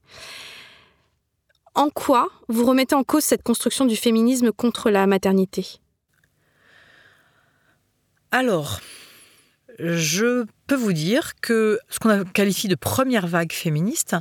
En 1.74 1.90
quoi 1.90 2.30
vous 2.50 2.66
remettez 2.66 2.96
en 2.96 3.04
cause 3.04 3.24
cette 3.24 3.44
construction 3.44 3.86
du 3.86 3.96
féminisme 3.96 4.52
contre 4.52 4.92
la 4.92 5.08
maternité? 5.08 5.80
Alors, 8.32 8.80
je 9.80 10.46
peux 10.68 10.76
vous 10.76 10.94
dire 10.94 11.34
que 11.42 11.80
ce 11.90 12.00
qu'on 12.00 12.24
qualifie 12.26 12.68
de 12.68 12.76
première 12.76 13.28
vague 13.28 13.54
féministe, 13.54 14.16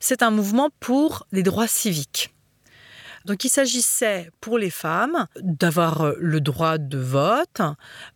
c'est 0.00 0.22
un 0.22 0.30
mouvement 0.30 0.70
pour 0.80 1.26
les 1.32 1.42
droits 1.42 1.68
civiques. 1.68 2.34
Donc 3.24 3.42
il 3.44 3.48
s'agissait 3.48 4.30
pour 4.42 4.58
les 4.58 4.68
femmes 4.68 5.26
d'avoir 5.40 6.12
le 6.18 6.42
droit 6.42 6.76
de 6.76 6.98
vote, 6.98 7.62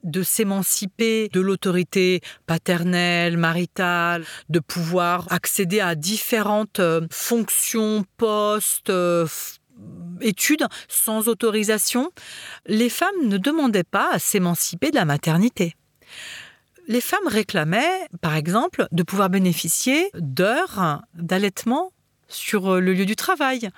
de 0.05 0.23
s'émanciper 0.23 1.31
de 1.33 1.41
l'autorité 1.41 2.21
paternelle, 2.47 3.39
maritale, 3.39 4.25
de 4.51 4.59
pouvoir 4.59 5.27
accéder 5.31 5.81
à 5.81 5.95
différentes 5.95 6.83
fonctions, 7.11 8.05
postes, 8.19 8.93
études 10.21 10.67
sans 10.89 11.29
autorisation, 11.29 12.11
les 12.67 12.89
femmes 12.89 13.27
ne 13.27 13.39
demandaient 13.39 13.85
pas 13.85 14.11
à 14.13 14.19
s'émanciper 14.19 14.91
de 14.91 14.97
la 14.97 15.05
maternité. 15.05 15.75
Les 16.87 17.01
femmes 17.01 17.27
réclamaient, 17.27 18.09
par 18.21 18.35
exemple, 18.35 18.89
de 18.93 19.03
pouvoir 19.03 19.29
bénéficier 19.29 20.11
d'heures 20.15 21.03
d'allaitement 21.15 21.93
sur 22.29 22.81
le 22.81 22.95
lieu 22.95 23.05
du 23.05 23.17
travail. 23.17 23.71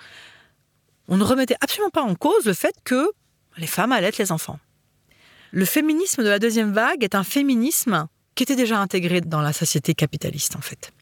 On 1.09 1.17
ne 1.17 1.25
remettait 1.25 1.57
absolument 1.61 1.91
pas 1.91 2.03
en 2.03 2.15
cause 2.15 2.47
le 2.47 2.55
fait 2.55 2.75
que 2.85 3.11
les 3.57 3.67
femmes 3.67 3.93
allaitent 3.93 4.19
les 4.19 4.31
enfants. 4.31 4.61
Le 5.51 5.65
féminisme 5.65 6.23
de 6.23 6.29
la 6.29 6.39
deuxième 6.39 6.73
vague 6.73 7.03
est 7.03 7.17
un 7.17 7.25
féminisme 7.25 8.07
qui 8.37 8.45
était 8.45 8.57
déjà 8.57 8.79
intégré 8.79 9.21
dans 9.21 9.41
la 9.41 9.53
société 9.53 9.95
capitaliste, 9.95 10.55
en 10.55 10.61
fait. 10.61 10.93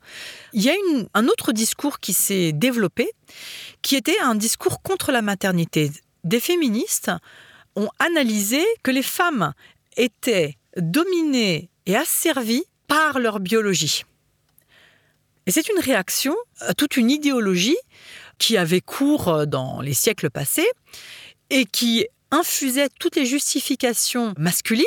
Il 0.53 0.63
y 0.63 0.71
a 0.71 0.75
un 1.15 1.29
autre 1.29 1.53
discours 1.53 2.01
qui 2.01 2.13
s'est 2.13 2.53
développé, 2.53 3.11
qui 3.83 3.97
était 3.97 4.19
un 4.21 4.35
discours 4.35 4.83
contre 4.83 5.13
la 5.13 5.23
maternité. 5.23 5.91
Des 6.25 6.41
féministes 6.41 7.11
ont 7.77 7.91
analysé 7.99 8.65
que 8.83 8.91
les 8.91 9.03
femmes 9.03 9.53
étaient 9.97 10.57
dominées 10.77 11.71
et 11.87 11.97
asservies 11.97 12.65
par 12.87 13.19
leur 13.19 13.41
biologie. 13.41 14.05
Et 15.47 15.51
c'est 15.51 15.69
une 15.69 15.81
réaction 15.81 16.37
à 16.61 16.75
toute 16.75 16.97
une 16.97 17.11
idéologie 17.11 17.79
qui 18.39 18.57
avait 18.57 18.81
cours 18.81 19.47
dans 19.47 19.81
les 19.81 19.95
siècles 19.95 20.31
passés 20.31 20.69
et 21.51 21.65
qui 21.65 22.07
infusait 22.31 22.89
toutes 23.01 23.17
les 23.17 23.27
justifications 23.27 24.35
masculines 24.37 24.85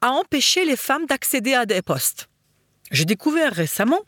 à 0.00 0.12
empêcher 0.12 0.64
les 0.64 0.76
femmes 0.76 1.06
d'accéder 1.06 1.54
à 1.54 1.66
des 1.66 1.82
postes. 1.82 2.28
J'ai 2.90 3.04
découvert 3.04 3.52
récemment 3.52 4.00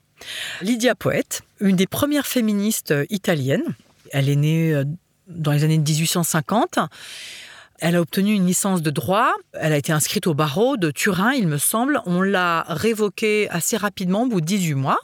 Lydia 0.63 0.95
Poète, 0.95 1.43
une 1.61 1.77
des 1.77 1.87
premières 1.87 2.27
féministes 2.27 2.95
italiennes. 3.11 3.65
Elle 4.11 4.29
est 4.29 4.37
née 4.37 4.75
euh, 4.75 4.85
dans 5.29 5.53
les 5.53 5.65
années 5.65 5.79
1850. 5.79 6.79
Elle 7.81 7.95
a 7.95 8.01
obtenu 8.01 8.33
une 8.33 8.47
licence 8.47 8.83
de 8.83 8.91
droit. 8.91 9.33
Elle 9.53 9.73
a 9.73 9.77
été 9.77 9.93
inscrite 9.93 10.27
au 10.27 10.35
barreau 10.35 10.77
de 10.77 10.91
Turin, 10.91 11.33
il 11.33 11.47
me 11.47 11.59
semble. 11.59 12.01
On 12.07 12.23
l'a 12.23 12.65
révoquée 12.69 13.49
assez 13.51 13.77
rapidement, 13.77 14.23
au 14.23 14.27
bout 14.27 14.41
de 14.41 14.47
18 14.47 14.75
mois. 14.75 14.99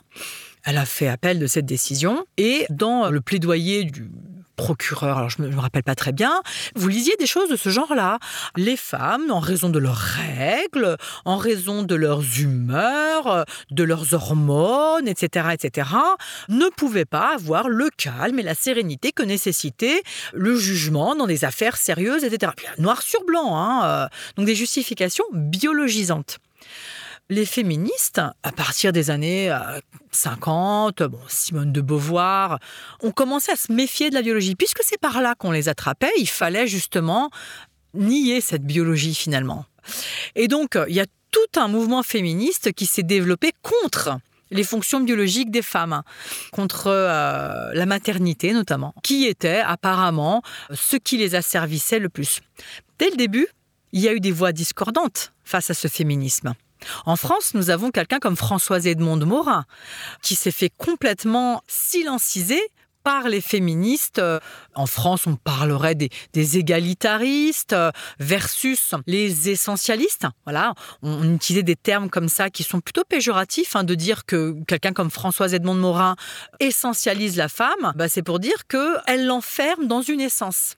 Elle 0.65 0.79
a 0.79 0.87
fait 0.87 1.09
appel 1.09 1.39
de 1.39 1.47
cette 1.47 1.67
décision. 1.67 2.25
Et 2.37 2.67
dans 2.71 3.11
le 3.11 3.21
plaidoyer 3.21 3.85
du 3.85 4.11
procureur, 4.57 5.19
alors 5.19 5.31
je 5.31 5.43
ne 5.43 5.49
me, 5.49 5.59
rappelle 5.59 5.83
pas 5.83 5.95
très 5.95 6.13
bien, 6.13 6.43
vous 6.75 6.89
lisiez 6.89 7.15
des 7.19 7.27
choses 7.27 7.49
de 7.49 7.57
ce 7.57 7.69
genre-là. 7.69 8.19
Les 8.57 8.77
femmes, 8.77 9.31
en 9.31 9.41
raison 9.41 9.69
de 9.69 9.79
leurs 9.79 9.97
règles, 9.97 10.97
en 11.25 11.37
raison 11.37 11.83
de 11.83 11.95
leurs 11.95 12.41
humeurs, 12.41 13.45
de 13.71 13.85
leurs 13.85 14.15
hormones, 14.15 15.09
etc., 15.09 15.49
etc., 15.53 15.91
ne 16.49 16.69
pouvaient 16.69 17.05
pas 17.05 17.35
avoir 17.35 17.69
le 17.69 17.89
calme 17.97 18.39
et 18.39 18.43
la 18.43 18.55
sérénité 18.55 19.13
que 19.13 19.23
nécessitait 19.23 20.03
le 20.33 20.57
jugement 20.57 21.15
dans 21.15 21.27
des 21.27 21.45
affaires 21.45 21.77
sérieuses, 21.77 22.25
etc. 22.25 22.53
Noir 22.79 23.03
sur 23.03 23.25
blanc, 23.25 23.57
hein, 23.57 23.83
euh, 23.85 24.07
donc 24.37 24.47
des 24.47 24.55
justifications 24.55 25.25
biologisantes 25.33 26.39
les 27.31 27.47
féministes, 27.47 28.21
à 28.43 28.53
partir 28.53 28.93
des 28.93 29.11
années 29.11 29.57
50, 30.11 31.01
euh, 31.01 31.09
Simone 31.29 31.73
de 31.73 31.81
Beauvoir, 31.81 32.59
ont 33.03 33.13
commencé 33.13 33.51
à 33.51 33.57
se 33.57 33.73
méfier 33.73 34.11
de 34.11 34.15
la 34.15 34.23
biologie. 34.23 34.55
Puisque 34.55 34.83
c'est 34.83 35.01
par 35.01 35.23
là 35.23 35.35
qu'on 35.35 35.51
les 35.51 35.69
attrapait, 35.69 36.13
il 36.19 36.29
fallait 36.29 36.67
justement 36.67 37.31
nier 37.95 38.41
cette 38.41 38.65
biologie 38.65 39.15
finalement. 39.15 39.65
Et 40.35 40.49
donc, 40.49 40.79
il 40.89 40.95
y 40.95 41.01
a 41.01 41.07
tout 41.31 41.61
un 41.61 41.69
mouvement 41.69 42.03
féministe 42.03 42.73
qui 42.73 42.87
s'est 42.87 43.03
développé 43.03 43.53
contre 43.63 44.19
les 44.51 44.65
fonctions 44.65 45.01
biologiques 45.01 45.51
des 45.51 45.63
femmes, 45.63 46.03
contre 46.53 46.87
euh, 46.89 47.73
la 47.73 47.87
maternité 47.87 48.53
notamment, 48.53 48.95
qui 49.03 49.25
était 49.25 49.61
apparemment 49.61 50.43
ce 50.73 50.97
qui 50.97 51.17
les 51.17 51.35
asservissait 51.35 51.99
le 51.99 52.09
plus. 52.09 52.41
Dès 52.99 53.11
le 53.11 53.17
début, 53.17 53.49
il 53.93 54.01
y 54.01 54.09
a 54.09 54.13
eu 54.13 54.21
des 54.21 54.31
voix 54.31 54.53
discordantes 54.53 55.33
face 55.45 55.71
à 55.71 55.75
ce 55.75 55.89
féminisme. 55.89 56.55
En 57.07 57.17
France, 57.17 57.53
nous 57.55 57.71
avons 57.71 57.91
quelqu'un 57.91 58.19
comme 58.19 58.37
Françoise 58.37 58.87
Edmond 58.87 59.25
Morin, 59.25 59.65
qui 60.23 60.35
s'est 60.35 60.51
fait 60.51 60.71
complètement 60.77 61.63
silenciser 61.67 62.61
par 63.05 63.29
les 63.29 63.41
féministes. 63.41 64.21
En 64.75 64.87
France, 64.87 65.27
on 65.27 65.37
parlerait 65.37 65.95
des, 65.95 66.59
égalitaristes 66.59 67.77
versus 68.19 68.95
les 69.07 69.51
essentialistes. 69.51 70.27
Voilà, 70.45 70.75
on, 71.03 71.35
utilisait 71.35 71.63
des 71.63 71.77
termes 71.77 72.11
comme 72.11 72.29
ça 72.29 72.51
qui 72.51 72.65
sont 72.65 72.81
plutôt 72.81 73.05
péjoratifs. 73.09 73.77
Hein, 73.77 73.85
de 73.85 73.95
dire 73.95 74.25
que 74.25 74.57
quelqu'un 74.67 74.93
comme 74.93 75.11
Françoise 75.11 75.55
Edmond 75.55 75.75
Morin 75.75 76.17
essentialise 76.61 77.37
la 77.37 77.49
femme, 77.49 77.93
bah, 77.95 78.09
c'est 78.09 78.23
pour 78.23 78.41
dire 78.41 78.67
qu'elle 78.67 79.27
l'enferme 79.27 79.87
dans 79.87 80.03
une 80.03 80.21
essence. 80.21 80.77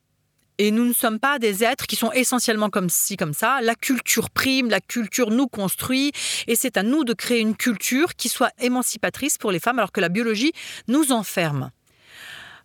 Et 0.59 0.71
nous 0.71 0.87
ne 0.87 0.93
sommes 0.93 1.19
pas 1.19 1.39
des 1.39 1.65
êtres 1.65 1.87
qui 1.87 1.97
sont 1.97 2.13
essentiellement 2.13 2.71
comme 2.71 2.89
ci, 2.89 3.17
comme 3.17 3.35
ça. 3.35 3.61
La 3.61 3.75
culture 3.75 4.31
prime, 4.31 4.71
la 4.71 4.81
culture 4.81 5.31
nous 5.31 5.49
construit, 5.49 6.13
et 6.47 6.57
c'est 6.57 6.77
à 6.77 6.83
nous 6.83 7.05
de 7.05 7.13
créer 7.13 7.41
une 7.41 7.57
culture 7.57 8.15
qui 8.15 8.29
soit 8.29 8.51
émancipatrice 8.59 9.37
pour 9.37 9.53
les 9.53 9.59
femmes, 9.59 9.79
alors 9.79 9.93
que 9.93 10.01
la 10.01 10.09
biologie 10.09 10.53
nous 10.89 11.13
enferme. 11.13 11.71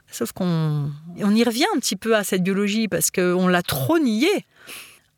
Sauf 0.10 0.32
qu'on 0.32 0.92
on 1.18 1.36
y 1.36 1.44
revient 1.44 1.66
un 1.76 1.80
petit 1.80 1.96
peu 1.96 2.16
à 2.16 2.24
cette 2.24 2.44
biologie 2.44 2.88
parce 2.88 3.12
qu'on 3.12 3.48
l'a 3.48 3.62
trop 3.62 4.00
niée. 4.00 4.46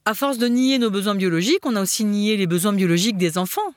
À 0.05 0.13
force 0.13 0.37
de 0.37 0.47
nier 0.47 0.79
nos 0.79 0.89
besoins 0.89 1.15
biologiques, 1.15 1.65
on 1.65 1.75
a 1.75 1.81
aussi 1.81 2.03
nié 2.03 2.37
les 2.37 2.47
besoins 2.47 2.73
biologiques 2.73 3.17
des 3.17 3.37
enfants 3.37 3.73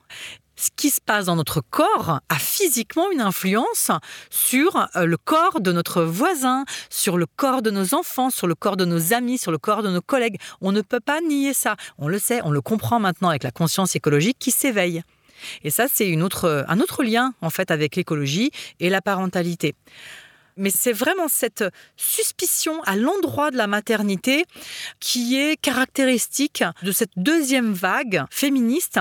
ce 0.66 0.70
qui 0.74 0.90
se 0.90 1.00
passe 1.00 1.26
dans 1.26 1.36
notre 1.36 1.60
corps 1.60 2.20
a 2.28 2.38
physiquement 2.38 3.10
une 3.12 3.20
influence 3.20 3.92
sur 4.30 4.88
euh, 4.96 5.04
le 5.04 5.16
corps 5.16 5.60
de 5.60 5.70
notre 5.70 6.02
voisin, 6.02 6.64
sur 6.90 7.18
le 7.18 7.26
corps 7.26 7.62
de 7.62 7.70
nos 7.70 7.94
enfants, 7.94 8.30
sur 8.30 8.48
le 8.48 8.56
corps 8.56 8.76
de 8.76 8.84
nos 8.84 9.12
amis, 9.12 9.38
sur 9.38 9.52
le 9.52 9.58
corps 9.58 9.84
de 9.84 9.90
nos 9.90 10.00
collègues. 10.00 10.38
On 10.60 10.72
ne 10.72 10.80
peut 10.80 11.00
pas 11.00 11.20
nier 11.20 11.54
ça. 11.54 11.76
On 11.98 12.08
le 12.08 12.18
sait, 12.18 12.40
on 12.42 12.50
le 12.50 12.60
comprend 12.60 12.98
maintenant 12.98 13.28
avec 13.28 13.44
la 13.44 13.52
conscience 13.52 13.94
écologique 13.94 14.38
qui 14.40 14.50
s'éveille. 14.50 15.02
Et 15.62 15.70
ça, 15.70 15.86
c'est 15.92 16.12
un 16.16 16.20
autre 16.22 17.02
lien 17.04 17.32
en 17.42 17.50
fait 17.50 17.70
avec 17.70 17.94
l'écologie 17.94 18.50
et 18.80 18.90
la 18.90 19.00
parentalité. 19.00 19.76
Mais 20.56 20.70
c'est 20.70 20.92
vraiment 20.92 21.28
cette 21.28 21.64
suspicion 21.96 22.82
à 22.84 22.96
l'endroit 22.96 23.50
de 23.50 23.56
la 23.56 23.66
maternité 23.66 24.44
qui 25.00 25.36
est 25.36 25.56
caractéristique 25.60 26.64
de 26.82 26.92
cette 26.92 27.12
deuxième 27.16 27.72
vague 27.72 28.24
féministe 28.30 29.00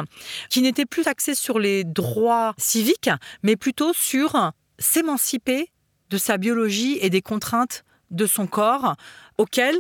qui 0.50 0.62
n'était 0.62 0.86
plus 0.86 1.08
axée 1.08 1.36
sur 1.36 1.60
les 1.60 1.84
droits 1.84 2.54
civiques, 2.58 3.10
mais 3.44 3.56
plutôt 3.56 3.94
sur 3.94 4.52
s'émanciper 4.80 5.70
de 6.10 6.18
sa 6.18 6.38
biologie 6.38 6.98
et 7.02 7.10
des 7.10 7.22
contraintes 7.22 7.84
de 8.12 8.26
son 8.26 8.48
corps 8.48 8.96
auxquelles 9.38 9.80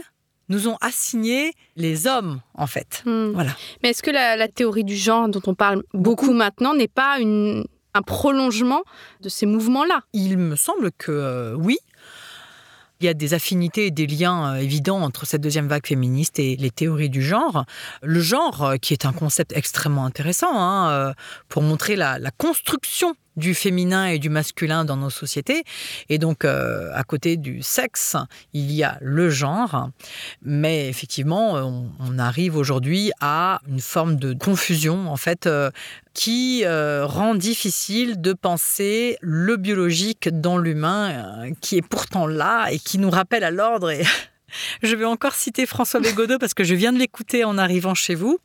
nous 0.50 0.68
ont 0.68 0.78
assigné 0.82 1.54
les 1.76 2.08
hommes, 2.08 2.42
en 2.54 2.68
fait. 2.68 3.02
Hmm. 3.06 3.32
Voilà. 3.34 3.52
Mais 3.82 3.90
est-ce 3.90 4.04
que 4.04 4.12
la, 4.12 4.36
la, 4.36 4.48
théorie 4.48 4.84
du 4.84 4.96
genre 4.96 5.28
dont 5.28 5.42
on 5.48 5.56
parle 5.56 5.84
beaucoup 5.94 6.34
maintenant 6.34 6.76
n'est 6.76 6.88
pas 6.88 7.20
une, 7.20 7.66
un 7.96 8.02
prolongement 8.02 8.84
de 9.22 9.30
ces 9.30 9.46
mouvements-là. 9.46 10.02
Il 10.14 10.38
me 10.38 10.56
semble 10.56 10.92
que 10.92 11.12
euh, 11.12 11.56
oui. 11.56 11.78
Il 13.02 13.06
y 13.06 13.10
a 13.10 13.14
des 13.14 13.34
affinités 13.34 13.88
et 13.88 13.92
des 13.92 14.08
liens 14.08 14.54
euh, 14.54 14.58
évidents 14.58 15.02
entre 15.02 15.26
cette 15.26 15.42
deuxième 15.42 15.68
vague 15.68 15.86
féministe 15.88 16.40
et 16.40 16.56
les 16.58 16.72
théories 16.72 17.10
du 17.10 17.22
genre. 17.22 17.66
Le 18.04 18.20
genre, 18.20 18.64
euh, 18.64 18.76
qui 18.78 18.94
est 18.94 19.06
un 19.06 19.14
concept 19.14 19.54
extrêmement 19.54 20.06
intéressant 20.06 20.52
hein, 20.54 21.14
pour 21.50 21.62
montrer 21.62 21.96
la, 21.96 22.20
la 22.20 22.32
construction 22.32 23.16
du 23.36 23.54
féminin 23.54 24.08
et 24.08 24.20
du 24.20 24.30
masculin 24.30 24.86
dans 24.86 24.98
nos 24.98 25.10
sociétés. 25.10 25.64
Et 26.10 26.18
donc, 26.18 26.46
euh, 26.46 26.92
à 26.94 27.04
côté 27.04 27.38
du 27.38 27.62
sexe, 27.62 28.16
il 28.54 28.72
y 28.72 28.84
a 28.84 28.98
le 29.02 29.30
genre. 29.30 29.90
Mais 30.42 30.88
effectivement, 30.88 31.54
on, 31.54 32.18
arrive 32.18 32.56
aujourd'hui 32.56 33.12
à 33.20 33.60
une 33.68 33.82
forme 33.82 34.16
de 34.16 34.34
confusion, 34.34 35.12
en 35.12 35.18
fait, 35.18 35.48
euh, 35.48 35.70
qui 36.14 36.64
euh, 36.64 37.06
rend 37.06 37.36
difficile 37.36 38.22
de 38.22 38.32
penser 38.32 39.18
le 39.20 39.58
biologique 39.58 40.30
dans 40.30 40.58
l'humain, 40.58 41.52
qui 41.60 41.76
est 41.76 41.82
pourtant 41.82 42.26
là 42.26 42.70
et 42.72 42.80
qui 42.80 42.98
nous 42.98 43.10
rappelle 43.10 43.44
à 43.44 43.52
l'ordre. 43.52 43.92
Et 43.92 44.04
je 44.84 44.96
vais 44.96 45.06
encore 45.06 45.36
citer 45.36 45.66
François 45.66 46.00
Bégodeau 46.00 46.38
parce 46.38 46.54
que 46.54 46.64
je 46.64 46.76
viens 46.76 46.94
de 46.94 47.00
l'écouter 47.00 47.44
en 47.44 47.58
arrivant 47.58 47.94
chez 47.94 48.16
vous. 48.16 48.40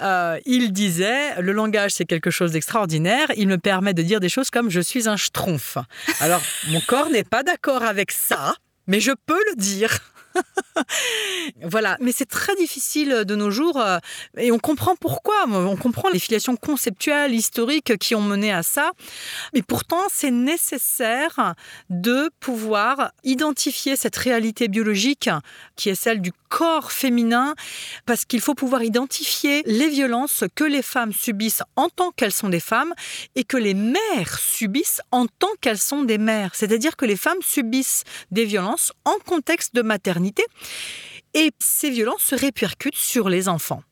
Euh, 0.00 0.38
il 0.46 0.72
disait 0.72 1.40
Le 1.40 1.52
langage, 1.52 1.92
c'est 1.92 2.04
quelque 2.04 2.30
chose 2.30 2.52
d'extraordinaire. 2.52 3.28
Il 3.36 3.48
me 3.48 3.58
permet 3.58 3.94
de 3.94 4.02
dire 4.02 4.20
des 4.20 4.28
choses 4.28 4.50
comme 4.50 4.70
Je 4.70 4.80
suis 4.80 5.08
un 5.08 5.16
schtroumpf. 5.16 5.78
Alors, 6.20 6.42
mon 6.68 6.80
corps 6.80 7.10
n'est 7.10 7.24
pas 7.24 7.42
d'accord 7.42 7.82
avec 7.82 8.10
ça, 8.12 8.54
mais 8.86 9.00
je 9.00 9.12
peux 9.26 9.40
le 9.50 9.56
dire. 9.56 9.98
voilà, 11.62 11.96
mais 12.00 12.12
c'est 12.12 12.28
très 12.28 12.54
difficile 12.56 13.24
de 13.24 13.36
nos 13.36 13.50
jours 13.50 13.80
euh, 13.80 13.98
et 14.36 14.52
on 14.52 14.58
comprend 14.58 14.96
pourquoi. 14.96 15.34
On 15.48 15.76
comprend 15.76 16.08
les 16.10 16.18
filiations 16.18 16.56
conceptuelles, 16.56 17.34
historiques 17.34 17.98
qui 17.98 18.14
ont 18.14 18.22
mené 18.22 18.52
à 18.52 18.62
ça. 18.62 18.92
Mais 19.54 19.62
pourtant, 19.62 20.02
c'est 20.10 20.30
nécessaire 20.30 21.54
de 21.90 22.30
pouvoir 22.40 23.12
identifier 23.24 23.96
cette 23.96 24.16
réalité 24.16 24.68
biologique 24.68 25.28
qui 25.76 25.90
est 25.90 25.94
celle 25.94 26.20
du 26.20 26.32
corps 26.48 26.92
féminin 26.92 27.54
parce 28.06 28.24
qu'il 28.24 28.40
faut 28.40 28.54
pouvoir 28.54 28.82
identifier 28.82 29.62
les 29.66 29.88
violences 29.88 30.44
que 30.54 30.64
les 30.64 30.82
femmes 30.82 31.12
subissent 31.12 31.62
en 31.76 31.88
tant 31.88 32.10
qu'elles 32.10 32.32
sont 32.32 32.50
des 32.50 32.60
femmes 32.60 32.92
et 33.34 33.44
que 33.44 33.56
les 33.56 33.74
mères 33.74 34.38
subissent 34.38 35.00
en 35.10 35.26
tant 35.26 35.48
qu'elles 35.60 35.78
sont 35.78 36.02
des 36.02 36.18
mères. 36.18 36.54
C'est-à-dire 36.54 36.96
que 36.96 37.06
les 37.06 37.16
femmes 37.16 37.40
subissent 37.42 38.04
des 38.30 38.44
violences 38.44 38.92
en 39.04 39.16
contexte 39.24 39.74
de 39.74 39.82
maternité 39.82 40.21
et 41.34 41.50
ces 41.58 41.90
violences 41.90 42.22
se 42.22 42.34
répercutent 42.34 42.94
sur 42.94 43.28
les 43.28 43.48
enfants. 43.48 43.82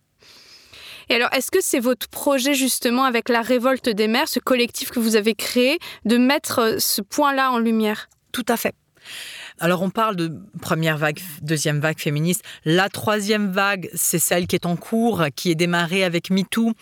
Et 1.09 1.14
alors, 1.14 1.33
est-ce 1.33 1.51
que 1.51 1.61
c'est 1.61 1.81
votre 1.81 2.09
projet 2.09 2.55
justement 2.55 3.05
avec 3.05 3.28
la 3.28 3.43
révolte 3.43 3.89
des 3.89 4.07
mères, 4.07 4.28
ce 4.28 4.39
collectif 4.39 4.91
que 4.91 5.01
vous 5.01 5.16
avez 5.16 5.35
créé, 5.35 5.78
de 6.05 6.16
mettre 6.16 6.76
ce 6.78 7.03
point-là 7.03 7.51
en 7.51 7.59
lumière? 7.59 8.09
Tout 8.33 8.45
à 8.49 8.57
fait. 8.57 8.74
Alors 9.59 9.83
on 9.83 9.91
parle 9.91 10.16
de 10.16 10.33
première 10.62 10.97
vague, 10.97 11.20
deuxième 11.43 11.81
vague 11.81 11.99
féministe. 11.99 12.43
La 12.64 12.89
troisième 12.89 13.51
vague, 13.51 13.91
c'est 13.95 14.18
celle 14.18 14.47
qui 14.47 14.55
est 14.55 14.66
en 14.66 14.76
cours, 14.76 15.24
qui 15.35 15.51
est 15.51 15.55
démarrée 15.55 16.05
avec 16.05 16.31
MeToo 16.31 16.72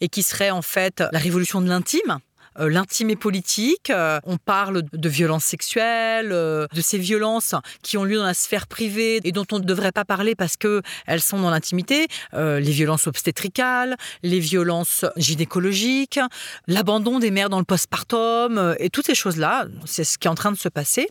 et 0.00 0.08
qui 0.08 0.22
serait 0.22 0.50
en 0.50 0.62
fait 0.62 1.02
la 1.12 1.18
révolution 1.18 1.60
de 1.60 1.68
l'intime. 1.68 2.18
Euh, 2.58 2.70
l'intime 2.70 3.10
et 3.10 3.16
politique. 3.16 3.90
Euh, 3.90 4.18
on 4.24 4.38
parle 4.38 4.82
de 4.92 5.08
violences 5.08 5.44
sexuelles, 5.44 6.30
euh, 6.32 6.66
de 6.72 6.80
ces 6.80 6.98
violences 6.98 7.54
qui 7.82 7.98
ont 7.98 8.04
lieu 8.04 8.16
dans 8.16 8.24
la 8.24 8.34
sphère 8.34 8.66
privée 8.66 9.20
et 9.24 9.32
dont 9.32 9.46
on 9.52 9.58
ne 9.58 9.64
devrait 9.64 9.92
pas 9.92 10.04
parler 10.04 10.34
parce 10.34 10.56
qu'elles 10.56 11.20
sont 11.20 11.40
dans 11.40 11.50
l'intimité. 11.50 12.06
les 12.32 12.60
violences 12.60 13.06
obstétricales, 13.06 13.96
les 14.22 14.40
violences 14.40 15.04
gynécologiques, 15.16 16.20
l'abandon 16.66 17.18
des 17.18 17.30
mères 17.30 17.48
dans 17.48 17.58
le 17.58 17.64
postpartum 17.64 18.74
et 18.78 18.90
toutes 18.90 19.06
ces 19.06 19.14
choses-là, 19.14 19.66
c'est 19.84 20.04
ce 20.04 20.18
qui 20.18 20.28
est 20.28 20.30
en 20.30 20.34
train 20.34 20.52
de 20.52 20.58
se 20.58 20.68
passer. 20.68 21.08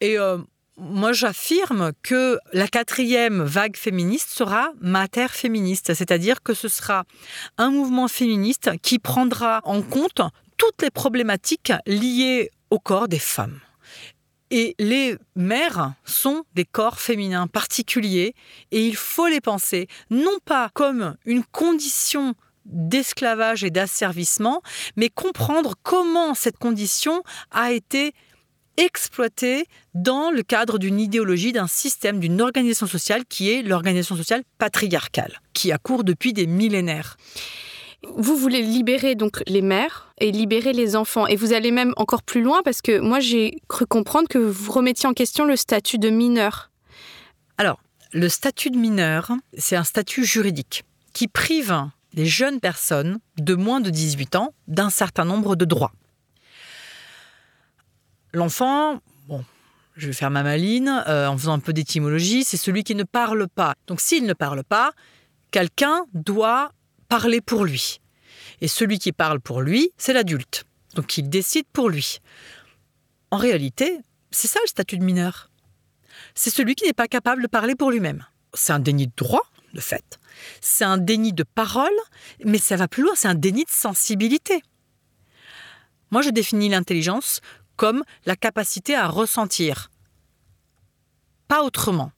Et 0.00 0.16
moi, 0.78 1.12
j'affirme 1.12 1.92
que 2.02 2.38
la 2.52 2.66
quatrième 2.66 3.42
vague 3.42 3.76
féministe 3.76 4.30
sera 4.30 4.70
mater 4.80 5.28
féministe, 5.28 5.94
c'est-à-dire 5.94 6.42
que 6.42 6.54
ce 6.54 6.68
sera 6.68 7.04
un 7.58 7.70
mouvement 7.70 8.08
féministe 8.08 8.70
qui 8.82 8.98
prendra 8.98 9.60
en 9.64 9.82
compte 9.82 10.22
toutes 10.62 10.82
les 10.82 10.90
problématiques 10.90 11.72
liées 11.88 12.52
au 12.70 12.78
corps 12.78 13.08
des 13.08 13.18
femmes. 13.18 13.58
Et 14.52 14.76
les 14.78 15.16
mères 15.34 15.94
sont 16.04 16.44
des 16.54 16.64
corps 16.64 17.00
féminins 17.00 17.48
particuliers 17.48 18.36
et 18.70 18.86
il 18.86 18.94
faut 18.94 19.26
les 19.26 19.40
penser 19.40 19.88
non 20.10 20.38
pas 20.44 20.70
comme 20.72 21.16
une 21.24 21.42
condition 21.42 22.34
d'esclavage 22.64 23.64
et 23.64 23.70
d'asservissement, 23.70 24.62
mais 24.94 25.08
comprendre 25.08 25.74
comment 25.82 26.32
cette 26.32 26.58
condition 26.58 27.24
a 27.50 27.72
été 27.72 28.12
exploitée 28.76 29.66
dans 29.94 30.30
le 30.30 30.44
cadre 30.44 30.78
d'une 30.78 31.00
idéologie, 31.00 31.50
d'un 31.50 31.66
système, 31.66 32.20
d'une 32.20 32.40
organisation 32.40 32.86
sociale 32.86 33.24
qui 33.28 33.50
est 33.50 33.62
l'organisation 33.62 34.16
sociale 34.16 34.44
patriarcale, 34.58 35.40
qui 35.54 35.72
a 35.72 35.78
cours 35.78 36.04
depuis 36.04 36.32
des 36.32 36.46
millénaires. 36.46 37.16
Vous 38.16 38.36
voulez 38.36 38.62
libérer 38.62 39.14
donc 39.14 39.42
les 39.46 39.62
mères 39.62 40.12
et 40.18 40.32
libérer 40.32 40.72
les 40.72 40.96
enfants. 40.96 41.26
Et 41.26 41.36
vous 41.36 41.52
allez 41.52 41.70
même 41.70 41.92
encore 41.96 42.22
plus 42.22 42.42
loin 42.42 42.62
parce 42.64 42.82
que 42.82 42.98
moi 42.98 43.20
j'ai 43.20 43.58
cru 43.68 43.86
comprendre 43.86 44.28
que 44.28 44.38
vous 44.38 44.72
remettiez 44.72 45.08
en 45.08 45.12
question 45.12 45.44
le 45.44 45.56
statut 45.56 45.98
de 45.98 46.10
mineur. 46.10 46.70
Alors, 47.58 47.80
le 48.12 48.28
statut 48.28 48.70
de 48.70 48.76
mineur, 48.76 49.32
c'est 49.56 49.76
un 49.76 49.84
statut 49.84 50.24
juridique 50.24 50.84
qui 51.12 51.28
prive 51.28 51.88
les 52.14 52.26
jeunes 52.26 52.60
personnes 52.60 53.18
de 53.38 53.54
moins 53.54 53.80
de 53.80 53.90
18 53.90 54.36
ans 54.36 54.54
d'un 54.68 54.90
certain 54.90 55.24
nombre 55.24 55.56
de 55.56 55.64
droits. 55.64 55.92
L'enfant, 58.34 59.00
bon, 59.28 59.44
je 59.96 60.06
vais 60.06 60.12
faire 60.12 60.30
ma 60.30 60.42
maline 60.42 61.02
euh, 61.06 61.26
en 61.26 61.36
faisant 61.36 61.52
un 61.52 61.58
peu 61.58 61.72
d'étymologie, 61.72 62.44
c'est 62.44 62.56
celui 62.56 62.84
qui 62.84 62.94
ne 62.94 63.04
parle 63.04 63.48
pas. 63.48 63.74
Donc 63.86 64.00
s'il 64.00 64.26
ne 64.26 64.32
parle 64.32 64.64
pas, 64.64 64.92
quelqu'un 65.50 66.06
doit 66.14 66.72
parler 67.12 67.42
pour 67.42 67.66
lui. 67.66 68.00
Et 68.62 68.68
celui 68.68 68.98
qui 68.98 69.12
parle 69.12 69.38
pour 69.38 69.60
lui, 69.60 69.90
c'est 69.98 70.14
l'adulte. 70.14 70.64
Donc 70.94 71.18
il 71.18 71.28
décide 71.28 71.66
pour 71.70 71.90
lui. 71.90 72.20
En 73.30 73.36
réalité, 73.36 73.98
c'est 74.30 74.48
ça 74.48 74.58
le 74.62 74.66
statut 74.66 74.96
de 74.96 75.04
mineur. 75.04 75.50
C'est 76.34 76.48
celui 76.48 76.74
qui 76.74 76.86
n'est 76.86 76.94
pas 76.94 77.08
capable 77.08 77.42
de 77.42 77.48
parler 77.48 77.74
pour 77.74 77.90
lui-même. 77.90 78.24
C'est 78.54 78.72
un 78.72 78.78
déni 78.78 79.08
de 79.08 79.12
droit, 79.14 79.42
de 79.74 79.80
fait. 79.82 80.18
C'est 80.62 80.84
un 80.84 80.96
déni 80.96 81.34
de 81.34 81.42
parole, 81.42 81.92
mais 82.46 82.56
ça 82.56 82.76
va 82.76 82.88
plus 82.88 83.02
loin, 83.02 83.12
c'est 83.14 83.28
un 83.28 83.34
déni 83.34 83.64
de 83.64 83.70
sensibilité. 83.70 84.62
Moi, 86.12 86.22
je 86.22 86.30
définis 86.30 86.70
l'intelligence 86.70 87.40
comme 87.76 88.04
la 88.24 88.36
capacité 88.36 88.94
à 88.94 89.06
ressentir. 89.06 89.90
Pas 91.46 91.62
autrement. 91.62 92.10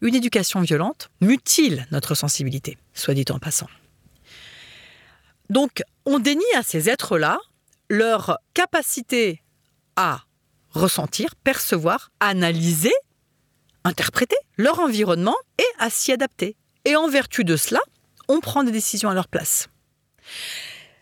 Une 0.00 0.16
éducation 0.16 0.60
violente 0.60 1.08
mutile 1.20 1.86
notre 1.92 2.16
sensibilité, 2.16 2.78
soit 2.94 3.14
dit 3.14 3.24
en 3.30 3.38
passant. 3.38 3.68
Donc, 5.50 5.82
on 6.04 6.18
dénie 6.18 6.42
à 6.56 6.62
ces 6.62 6.88
êtres-là 6.88 7.38
leur 7.88 8.38
capacité 8.54 9.42
à 9.96 10.22
ressentir, 10.70 11.34
percevoir, 11.36 12.10
analyser, 12.20 12.92
interpréter 13.84 14.36
leur 14.56 14.80
environnement 14.80 15.36
et 15.58 15.66
à 15.78 15.90
s'y 15.90 16.12
adapter. 16.12 16.56
Et 16.84 16.96
en 16.96 17.08
vertu 17.08 17.44
de 17.44 17.56
cela, 17.56 17.80
on 18.28 18.40
prend 18.40 18.62
des 18.62 18.72
décisions 18.72 19.08
à 19.08 19.14
leur 19.14 19.28
place. 19.28 19.68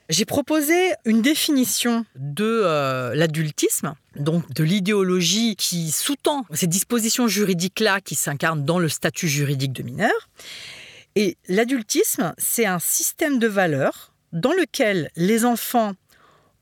J'ai 0.08 0.24
proposé 0.24 0.92
une 1.04 1.20
définition 1.20 2.06
de 2.14 2.44
euh, 2.44 3.12
l'adultisme, 3.16 3.94
donc 4.14 4.48
de 4.52 4.62
l'idéologie 4.62 5.56
qui 5.56 5.90
sous-tend 5.90 6.46
ces 6.52 6.68
dispositions 6.68 7.26
juridiques-là 7.26 8.00
qui 8.00 8.14
s'incarnent 8.14 8.64
dans 8.64 8.78
le 8.78 8.88
statut 8.88 9.26
juridique 9.26 9.72
de 9.72 9.82
mineur. 9.82 10.28
Et 11.16 11.36
l'adultisme, 11.48 12.34
c'est 12.38 12.66
un 12.66 12.78
système 12.78 13.40
de 13.40 13.48
valeurs 13.48 14.12
dans 14.32 14.52
lequel 14.52 15.10
les 15.16 15.44
enfants 15.44 15.94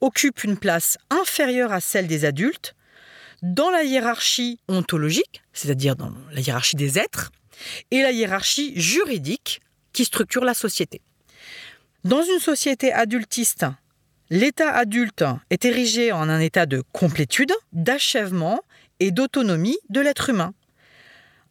occupent 0.00 0.44
une 0.44 0.58
place 0.58 0.98
inférieure 1.10 1.72
à 1.72 1.80
celle 1.80 2.06
des 2.06 2.24
adultes 2.24 2.74
dans 3.42 3.70
la 3.70 3.84
hiérarchie 3.84 4.58
ontologique, 4.68 5.42
c'est-à-dire 5.52 5.96
dans 5.96 6.12
la 6.32 6.40
hiérarchie 6.40 6.76
des 6.76 6.98
êtres, 6.98 7.30
et 7.90 8.02
la 8.02 8.10
hiérarchie 8.10 8.78
juridique 8.80 9.60
qui 9.92 10.04
structure 10.04 10.44
la 10.44 10.54
société. 10.54 11.00
Dans 12.04 12.22
une 12.22 12.38
société 12.38 12.92
adultiste, 12.92 13.66
l'état 14.30 14.70
adulte 14.70 15.24
est 15.50 15.64
érigé 15.64 16.12
en 16.12 16.28
un 16.28 16.40
état 16.40 16.66
de 16.66 16.82
complétude, 16.92 17.52
d'achèvement 17.72 18.60
et 19.00 19.10
d'autonomie 19.10 19.78
de 19.88 20.00
l'être 20.00 20.30
humain. 20.30 20.52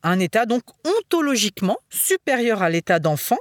Un 0.03 0.19
état 0.19 0.45
donc 0.45 0.63
ontologiquement 0.83 1.77
supérieur 1.89 2.61
à 2.61 2.69
l'état 2.69 2.99
d'enfant, 2.99 3.39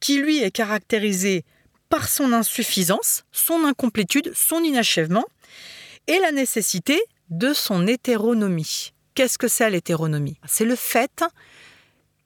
qui 0.00 0.18
lui 0.18 0.42
est 0.42 0.50
caractérisé 0.50 1.44
par 1.92 2.08
son 2.08 2.32
insuffisance, 2.32 3.24
son 3.32 3.64
incomplétude, 3.64 4.32
son 4.34 4.64
inachèvement, 4.64 5.26
et 6.06 6.18
la 6.20 6.32
nécessité 6.32 6.98
de 7.28 7.52
son 7.52 7.86
hétéronomie. 7.86 8.94
Qu'est-ce 9.14 9.36
que 9.36 9.46
c'est 9.46 9.68
l'hétéronomie? 9.68 10.38
C'est 10.48 10.64
le 10.64 10.74
fait 10.74 11.22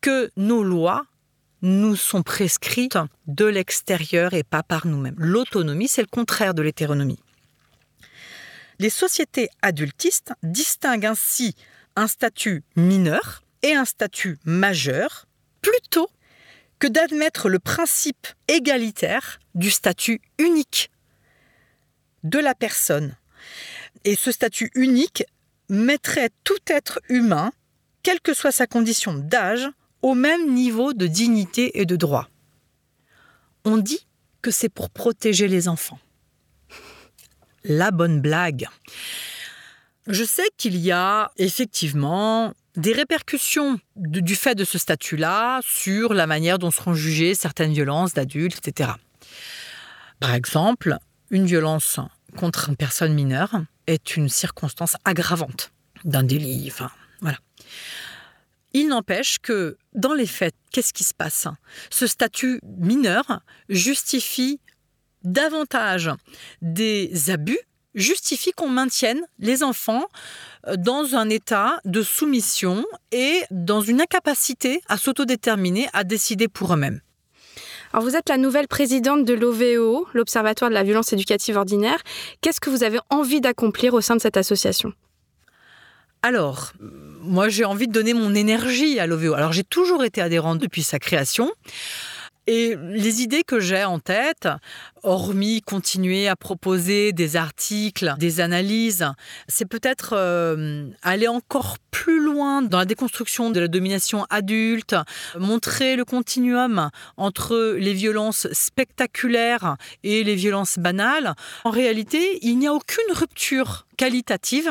que 0.00 0.30
nos 0.36 0.62
lois 0.62 1.04
nous 1.62 1.96
sont 1.96 2.22
prescrites 2.22 2.96
de 3.26 3.44
l'extérieur 3.44 4.34
et 4.34 4.44
pas 4.44 4.62
par 4.62 4.86
nous-mêmes. 4.86 5.16
L'autonomie, 5.18 5.88
c'est 5.88 6.02
le 6.02 6.06
contraire 6.06 6.54
de 6.54 6.62
l'hétéronomie. 6.62 7.18
Les 8.78 8.90
sociétés 8.90 9.48
adultistes 9.62 10.32
distinguent 10.44 11.06
ainsi 11.06 11.56
un 11.96 12.06
statut 12.06 12.62
mineur 12.76 13.42
et 13.62 13.74
un 13.74 13.84
statut 13.84 14.38
majeur 14.44 15.26
plutôt 15.60 16.08
que 16.78 16.86
d'admettre 16.86 17.48
le 17.48 17.58
principe 17.58 18.26
égalitaire 18.48 19.38
du 19.54 19.70
statut 19.70 20.20
unique 20.38 20.90
de 22.22 22.38
la 22.38 22.54
personne. 22.54 23.16
Et 24.04 24.16
ce 24.16 24.30
statut 24.30 24.70
unique 24.74 25.24
mettrait 25.68 26.30
tout 26.44 26.58
être 26.66 27.00
humain, 27.08 27.52
quelle 28.02 28.20
que 28.20 28.34
soit 28.34 28.52
sa 28.52 28.66
condition 28.66 29.14
d'âge, 29.14 29.68
au 30.02 30.14
même 30.14 30.52
niveau 30.52 30.92
de 30.92 31.06
dignité 31.06 31.80
et 31.80 31.86
de 31.86 31.96
droit. 31.96 32.28
On 33.64 33.78
dit 33.78 34.06
que 34.42 34.50
c'est 34.50 34.68
pour 34.68 34.90
protéger 34.90 35.48
les 35.48 35.66
enfants. 35.66 35.98
La 37.64 37.90
bonne 37.90 38.20
blague. 38.20 38.68
Je 40.06 40.22
sais 40.22 40.48
qu'il 40.56 40.76
y 40.76 40.92
a 40.92 41.32
effectivement 41.36 42.54
des 42.76 42.92
répercussions 42.92 43.80
du 43.96 44.36
fait 44.36 44.54
de 44.54 44.64
ce 44.64 44.78
statut-là 44.78 45.60
sur 45.62 46.14
la 46.14 46.26
manière 46.26 46.58
dont 46.58 46.70
seront 46.70 46.94
jugées 46.94 47.34
certaines 47.34 47.72
violences 47.72 48.14
d'adultes, 48.14 48.66
etc. 48.66 48.90
Par 50.20 50.34
exemple, 50.34 50.98
une 51.30 51.46
violence 51.46 51.98
contre 52.36 52.68
une 52.68 52.76
personne 52.76 53.14
mineure 53.14 53.62
est 53.86 54.16
une 54.16 54.28
circonstance 54.28 54.96
aggravante 55.04 55.72
d'un 56.04 56.22
délit. 56.22 56.68
Enfin, 56.70 56.90
voilà. 57.20 57.38
Il 58.72 58.88
n'empêche 58.88 59.38
que, 59.38 59.78
dans 59.94 60.12
les 60.12 60.26
faits, 60.26 60.54
qu'est-ce 60.70 60.92
qui 60.92 61.04
se 61.04 61.14
passe? 61.14 61.48
Ce 61.90 62.06
statut 62.06 62.60
mineur 62.62 63.40
justifie 63.70 64.60
davantage 65.24 66.10
des 66.60 67.30
abus, 67.30 67.58
justifie 67.96 68.52
qu'on 68.52 68.68
maintienne 68.68 69.22
les 69.40 69.64
enfants 69.64 70.04
euh, 70.68 70.76
dans 70.76 71.16
un 71.16 71.28
état 71.28 71.80
de 71.84 72.02
soumission 72.02 72.84
et 73.10 73.42
dans 73.50 73.80
une 73.80 74.00
incapacité 74.00 74.82
à 74.88 74.96
s'autodéterminer, 74.96 75.88
à 75.92 76.04
décider 76.04 76.46
pour 76.46 76.72
eux-mêmes. 76.72 77.00
Alors 77.92 78.04
vous 78.04 78.14
êtes 78.14 78.28
la 78.28 78.36
nouvelle 78.36 78.68
présidente 78.68 79.24
de 79.24 79.32
l'OVEO, 79.32 80.06
l'Observatoire 80.12 80.70
de 80.70 80.74
la 80.74 80.82
violence 80.82 81.12
éducative 81.12 81.56
ordinaire. 81.56 81.98
Qu'est-ce 82.42 82.60
que 82.60 82.68
vous 82.68 82.84
avez 82.84 82.98
envie 83.10 83.40
d'accomplir 83.40 83.94
au 83.94 84.00
sein 84.00 84.16
de 84.16 84.20
cette 84.20 84.36
association? 84.36 84.92
Alors, 86.22 86.72
moi 86.80 87.48
j'ai 87.48 87.64
envie 87.64 87.88
de 87.88 87.92
donner 87.92 88.12
mon 88.12 88.34
énergie 88.34 88.98
à 88.98 89.06
l'OVO. 89.06 89.34
Alors 89.34 89.52
j'ai 89.52 89.64
toujours 89.64 90.04
été 90.04 90.20
adhérente 90.20 90.58
depuis 90.58 90.82
sa 90.82 90.98
création. 90.98 91.52
Et 92.46 92.76
les 92.76 93.22
idées 93.22 93.42
que 93.42 93.58
j'ai 93.58 93.84
en 93.84 93.98
tête, 93.98 94.48
hormis 95.02 95.62
continuer 95.62 96.28
à 96.28 96.36
proposer 96.36 97.12
des 97.12 97.36
articles, 97.36 98.14
des 98.18 98.40
analyses, 98.40 99.06
c'est 99.48 99.64
peut-être 99.64 100.10
euh, 100.12 100.88
aller 101.02 101.26
encore 101.26 101.78
plus 101.90 102.20
loin 102.20 102.62
dans 102.62 102.78
la 102.78 102.84
déconstruction 102.84 103.50
de 103.50 103.58
la 103.58 103.68
domination 103.68 104.26
adulte, 104.30 104.94
montrer 105.38 105.96
le 105.96 106.04
continuum 106.04 106.90
entre 107.16 107.74
les 107.78 107.94
violences 107.94 108.46
spectaculaires 108.52 109.76
et 110.04 110.22
les 110.22 110.36
violences 110.36 110.78
banales. 110.78 111.34
En 111.64 111.70
réalité, 111.70 112.38
il 112.42 112.58
n'y 112.58 112.68
a 112.68 112.72
aucune 112.72 113.12
rupture 113.12 113.86
qualitative 113.96 114.70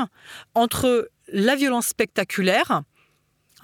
entre 0.54 1.10
la 1.34 1.56
violence 1.56 1.88
spectaculaire, 1.88 2.84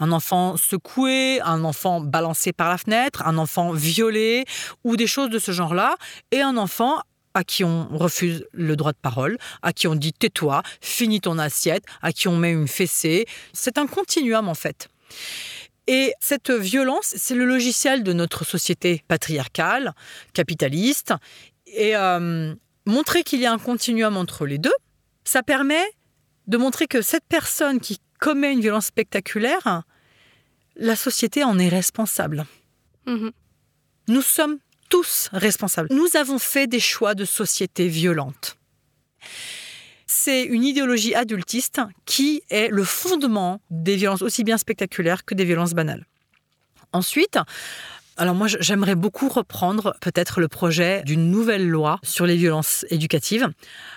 un 0.01 0.11
enfant 0.11 0.57
secoué, 0.57 1.39
un 1.41 1.63
enfant 1.63 2.01
balancé 2.01 2.51
par 2.51 2.69
la 2.69 2.77
fenêtre, 2.77 3.25
un 3.25 3.37
enfant 3.37 3.71
violé 3.71 4.45
ou 4.83 4.97
des 4.97 5.07
choses 5.07 5.29
de 5.29 5.39
ce 5.39 5.51
genre-là, 5.51 5.95
et 6.31 6.41
un 6.41 6.57
enfant 6.57 7.01
à 7.33 7.43
qui 7.45 7.63
on 7.63 7.87
refuse 7.97 8.45
le 8.51 8.75
droit 8.75 8.91
de 8.91 8.97
parole, 9.01 9.37
à 9.61 9.71
qui 9.71 9.87
on 9.87 9.95
dit 9.95 10.11
tais-toi, 10.11 10.63
finis 10.81 11.21
ton 11.21 11.37
assiette, 11.37 11.85
à 12.01 12.11
qui 12.11 12.27
on 12.27 12.35
met 12.35 12.51
une 12.51 12.67
fessée. 12.67 13.25
C'est 13.53 13.77
un 13.77 13.87
continuum 13.87 14.49
en 14.49 14.55
fait. 14.55 14.89
Et 15.87 16.13
cette 16.19 16.51
violence, 16.51 17.13
c'est 17.17 17.35
le 17.35 17.45
logiciel 17.45 18.03
de 18.03 18.13
notre 18.13 18.43
société 18.43 19.03
patriarcale, 19.07 19.93
capitaliste. 20.33 21.13
Et 21.67 21.95
euh, 21.95 22.53
montrer 22.85 23.23
qu'il 23.23 23.39
y 23.39 23.45
a 23.45 23.51
un 23.51 23.59
continuum 23.59 24.17
entre 24.17 24.45
les 24.45 24.57
deux, 24.57 24.73
ça 25.23 25.43
permet 25.43 25.83
de 26.47 26.57
montrer 26.57 26.87
que 26.87 27.01
cette 27.01 27.25
personne 27.29 27.79
qui 27.79 27.99
commet 28.21 28.53
une 28.53 28.61
violence 28.61 28.85
spectaculaire, 28.85 29.83
la 30.77 30.95
société 30.95 31.43
en 31.43 31.59
est 31.59 31.67
responsable. 31.67 32.45
Mhm. 33.05 33.31
Nous 34.07 34.21
sommes 34.21 34.59
tous 34.89 35.29
responsables. 35.33 35.89
Nous 35.91 36.15
avons 36.15 36.39
fait 36.39 36.67
des 36.67 36.79
choix 36.79 37.15
de 37.15 37.25
société 37.25 37.87
violente. 37.87 38.57
C'est 40.05 40.43
une 40.43 40.63
idéologie 40.63 41.15
adultiste 41.15 41.81
qui 42.05 42.43
est 42.49 42.69
le 42.69 42.83
fondement 42.83 43.61
des 43.69 43.95
violences 43.95 44.21
aussi 44.21 44.43
bien 44.43 44.57
spectaculaires 44.57 45.25
que 45.25 45.33
des 45.33 45.45
violences 45.45 45.73
banales. 45.73 46.05
Ensuite, 46.93 47.39
alors 48.21 48.35
moi 48.35 48.45
j'aimerais 48.47 48.93
beaucoup 48.93 49.29
reprendre 49.29 49.95
peut-être 49.99 50.41
le 50.41 50.47
projet 50.47 51.01
d'une 51.05 51.31
nouvelle 51.31 51.67
loi 51.67 51.99
sur 52.03 52.27
les 52.27 52.35
violences 52.35 52.85
éducatives. 52.91 53.49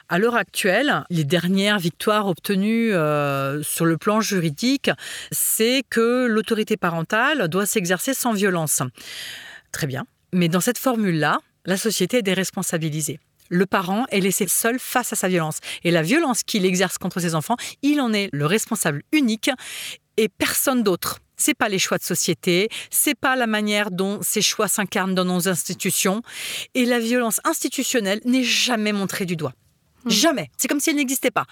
À 0.08 0.18
l'heure 0.18 0.34
actuelle, 0.34 1.04
les 1.10 1.24
dernières 1.24 1.78
victoires 1.78 2.26
obtenues 2.26 2.94
euh, 2.94 3.62
sur 3.62 3.84
le 3.84 3.98
plan 3.98 4.22
juridique, 4.22 4.90
c'est 5.30 5.82
que 5.90 6.24
l'autorité 6.24 6.78
parentale 6.78 7.48
doit 7.48 7.66
s'exercer 7.66 8.14
sans 8.14 8.32
violence. 8.32 8.80
Très 9.72 9.86
bien. 9.86 10.06
Mais 10.32 10.48
dans 10.48 10.62
cette 10.62 10.78
formule-là, 10.78 11.40
la 11.66 11.76
société 11.76 12.18
est 12.18 12.22
déresponsabilisée. 12.22 13.20
Le 13.50 13.66
parent 13.66 14.06
est 14.10 14.20
laissé 14.20 14.48
seul 14.48 14.78
face 14.78 15.12
à 15.12 15.16
sa 15.16 15.28
violence. 15.28 15.58
Et 15.82 15.90
la 15.90 16.00
violence 16.00 16.44
qu'il 16.44 16.64
exerce 16.64 16.96
contre 16.96 17.20
ses 17.20 17.34
enfants, 17.34 17.56
il 17.82 18.00
en 18.00 18.14
est 18.14 18.30
le 18.32 18.46
responsable 18.46 19.02
unique 19.12 19.50
et 20.16 20.30
personne 20.30 20.82
d'autre. 20.82 21.20
C'est 21.36 21.54
pas 21.54 21.68
les 21.68 21.78
choix 21.78 21.98
de 21.98 22.02
société, 22.02 22.68
c'est 22.90 23.14
pas 23.14 23.36
la 23.36 23.46
manière 23.46 23.90
dont 23.90 24.20
ces 24.22 24.42
choix 24.42 24.68
s'incarnent 24.68 25.14
dans 25.14 25.24
nos 25.24 25.48
institutions. 25.48 26.22
Et 26.74 26.84
la 26.84 27.00
violence 27.00 27.40
institutionnelle 27.44 28.20
n'est 28.24 28.44
jamais 28.44 28.92
montrée 28.92 29.26
du 29.26 29.36
doigt. 29.36 29.54
Jamais. 30.06 30.50
C'est 30.56 30.68
comme 30.68 30.80
si 30.80 30.90
elle 30.90 30.96
n'existait 30.96 31.30
pas. 31.30 31.46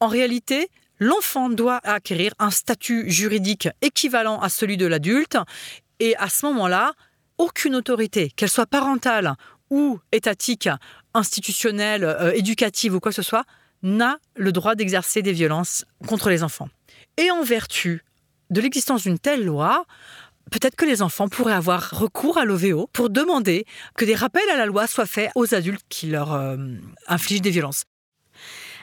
En 0.00 0.08
réalité, 0.08 0.68
l'enfant 0.98 1.50
doit 1.50 1.80
acquérir 1.84 2.32
un 2.38 2.50
statut 2.50 3.10
juridique 3.10 3.68
équivalent 3.82 4.40
à 4.40 4.48
celui 4.48 4.76
de 4.76 4.86
l'adulte. 4.86 5.36
Et 5.98 6.16
à 6.16 6.28
ce 6.28 6.46
moment-là, 6.46 6.94
aucune 7.38 7.76
autorité, 7.76 8.30
qu'elle 8.30 8.50
soit 8.50 8.66
parentale 8.66 9.34
ou 9.70 9.98
étatique, 10.12 10.68
institutionnelle, 11.14 12.04
euh, 12.04 12.32
éducative 12.32 12.94
ou 12.94 13.00
quoi 13.00 13.12
que 13.12 13.16
ce 13.16 13.22
soit, 13.22 13.44
n'a 13.82 14.18
le 14.36 14.52
droit 14.52 14.74
d'exercer 14.74 15.22
des 15.22 15.32
violences 15.32 15.84
contre 16.06 16.28
les 16.28 16.42
enfants. 16.42 16.68
Et 17.16 17.30
en 17.30 17.42
vertu 17.42 18.04
de 18.50 18.60
l'existence 18.60 19.02
d'une 19.02 19.18
telle 19.18 19.44
loi, 19.44 19.84
peut-être 20.50 20.76
que 20.76 20.84
les 20.84 21.02
enfants 21.02 21.28
pourraient 21.28 21.54
avoir 21.54 21.90
recours 21.90 22.38
à 22.38 22.44
l'OVO 22.44 22.88
pour 22.92 23.10
demander 23.10 23.64
que 23.96 24.04
des 24.04 24.14
rappels 24.14 24.48
à 24.52 24.56
la 24.56 24.66
loi 24.66 24.86
soient 24.86 25.06
faits 25.06 25.30
aux 25.34 25.54
adultes 25.54 25.84
qui 25.88 26.08
leur 26.08 26.32
euh, 26.34 26.56
infligent 27.06 27.42
des 27.42 27.50
violences. 27.50 27.84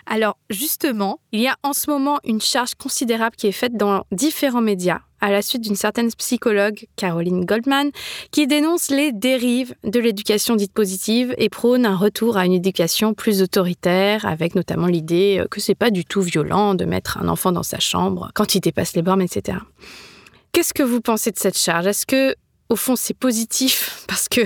Alors 0.05 0.37
justement, 0.49 1.19
il 1.33 1.41
y 1.41 1.47
a 1.47 1.57
en 1.63 1.73
ce 1.73 1.89
moment 1.89 2.19
une 2.23 2.41
charge 2.41 2.75
considérable 2.75 3.35
qui 3.35 3.47
est 3.47 3.51
faite 3.51 3.75
dans 3.75 4.05
différents 4.11 4.61
médias 4.61 5.01
à 5.21 5.31
la 5.31 5.41
suite 5.41 5.61
d'une 5.61 5.75
certaine 5.75 6.11
psychologue, 6.13 6.87
Caroline 6.95 7.45
Goldman, 7.45 7.91
qui 8.31 8.47
dénonce 8.47 8.89
les 8.89 9.11
dérives 9.11 9.73
de 9.83 9.99
l'éducation 9.99 10.55
dite 10.55 10.73
positive 10.73 11.33
et 11.37 11.49
prône 11.49 11.85
un 11.85 11.95
retour 11.95 12.37
à 12.37 12.45
une 12.45 12.53
éducation 12.53 13.13
plus 13.13 13.41
autoritaire, 13.41 14.25
avec 14.25 14.55
notamment 14.55 14.87
l'idée 14.87 15.43
que 15.49 15.59
c'est 15.59 15.75
pas 15.75 15.91
du 15.91 16.05
tout 16.05 16.21
violent 16.21 16.75
de 16.75 16.85
mettre 16.85 17.17
un 17.17 17.27
enfant 17.27 17.51
dans 17.51 17.63
sa 17.63 17.79
chambre 17.79 18.31
quand 18.33 18.55
il 18.55 18.61
dépasse 18.61 18.95
les 18.95 19.01
bornes, 19.01 19.21
etc. 19.21 19.57
Qu'est-ce 20.51 20.73
que 20.73 20.83
vous 20.83 21.01
pensez 21.01 21.31
de 21.31 21.37
cette 21.37 21.57
charge? 21.57 21.87
Est-ce 21.87 22.05
que, 22.05 22.35
au 22.69 22.75
fond, 22.75 22.95
c'est 22.95 23.13
positif 23.13 24.05
parce 24.07 24.27
que 24.27 24.41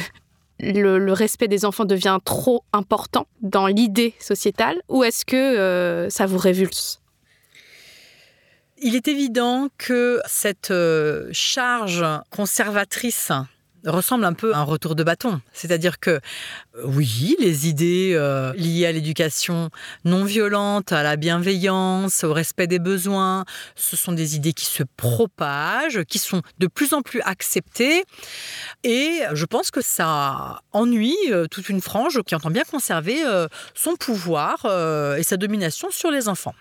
le, 0.60 1.00
le, 1.00 1.14
respect 1.14 1.48
des 1.48 1.66
enfants 1.66 1.86
devient 1.86 2.20
trop 2.24 2.64
important 2.74 3.28
dans 3.42 3.68
l'idée 3.68 4.14
sociétale? 4.20 4.82
Ou 4.90 5.04
est-ce 5.04 5.26
que 5.26 5.36
euh, 5.36 6.10
ça 6.10 6.26
vous 6.26 6.38
révulse? 6.38 7.01
Il 8.84 8.96
est 8.96 9.08
évident 9.08 9.68
que 9.78 10.20
cette 10.26 10.72
euh, 10.72 11.30
charge 11.32 12.04
conservatrice 12.32 13.32
ressemble 13.86 14.26
un 14.26 14.34
peu 14.34 14.56
à 14.56 14.58
un 14.58 14.64
retour 14.64 14.96
de 14.96 15.04
bâton. 15.04 15.40
C'est-à-dire 15.54 16.00
que, 16.00 16.10
euh, 16.10 16.20
oui, 16.86 17.36
les 17.40 17.68
idées 17.68 18.14
euh, 18.16 18.52
liées 18.54 18.88
à 18.88 18.92
l'éducation 18.92 19.70
non 20.04 20.24
violente, 20.24 20.92
à 20.94 21.04
la 21.04 21.16
bienveillance, 21.16 22.24
au 22.24 22.34
respect 22.34 22.66
des 22.66 22.80
besoins, 22.80 23.46
ce 23.76 23.96
sont 23.96 24.14
des 24.14 24.36
idées 24.36 24.54
qui 24.54 24.66
se 24.66 24.82
propagent, 24.98 26.04
qui 26.06 26.18
sont 26.18 26.42
de 26.58 26.66
plus 26.66 26.96
en 26.96 27.04
plus 27.04 27.22
acceptées. 27.22 28.04
Et 28.84 29.20
je 29.32 29.46
pense 29.46 29.70
que 29.70 29.82
ça 29.82 30.62
ennuie 30.72 31.18
toute 31.52 31.70
une 31.70 31.82
frange 31.82 32.24
qui 32.24 32.34
entend 32.34 32.50
bien 32.50 32.64
conserver 32.64 33.22
son 33.76 33.96
pouvoir 33.96 34.66
et 35.18 35.24
sa 35.24 35.38
domination 35.38 35.92
sur 35.92 36.10
les 36.10 36.28
enfants. 36.28 36.56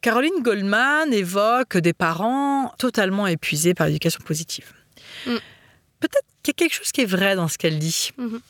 Caroline 0.00 0.42
Goldman 0.42 1.12
évoque 1.12 1.76
des 1.76 1.92
parents 1.92 2.72
totalement 2.78 3.26
épuisés 3.26 3.74
par 3.74 3.86
l'éducation 3.86 4.20
positive. 4.24 4.72
Mm. 5.26 5.36
Peut-être 6.00 6.26
qu'il 6.42 6.52
y 6.52 6.56
a 6.56 6.58
quelque 6.58 6.74
chose 6.74 6.90
qui 6.90 7.02
est 7.02 7.06
vrai 7.06 7.36
dans 7.36 7.48
ce 7.48 7.58
qu'elle 7.58 7.78
dit. 7.78 8.10
Mhm. 8.18 8.40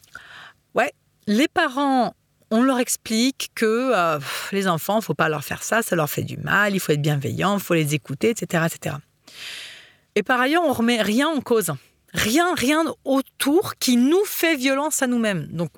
Ouais, 0.74 0.92
les 1.26 1.48
parents, 1.48 2.14
on 2.50 2.62
leur 2.62 2.78
explique 2.78 3.50
que 3.54 3.92
euh, 3.94 4.18
les 4.52 4.66
enfants, 4.68 5.00
faut 5.02 5.14
pas 5.14 5.28
leur 5.28 5.44
faire 5.44 5.62
ça, 5.62 5.82
ça 5.82 5.94
leur 5.94 6.08
fait 6.08 6.22
du 6.22 6.38
mal, 6.38 6.74
il 6.74 6.80
faut 6.80 6.92
être 6.92 7.02
bienveillant, 7.02 7.54
il 7.54 7.60
faut 7.60 7.74
les 7.74 7.94
écouter, 7.94 8.30
etc., 8.30 8.64
etc. 8.66 8.96
Et 10.14 10.22
par 10.22 10.40
ailleurs, 10.40 10.62
on 10.64 10.72
remet 10.72 11.02
rien 11.02 11.28
en 11.28 11.40
cause. 11.40 11.72
Rien, 12.14 12.54
rien 12.54 12.84
autour 13.04 13.76
qui 13.78 13.96
nous 13.96 14.24
fait 14.26 14.56
violence 14.56 15.02
à 15.02 15.06
nous-mêmes. 15.06 15.46
Donc, 15.48 15.70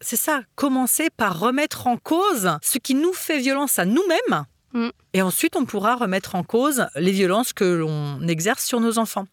c'est 0.00 0.16
ça, 0.16 0.42
commencer 0.56 1.08
par 1.10 1.38
remettre 1.38 1.86
en 1.86 1.96
cause 1.96 2.58
ce 2.62 2.78
qui 2.78 2.94
nous 2.94 3.12
fait 3.12 3.38
violence 3.38 3.78
à 3.78 3.84
nous-mêmes. 3.84 4.44
Mm. 4.72 4.88
Et 5.12 5.22
ensuite, 5.22 5.56
on 5.56 5.64
pourra 5.64 5.96
remettre 5.96 6.34
en 6.34 6.42
cause 6.42 6.86
les 6.96 7.12
violences 7.12 7.52
que 7.52 7.64
l'on 7.64 8.26
exerce 8.26 8.64
sur 8.64 8.80
nos 8.80 8.98
enfants. 8.98 9.26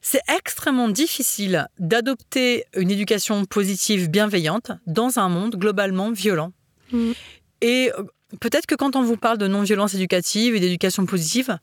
C'est 0.00 0.22
extrêmement 0.28 0.88
difficile 0.88 1.66
d'adopter 1.78 2.64
une 2.76 2.90
éducation 2.90 3.44
positive 3.44 4.08
bienveillante 4.08 4.70
dans 4.86 5.18
un 5.18 5.28
monde 5.28 5.56
globalement 5.56 6.12
violent. 6.12 6.52
Mm. 6.92 7.12
Et 7.60 7.90
euh, 7.98 8.04
peut-être 8.40 8.66
que 8.66 8.74
quand 8.74 8.94
on 8.94 9.02
vous 9.02 9.16
parle 9.16 9.38
de 9.38 9.48
non-violence 9.48 9.94
éducative 9.94 10.54
et 10.54 10.60
d'éducation 10.60 11.06
positive, 11.06 11.58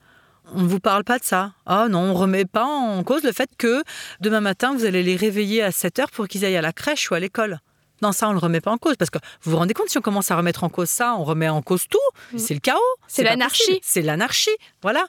on 0.54 0.62
ne 0.62 0.68
vous 0.68 0.80
parle 0.80 1.04
pas 1.04 1.20
de 1.20 1.24
ça. 1.24 1.54
Ah 1.66 1.88
non, 1.90 2.00
on 2.00 2.14
remet 2.14 2.46
pas 2.46 2.66
en 2.66 3.04
cause 3.04 3.24
le 3.24 3.32
fait 3.32 3.50
que 3.58 3.84
demain 4.20 4.42
matin, 4.42 4.74
vous 4.74 4.86
allez 4.86 5.04
les 5.04 5.16
réveiller 5.16 5.64
à 5.64 5.72
7 5.72 6.00
heures 6.00 6.12
pour 6.12 6.28
qu'ils 6.28 6.44
aillent 6.44 6.58
à 6.58 6.62
la 6.62 6.74
crèche 6.74 7.12
ou 7.12 7.14
à 7.14 7.20
l'école. 7.20 7.60
Non, 8.04 8.12
ça, 8.12 8.28
on 8.28 8.32
ne 8.32 8.36
le 8.36 8.40
remet 8.40 8.60
pas 8.60 8.72
en 8.72 8.78
cause. 8.78 8.98
Parce 8.98 9.10
que 9.10 9.18
vous 9.42 9.52
vous 9.52 9.58
rendez 9.58 9.74
compte, 9.74 9.90
si 9.90 9.98
on 9.98 10.02
commence 10.02 10.30
à 10.30 10.36
remettre 10.36 10.66
en 10.66 10.70
cause 10.70 10.90
ça, 10.90 11.16
on 11.16 11.24
remet 11.24 11.48
en 11.48 11.62
cause 11.62 11.88
tout. 11.90 11.98
Mm. 12.34 12.38
C'est 12.38 12.54
le 12.54 12.60
chaos. 12.60 12.80
C'est 13.08 13.24
l'anarchie. 13.24 13.80
C'est 13.82 14.02
l'anarchie. 14.02 14.56
Voilà. 14.82 15.08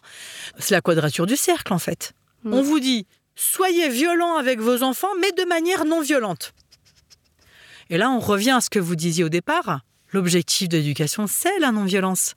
C'est 0.59 0.75
la 0.75 0.81
quadrature 0.81 1.27
du 1.27 1.37
cercle, 1.37 1.73
en 1.73 1.81
fait. 1.81 2.13
Mm. 2.45 2.55
On 2.55 2.63
vous 2.63 2.79
dit, 2.79 3.09
soyez 3.35 3.89
violents 3.89 4.37
avec 4.37 4.61
vos 4.61 4.85
enfants, 4.85 5.09
mais 5.21 5.33
de 5.33 5.45
manière 5.45 5.85
non 5.85 6.03
violente. 6.03 6.53
Et 7.91 7.99
là, 7.99 8.11
on 8.11 8.21
revient 8.21 8.53
à 8.53 8.61
ce 8.61 8.71
que 8.71 8.79
vous 8.79 8.95
disiez 8.95 9.25
au 9.25 9.29
départ. 9.29 9.81
L'objectif 10.13 10.69
de 10.69 10.77
l'éducation, 10.77 11.27
c'est 11.27 11.59
la 11.59 11.73
non-violence. 11.73 12.37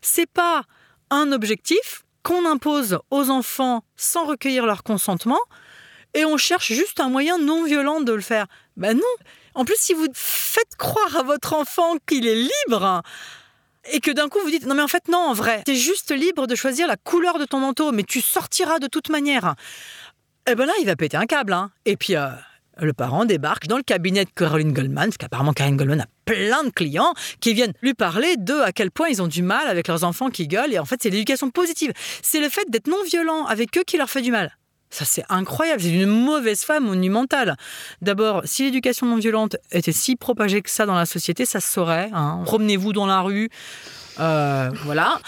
C'est 0.00 0.30
pas 0.30 0.64
un 1.10 1.30
objectif 1.32 2.04
qu'on 2.22 2.46
impose 2.46 2.98
aux 3.10 3.28
enfants 3.28 3.84
sans 3.96 4.24
recueillir 4.24 4.64
leur 4.64 4.82
consentement 4.82 5.40
et 6.14 6.24
on 6.24 6.38
cherche 6.38 6.72
juste 6.72 7.00
un 7.00 7.10
moyen 7.10 7.38
non 7.38 7.64
violent 7.64 8.00
de 8.00 8.12
le 8.12 8.22
faire. 8.22 8.46
Ben 8.76 8.96
non. 8.96 9.02
En 9.54 9.64
plus, 9.64 9.76
si 9.78 9.94
vous 9.94 10.06
faites 10.14 10.76
croire 10.76 11.16
à 11.16 11.22
votre 11.22 11.54
enfant 11.54 11.96
qu'il 12.06 12.26
est 12.26 12.48
libre 12.68 13.02
et 13.92 14.00
que 14.00 14.10
d'un 14.10 14.28
coup 14.28 14.38
vous 14.42 14.50
dites 14.50 14.64
non 14.64 14.74
mais 14.74 14.82
en 14.82 14.88
fait 14.88 15.08
non 15.08 15.18
en 15.18 15.34
vrai, 15.34 15.62
t'es 15.64 15.74
juste 15.74 16.10
libre 16.10 16.46
de 16.46 16.54
choisir 16.54 16.86
la 16.86 16.96
couleur 16.96 17.38
de 17.38 17.44
ton 17.44 17.60
manteau, 17.60 17.92
mais 17.92 18.02
tu 18.02 18.20
sortiras 18.20 18.78
de 18.78 18.86
toute 18.86 19.10
manière. 19.10 19.54
Eh 20.46 20.54
ben 20.54 20.66
là, 20.66 20.72
il 20.80 20.86
va 20.86 20.96
péter 20.96 21.16
un 21.16 21.26
câble. 21.26 21.54
Hein. 21.54 21.70
Et 21.86 21.96
puis, 21.96 22.16
euh, 22.16 22.28
le 22.78 22.92
parent 22.92 23.24
débarque 23.24 23.66
dans 23.66 23.78
le 23.78 23.82
cabinet 23.82 24.24
de 24.24 24.30
Caroline 24.30 24.72
Goldman, 24.72 25.06
parce 25.06 25.16
qu'apparemment 25.16 25.52
Caroline 25.52 25.76
Goldman 25.76 26.00
a 26.02 26.06
plein 26.24 26.64
de 26.64 26.70
clients 26.70 27.14
qui 27.40 27.54
viennent 27.54 27.72
lui 27.82 27.94
parler 27.94 28.36
de 28.36 28.54
à 28.54 28.72
quel 28.72 28.90
point 28.90 29.08
ils 29.08 29.22
ont 29.22 29.26
du 29.26 29.42
mal 29.42 29.66
avec 29.68 29.88
leurs 29.88 30.04
enfants 30.04 30.30
qui 30.30 30.46
gueulent. 30.48 30.74
Et 30.74 30.78
en 30.78 30.84
fait, 30.84 31.02
c'est 31.02 31.10
l'éducation 31.10 31.50
positive. 31.50 31.92
C'est 32.22 32.40
le 32.40 32.48
fait 32.48 32.68
d'être 32.68 32.88
non 32.88 33.02
violent 33.04 33.46
avec 33.46 33.76
eux 33.78 33.84
qui 33.86 33.96
leur 33.96 34.10
fait 34.10 34.22
du 34.22 34.30
mal. 34.30 34.56
Ça, 34.94 35.04
c'est 35.04 35.24
incroyable. 35.28 35.82
C'est 35.82 35.90
une 35.90 36.06
mauvaise 36.06 36.62
femme 36.62 36.84
monumentale. 36.84 37.56
D'abord, 38.00 38.42
si 38.44 38.62
l'éducation 38.62 39.08
non 39.08 39.16
violente 39.16 39.56
était 39.72 39.90
si 39.90 40.14
propagée 40.14 40.62
que 40.62 40.70
ça 40.70 40.86
dans 40.86 40.94
la 40.94 41.04
société, 41.04 41.46
ça 41.46 41.58
se 41.58 41.68
saurait. 41.68 42.10
Hein. 42.12 42.42
Promenez-vous 42.44 42.92
dans 42.92 43.06
la 43.06 43.20
rue. 43.20 43.50
Euh, 44.20 44.70
voilà. 44.84 45.18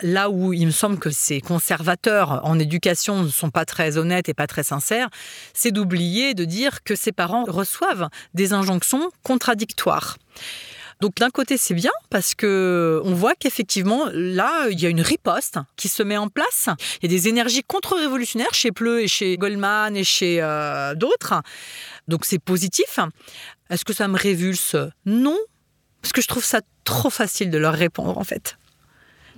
Là 0.00 0.30
où 0.30 0.54
il 0.54 0.64
me 0.64 0.70
semble 0.70 0.98
que 0.98 1.10
ces 1.10 1.42
conservateurs 1.42 2.40
en 2.44 2.58
éducation 2.58 3.22
ne 3.22 3.28
sont 3.28 3.50
pas 3.50 3.66
très 3.66 3.98
honnêtes 3.98 4.30
et 4.30 4.34
pas 4.34 4.46
très 4.46 4.62
sincères, 4.62 5.10
c'est 5.52 5.70
d'oublier 5.70 6.32
de 6.32 6.46
dire 6.46 6.82
que 6.82 6.94
ces 6.94 7.12
parents 7.12 7.44
reçoivent 7.44 8.08
des 8.32 8.54
injonctions 8.54 9.10
contradictoires. 9.22 10.16
Donc 11.00 11.16
d'un 11.16 11.30
côté 11.30 11.56
c'est 11.56 11.74
bien 11.74 11.92
parce 12.10 12.34
que 12.34 13.00
on 13.04 13.14
voit 13.14 13.34
qu'effectivement 13.34 14.06
là 14.12 14.68
il 14.70 14.78
y 14.80 14.86
a 14.86 14.88
une 14.88 15.00
riposte 15.00 15.58
qui 15.76 15.88
se 15.88 16.02
met 16.02 16.16
en 16.16 16.28
place. 16.28 16.68
Il 17.02 17.10
y 17.10 17.14
a 17.14 17.18
des 17.18 17.28
énergies 17.28 17.62
contre-révolutionnaires 17.62 18.52
chez 18.52 18.70
Pleu 18.72 19.00
et 19.00 19.08
chez 19.08 19.36
Goldman 19.38 19.96
et 19.96 20.04
chez 20.04 20.42
euh, 20.42 20.94
d'autres. 20.94 21.42
Donc 22.08 22.24
c'est 22.24 22.38
positif. 22.38 22.98
Est-ce 23.70 23.84
que 23.84 23.92
ça 23.92 24.08
me 24.08 24.18
révulse? 24.18 24.76
Non, 25.06 25.38
Parce 26.02 26.12
que 26.12 26.20
je 26.20 26.26
trouve 26.26 26.44
ça 26.44 26.60
trop 26.84 27.10
facile 27.10 27.50
de 27.50 27.58
leur 27.58 27.74
répondre, 27.74 28.18
en 28.18 28.24
fait. 28.24 28.56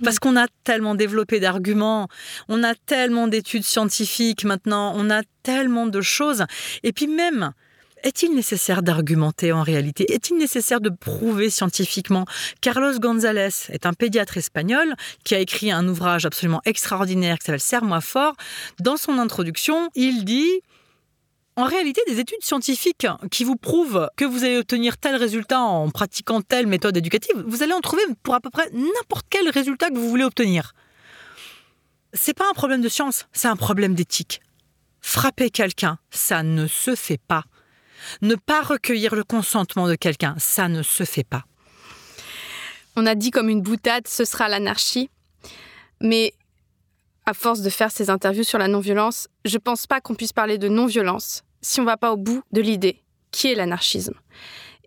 Parce 0.03 0.17
qu'on 0.17 0.35
a 0.35 0.47
tellement 0.63 0.95
développé 0.95 1.39
d'arguments, 1.39 2.07
on 2.49 2.63
a 2.63 2.73
tellement 2.73 3.27
d'études 3.27 3.63
scientifiques 3.63 4.43
maintenant, 4.43 4.93
on 4.95 5.11
a 5.11 5.21
tellement 5.43 5.85
de 5.85 6.01
choses. 6.01 6.45
Et 6.81 6.91
puis 6.93 7.07
même, 7.07 7.53
est-il 8.03 8.35
nécessaire 8.35 8.83
d'argumenter 8.83 9.51
en 9.51 9.63
réalité? 9.63 10.13
Est-il 10.13 10.37
nécessaire 10.37 10.81
de 10.81 10.89
prouver 10.89 11.49
scientifiquement? 11.49 12.25
Carlos 12.61 12.99
González 12.99 13.69
est 13.69 13.85
un 13.85 13.93
pédiatre 13.93 14.37
espagnol 14.37 14.95
qui 15.23 15.35
a 15.35 15.39
écrit 15.39 15.71
un 15.71 15.87
ouvrage 15.87 16.25
absolument 16.25 16.61
extraordinaire 16.65 17.39
qui 17.39 17.45
s'appelle 17.45 17.59
Serre-moi 17.59 18.01
fort. 18.01 18.35
Dans 18.79 18.97
son 18.97 19.17
introduction, 19.17 19.89
il 19.95 20.25
dit 20.25 20.61
en 21.55 21.65
réalité, 21.65 22.01
des 22.07 22.19
études 22.19 22.41
scientifiques 22.41 23.05
qui 23.29 23.43
vous 23.43 23.55
prouvent 23.55 24.09
que 24.17 24.25
vous 24.25 24.43
allez 24.43 24.57
obtenir 24.57 24.97
tel 24.97 25.15
résultat 25.15 25.59
en 25.59 25.91
pratiquant 25.91 26.41
telle 26.41 26.65
méthode 26.65 26.97
éducative, 26.97 27.43
vous 27.45 27.61
allez 27.61 27.73
en 27.73 27.79
trouver 27.79 28.01
pour 28.23 28.33
à 28.33 28.39
peu 28.39 28.49
près 28.49 28.67
n'importe 28.71 29.27
quel 29.29 29.47
résultat 29.49 29.89
que 29.89 29.95
vous 29.95 30.09
voulez 30.09 30.23
obtenir. 30.23 30.73
C'est 32.13 32.33
pas 32.33 32.49
un 32.49 32.53
problème 32.53 32.81
de 32.81 32.89
science, 32.89 33.27
c'est 33.33 33.47
un 33.47 33.55
problème 33.55 33.93
d'éthique. 33.93 34.41
Frapper 34.99 35.51
quelqu'un, 35.51 35.99
ça 36.09 36.41
ne 36.41 36.65
se 36.65 36.95
fait 36.95 37.19
pas. 37.19 37.43
Ne 38.21 38.35
pas 38.35 38.61
recueillir 38.61 39.15
le 39.15 39.23
consentement 39.23 39.87
de 39.87 39.95
quelqu'un, 39.95 40.35
ça 40.37 40.67
ne 40.67 40.83
se 40.83 41.03
fait 41.03 41.23
pas. 41.23 41.43
On 42.95 43.05
a 43.05 43.15
dit 43.15 43.31
comme 43.31 43.49
une 43.49 43.61
boutade, 43.61 44.07
ce 44.07 44.25
sera 44.25 44.47
l'anarchie. 44.47 45.09
Mais 46.01 46.33
à 47.25 47.33
force 47.33 47.61
de 47.61 47.69
faire 47.69 47.91
ces 47.91 48.09
interviews 48.09 48.43
sur 48.43 48.59
la 48.59 48.67
non-violence, 48.67 49.27
je 49.45 49.57
pense 49.57 49.87
pas 49.87 50.01
qu'on 50.01 50.15
puisse 50.15 50.33
parler 50.33 50.57
de 50.57 50.67
non-violence 50.67 51.43
si 51.61 51.79
on 51.79 51.85
va 51.85 51.97
pas 51.97 52.11
au 52.11 52.17
bout 52.17 52.43
de 52.51 52.61
l'idée 52.61 53.01
qui 53.31 53.51
est 53.51 53.55
l'anarchisme. 53.55 54.13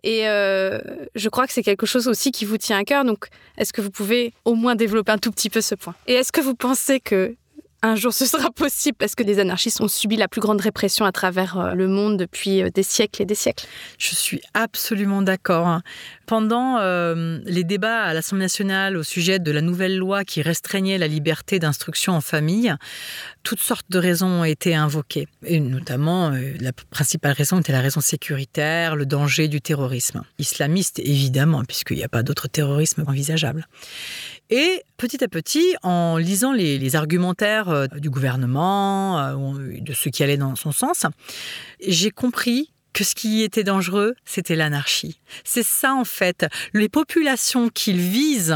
Et 0.03 0.27
euh, 0.27 0.79
je 1.15 1.27
crois 1.27 1.47
que 1.47 1.53
c'est 1.53 1.63
quelque 1.63 1.85
chose 1.85 2.07
aussi 2.07 2.31
qui 2.31 2.45
vous 2.45 2.57
tient 2.57 2.77
à 2.77 2.83
cœur. 2.83 3.03
Donc, 3.03 3.27
est-ce 3.57 3.73
que 3.73 3.81
vous 3.81 3.91
pouvez 3.91 4.33
au 4.45 4.55
moins 4.55 4.75
développer 4.75 5.11
un 5.11 5.17
tout 5.17 5.31
petit 5.31 5.49
peu 5.49 5.59
ce 5.59 5.75
point? 5.75 5.95
Et 6.05 6.13
est-ce 6.13 6.31
que 6.31 6.39
vous 6.39 6.55
pensez 6.55 6.99
que 6.99 7.35
un 7.83 7.95
jour 7.95 8.13
ce 8.13 8.25
sera 8.25 8.49
possible 8.49 8.97
parce 8.97 9.13
que 9.13 9.23
les 9.23 9.39
anarchistes 9.39 9.81
ont 9.81 9.87
subi 9.87 10.17
la 10.17 10.27
plus 10.27 10.41
grande 10.41 10.61
répression 10.61 11.05
à 11.05 11.11
travers 11.11 11.59
euh, 11.59 11.73
le 11.73 11.87
monde 11.87 12.17
depuis 12.17 12.63
euh, 12.63 12.69
des 12.73 12.83
siècles 12.83 13.21
et 13.21 13.25
des 13.25 13.35
siècles. 13.35 13.65
Je 13.99 14.15
suis 14.15 14.41
absolument 14.53 15.21
d'accord. 15.21 15.67
hein. 15.67 15.83
Pendant 16.25 16.77
euh, 16.79 17.39
les 17.45 17.63
débats 17.63 18.01
à 18.01 18.13
l'Assemblée 18.13 18.45
nationale 18.45 18.97
au 18.97 19.03
sujet 19.03 19.39
de 19.39 19.51
la 19.51 19.61
nouvelle 19.61 19.97
loi 19.97 20.23
qui 20.25 20.41
restreignait 20.41 20.97
la 20.97 21.07
liberté 21.07 21.59
d'instruction 21.59 22.13
en 22.13 22.21
famille, 22.21 22.73
toutes 23.43 23.61
sortes 23.61 23.85
de 23.89 23.99
raisons 23.99 24.41
ont 24.41 24.43
été 24.43 24.75
invoquées. 24.75 25.27
Et 25.45 25.59
notamment, 25.59 26.31
la 26.59 26.73
principale 26.73 27.31
raison 27.31 27.59
était 27.59 27.71
la 27.71 27.79
raison 27.79 28.01
sécuritaire, 28.01 28.95
le 28.97 29.05
danger 29.05 29.47
du 29.47 29.61
terrorisme. 29.61 30.23
Islamiste, 30.37 30.99
évidemment, 30.99 31.63
puisqu'il 31.63 31.97
n'y 31.97 32.03
a 32.03 32.09
pas 32.09 32.23
d'autre 32.23 32.49
terrorisme 32.49 33.05
envisageable. 33.07 33.65
Et 34.49 34.83
petit 34.95 35.23
à 35.23 35.27
petit, 35.27 35.75
en 35.83 36.17
lisant 36.17 36.53
les, 36.53 36.95
argumentaires 36.95 37.69
euh, 37.69 37.87
du 37.87 38.09
gouvernement, 38.09 39.19
euh, 39.19 39.33
ou 39.33 39.81
de 39.81 39.93
ceux 39.93 40.09
qui 40.09 40.23
allaient 40.23 40.37
dans 40.37 40.55
son 40.55 40.71
sens, 40.71 41.05
j'ai 41.85 42.11
compris 42.11 42.71
que 42.93 43.03
ce 43.03 43.13
qui 43.13 43.43
était 43.43 43.63
dangereux, 43.63 44.15
c'était 44.25 44.55
l'anarchie. 44.55 45.19
C'est 45.43 45.65
ça 45.65 45.93
en 45.93 46.05
fait. 46.05 46.47
Les 46.73 46.89
populations 46.89 47.69
qu'il 47.69 47.97
vise 47.97 48.55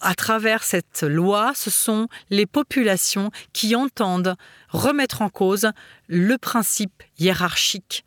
à 0.00 0.14
travers 0.14 0.62
cette 0.62 1.02
loi, 1.02 1.52
ce 1.54 1.70
sont 1.70 2.08
les 2.30 2.46
populations 2.46 3.30
qui 3.52 3.74
entendent 3.74 4.36
remettre 4.68 5.22
en 5.22 5.28
cause 5.28 5.70
le 6.06 6.38
principe 6.38 7.02
hiérarchique 7.18 8.04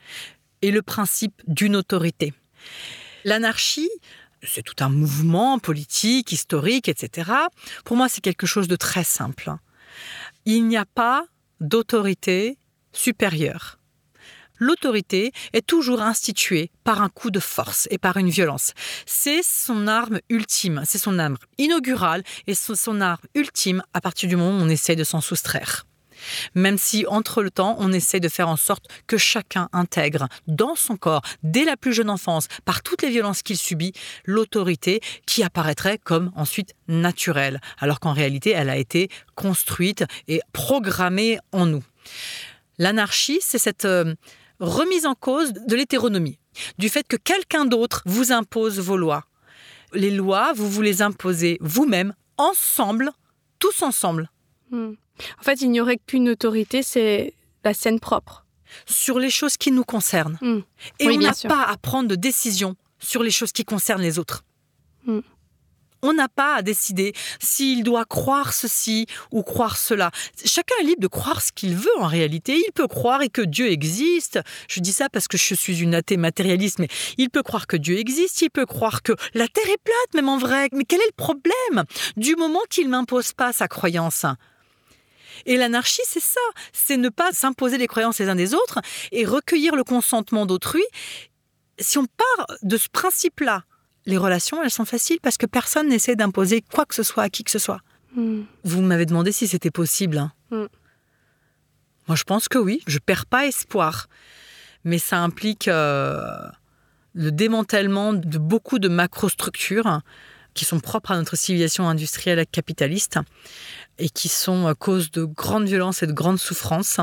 et 0.62 0.72
le 0.72 0.82
principe 0.82 1.42
d'une 1.48 1.76
autorité. 1.76 2.34
L'anarchie, 3.26 3.90
c'est 4.44 4.64
tout 4.64 4.84
un 4.84 4.90
mouvement 4.90 5.60
politique, 5.60 6.32
historique, 6.32 6.88
etc. 6.88 7.32
Pour 7.86 7.98
moi, 7.98 8.10
c'est 8.10 8.22
quelque 8.22 8.48
chose 8.48 8.68
de 8.68 8.76
très 8.76 9.04
simple. 9.04 9.54
Il 10.46 10.68
n'y 10.68 10.78
a 10.78 10.86
pas 10.86 11.26
d'autorité 11.60 12.58
supérieure. 12.94 13.80
L'autorité 14.60 15.32
est 15.54 15.66
toujours 15.66 16.02
instituée 16.02 16.70
par 16.84 17.02
un 17.02 17.08
coup 17.08 17.32
de 17.32 17.40
force 17.40 17.88
et 17.92 17.98
par 17.98 18.18
une 18.18 18.30
violence. 18.30 18.74
C'est 19.06 19.42
son 19.42 19.88
arme 19.88 20.20
ultime, 20.30 20.84
c'est 20.86 20.98
son 20.98 21.18
arme 21.18 21.38
inaugurale 21.58 22.24
et 22.46 22.56
son 22.56 23.00
arme 23.00 23.26
ultime 23.36 23.82
à 23.94 24.02
partir 24.02 24.28
du 24.28 24.36
moment 24.36 24.60
où 24.60 24.62
on 24.62 24.70
essaie 24.70 24.98
de 24.98 25.06
s'en 25.06 25.22
soustraire. 25.22 25.86
Même 26.56 26.78
si, 26.78 27.06
entre 27.08 27.44
le 27.44 27.52
temps, 27.52 27.76
on 27.80 27.92
essaie 27.92 28.20
de 28.20 28.30
faire 28.30 28.50
en 28.50 28.58
sorte 28.58 28.86
que 29.08 29.18
chacun 29.18 29.70
intègre 29.74 30.28
dans 30.48 30.76
son 30.76 30.98
corps, 30.98 31.22
dès 31.44 31.66
la 31.66 31.78
plus 31.78 31.94
jeune 31.94 32.10
enfance, 32.10 32.48
par 32.66 32.82
toutes 32.82 33.02
les 33.02 33.10
violences 33.10 33.42
qu'il 33.42 33.58
subit, 33.58 33.94
l'autorité 34.26 35.02
qui 35.26 35.44
apparaîtrait 35.44 35.98
comme 35.98 36.32
ensuite 36.36 36.74
naturelle, 36.88 37.62
alors 37.80 38.00
qu'en 38.00 38.14
réalité, 38.14 38.52
elle 38.52 38.70
a 38.70 38.78
été 38.78 39.10
construite 39.36 40.04
et 40.28 40.42
programmée 40.54 41.40
en 41.52 41.66
nous. 41.66 41.84
L'anarchie, 42.78 43.40
c'est 43.42 43.58
cette 43.58 43.86
euh, 43.86 44.16
remise 44.60 45.06
en 45.06 45.16
cause 45.16 45.54
de 45.54 45.76
l'hétéronomie, 45.76 46.40
du 46.78 46.90
fait 46.90 47.08
que 47.08 47.18
quelqu'un 47.18 47.66
d'autre 47.66 48.02
vous 48.06 48.32
impose 48.32 48.80
vos 48.80 48.98
lois. 48.98 49.26
Les 49.94 50.12
lois, 50.12 50.54
vous 50.54 50.70
vous 50.70 50.82
les 50.82 51.02
imposez 51.02 51.58
vous-même, 51.62 52.14
ensemble, 52.38 53.12
tous 53.60 53.82
ensemble. 53.82 54.30
Hmm. 54.72 54.94
En 55.40 55.44
fait, 55.44 55.62
il 55.62 55.72
n'y 55.72 55.82
aurait 55.82 55.98
qu'une 55.98 56.30
autorité, 56.30 56.84
c'est 56.84 57.34
la 57.64 57.74
scène 57.74 58.00
propre. 58.00 58.46
sur 58.86 59.18
les 59.20 59.32
choses 59.32 59.58
qui 59.58 59.72
nous 59.72 59.84
concernent. 59.84 60.38
Hmm. 60.42 60.60
Et 61.00 61.08
Oui, 61.08 61.18
on 61.18 61.22
n'a 61.22 61.34
pas 61.48 61.64
à 61.64 61.76
prendre 61.78 62.08
de 62.08 62.16
décision 62.16 62.76
sur 63.00 63.24
les 63.24 63.32
choses 63.32 63.52
qui 63.52 63.66
concernent 63.66 64.02
les 64.04 64.20
autres. 64.20 64.44
Hmm. 65.06 65.22
On 66.02 66.14
n'a 66.14 66.30
pas 66.30 66.56
à 66.56 66.62
décider 66.62 67.14
s'il 67.40 67.84
doit 67.84 68.06
croire 68.06 68.54
ceci 68.54 69.06
ou 69.32 69.44
croire 69.44 69.76
cela. 69.76 70.12
Chacun 70.46 70.76
est 70.82 70.86
libre 70.86 71.02
de 71.02 71.08
croire 71.08 71.42
ce 71.42 71.52
qu'il 71.52 71.76
veut 71.76 71.98
en 72.00 72.08
réalité. 72.08 72.56
Il 72.56 72.72
peut 72.74 72.88
croire 72.88 73.22
et 73.22 73.30
que 73.30 73.42
Dieu 73.42 73.70
existe. 73.70 74.40
Je 74.70 74.80
dis 74.80 74.94
ça 74.94 75.10
parce 75.10 75.28
que 75.28 75.38
je 75.38 75.56
suis 75.56 75.82
une 75.82 75.94
athée 75.96 76.16
matérialiste, 76.16 76.80
mais 76.80 76.88
il 77.18 77.30
peut 77.30 77.44
croire 77.44 77.68
que 77.68 77.76
Dieu 77.76 77.98
existe. 77.98 78.42
Il 78.44 78.50
peut 78.50 78.66
croire 78.66 79.02
que 79.02 79.14
la 79.34 79.48
Terre 79.50 79.68
est 79.68 79.84
plate, 79.84 80.14
même 80.14 80.30
en 80.30 80.38
vrai. 80.38 80.70
Mais 80.72 80.86
quel 80.86 81.02
est 81.02 81.08
le 81.08 81.18
problème? 81.18 81.84
Du 82.16 82.36
moment 82.38 82.62
qu'il 82.70 82.88
m'impose 82.88 83.34
pas 83.34 83.52
sa 83.52 83.68
croyance. 83.68 84.26
Et 85.46 85.58
l'anarchie, 85.58 86.02
c'est 86.06 86.22
ça. 86.22 86.40
C'est 86.74 86.98
ne 86.98 87.10
pas 87.10 87.32
s'imposer 87.32 87.78
les 87.78 87.88
croyances 87.88 88.20
les 88.20 88.30
uns 88.30 88.36
des 88.36 88.54
autres 88.54 88.80
et 89.12 89.26
recueillir 89.26 89.76
le 89.76 89.84
consentement 89.84 90.46
d'autrui. 90.46 90.84
Si 91.80 91.98
on 91.98 92.06
part 92.06 92.48
de 92.62 92.78
ce 92.78 92.90
principe-là, 92.90 93.64
les 94.06 94.18
relations, 94.18 94.64
elles 94.64 94.72
sont 94.72 94.86
faciles 94.86 95.20
parce 95.22 95.38
que 95.38 95.46
personne 95.46 95.88
n'essaie 95.88 96.16
d'imposer 96.16 96.62
quoi 96.62 96.86
que 96.86 96.96
ce 96.96 97.04
soit 97.04 97.24
à 97.24 97.30
qui 97.30 97.44
que 97.44 97.52
ce 97.52 97.60
soit. 97.60 97.82
Hmm. 98.16 98.42
Vous 98.64 98.82
m'avez 98.82 99.06
demandé 99.06 99.32
si 99.32 99.48
c'était 99.48 99.72
possible. 99.72 100.18
hein. 100.18 100.32
Mm. 100.52 100.66
Moi, 102.08 102.16
je 102.16 102.24
pense 102.24 102.48
que 102.50 102.58
oui. 102.58 102.82
Je 102.88 102.98
perds 102.98 103.28
pas 103.28 103.46
espoir. 103.46 104.08
Mais 104.84 104.98
ça 104.98 105.20
implique 105.20 105.68
euh, 105.68 106.24
le 107.14 107.32
démantèlement 107.32 108.14
de 108.14 108.38
beaucoup 108.40 108.80
de 108.80 108.88
macrostructures 108.88 110.02
qui 110.54 110.66
sont 110.66 110.80
propres 110.80 111.12
à 111.12 111.18
notre 111.18 111.36
civilisation 111.36 111.88
industrielle 111.88 112.46
capitaliste 112.52 113.20
et 113.98 114.10
qui 114.10 114.30
sont 114.30 114.68
à 114.68 114.76
cause 114.76 115.12
de 115.12 115.24
grandes 115.26 115.68
violences 115.68 116.04
et 116.04 116.08
de 116.08 116.14
grandes 116.14 116.40
souffrances. 116.40 117.00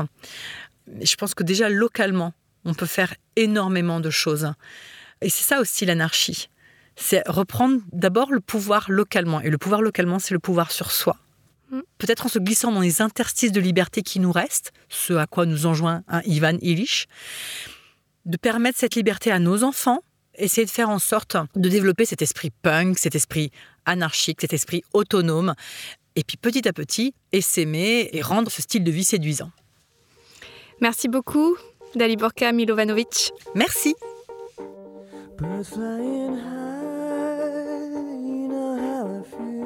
Je 1.01 1.15
pense 1.15 1.33
que 1.33 1.43
déjà 1.43 1.69
localement, 1.69 2.33
on 2.65 2.73
peut 2.73 2.85
faire 2.85 3.15
énormément 3.35 3.99
de 3.99 4.09
choses. 4.09 4.51
Et 5.21 5.29
c'est 5.29 5.43
ça 5.43 5.59
aussi 5.59 5.85
l'anarchie. 5.85 6.49
C'est 6.95 7.27
reprendre 7.27 7.81
d'abord 7.91 8.31
le 8.31 8.39
pouvoir 8.39 8.85
localement. 8.89 9.41
Et 9.41 9.49
le 9.49 9.57
pouvoir 9.57 9.81
localement, 9.81 10.19
c'est 10.19 10.33
le 10.33 10.39
pouvoir 10.39 10.71
sur 10.71 10.91
soi. 10.91 11.17
Mm. 11.71 11.81
Peut-être 11.97 12.25
en 12.25 12.29
se 12.29 12.39
glissant 12.39 12.71
dans 12.71 12.81
les 12.81 13.01
interstices 13.01 13.51
de 13.51 13.59
liberté 13.59 14.01
qui 14.01 14.19
nous 14.19 14.31
restent, 14.31 14.71
ce 14.89 15.13
à 15.13 15.27
quoi 15.27 15.45
nous 15.45 15.65
enjoint 15.65 16.03
un 16.07 16.21
Ivan 16.25 16.57
Illich, 16.61 17.07
de 18.25 18.37
permettre 18.37 18.79
cette 18.79 18.95
liberté 18.95 19.31
à 19.31 19.39
nos 19.39 19.63
enfants, 19.63 20.01
essayer 20.37 20.65
de 20.65 20.71
faire 20.71 20.89
en 20.89 20.99
sorte 20.99 21.37
de 21.55 21.69
développer 21.69 22.05
cet 22.05 22.21
esprit 22.21 22.49
punk, 22.49 22.97
cet 22.97 23.15
esprit 23.15 23.51
anarchique, 23.85 24.41
cet 24.41 24.53
esprit 24.53 24.83
autonome, 24.93 25.53
et 26.15 26.23
puis 26.23 26.37
petit 26.37 26.67
à 26.67 26.73
petit, 26.73 27.13
essaimer 27.31 28.09
et 28.11 28.21
rendre 28.21 28.51
ce 28.51 28.61
style 28.61 28.83
de 28.83 28.91
vie 28.91 29.03
séduisant. 29.03 29.51
Merci 30.81 31.07
beaucoup, 31.07 31.57
Daliborka 31.95 32.51
Milovanovic. 32.51 33.31
Merci. 33.55 33.95
Birds 35.37 35.69
flying 35.69 36.35
high, 36.35 37.91
you 38.25 38.47
know 38.47 38.75
how 38.75 39.05
I 39.07 39.23
feel. 39.23 39.57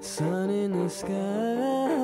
Sun 0.00 0.50
in 0.50 0.72
the 0.72 0.88
sky, 0.88 2.03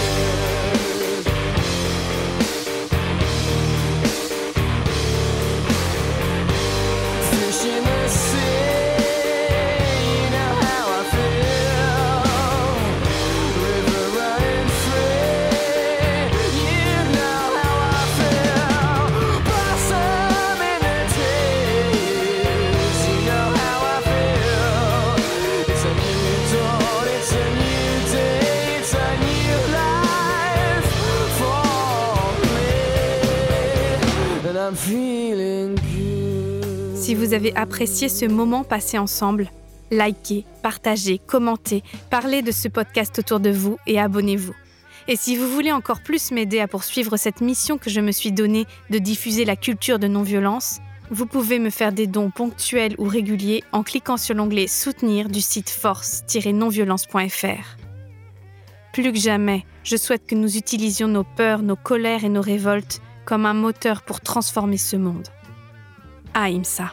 Si 36.95 37.13
vous 37.13 37.33
avez 37.33 37.55
apprécié 37.55 38.09
ce 38.09 38.25
moment 38.25 38.63
passé 38.63 38.97
ensemble, 38.97 39.51
likez, 39.91 40.43
partagez, 40.63 41.19
commentez, 41.19 41.83
parlez 42.09 42.41
de 42.41 42.51
ce 42.51 42.67
podcast 42.67 43.19
autour 43.19 43.39
de 43.39 43.51
vous 43.51 43.77
et 43.85 43.99
abonnez-vous. 43.99 44.55
Et 45.07 45.15
si 45.15 45.35
vous 45.35 45.47
voulez 45.47 45.71
encore 45.71 46.01
plus 46.01 46.31
m'aider 46.31 46.59
à 46.59 46.67
poursuivre 46.67 47.17
cette 47.17 47.41
mission 47.41 47.77
que 47.77 47.91
je 47.91 48.01
me 48.01 48.11
suis 48.11 48.31
donnée 48.31 48.65
de 48.89 48.97
diffuser 48.97 49.45
la 49.45 49.55
culture 49.55 49.99
de 49.99 50.07
non-violence, 50.07 50.79
vous 51.11 51.27
pouvez 51.27 51.59
me 51.59 51.69
faire 51.69 51.91
des 51.91 52.07
dons 52.07 52.31
ponctuels 52.31 52.95
ou 52.97 53.03
réguliers 53.03 53.63
en 53.73 53.83
cliquant 53.83 54.17
sur 54.17 54.33
l'onglet 54.33 54.65
Soutenir 54.65 55.29
du 55.29 55.41
site 55.41 55.69
force-nonviolence.fr. 55.69 57.77
Plus 58.93 59.11
que 59.11 59.19
jamais, 59.19 59.63
je 59.83 59.95
souhaite 59.95 60.25
que 60.25 60.35
nous 60.35 60.57
utilisions 60.57 61.07
nos 61.07 61.23
peurs, 61.23 61.61
nos 61.61 61.75
colères 61.75 62.23
et 62.23 62.29
nos 62.29 62.41
révoltes 62.41 62.99
comme 63.25 63.45
un 63.45 63.53
moteur 63.53 64.01
pour 64.01 64.21
transformer 64.21 64.77
ce 64.77 64.95
monde. 64.95 65.27
Ahimsa. 66.33 66.91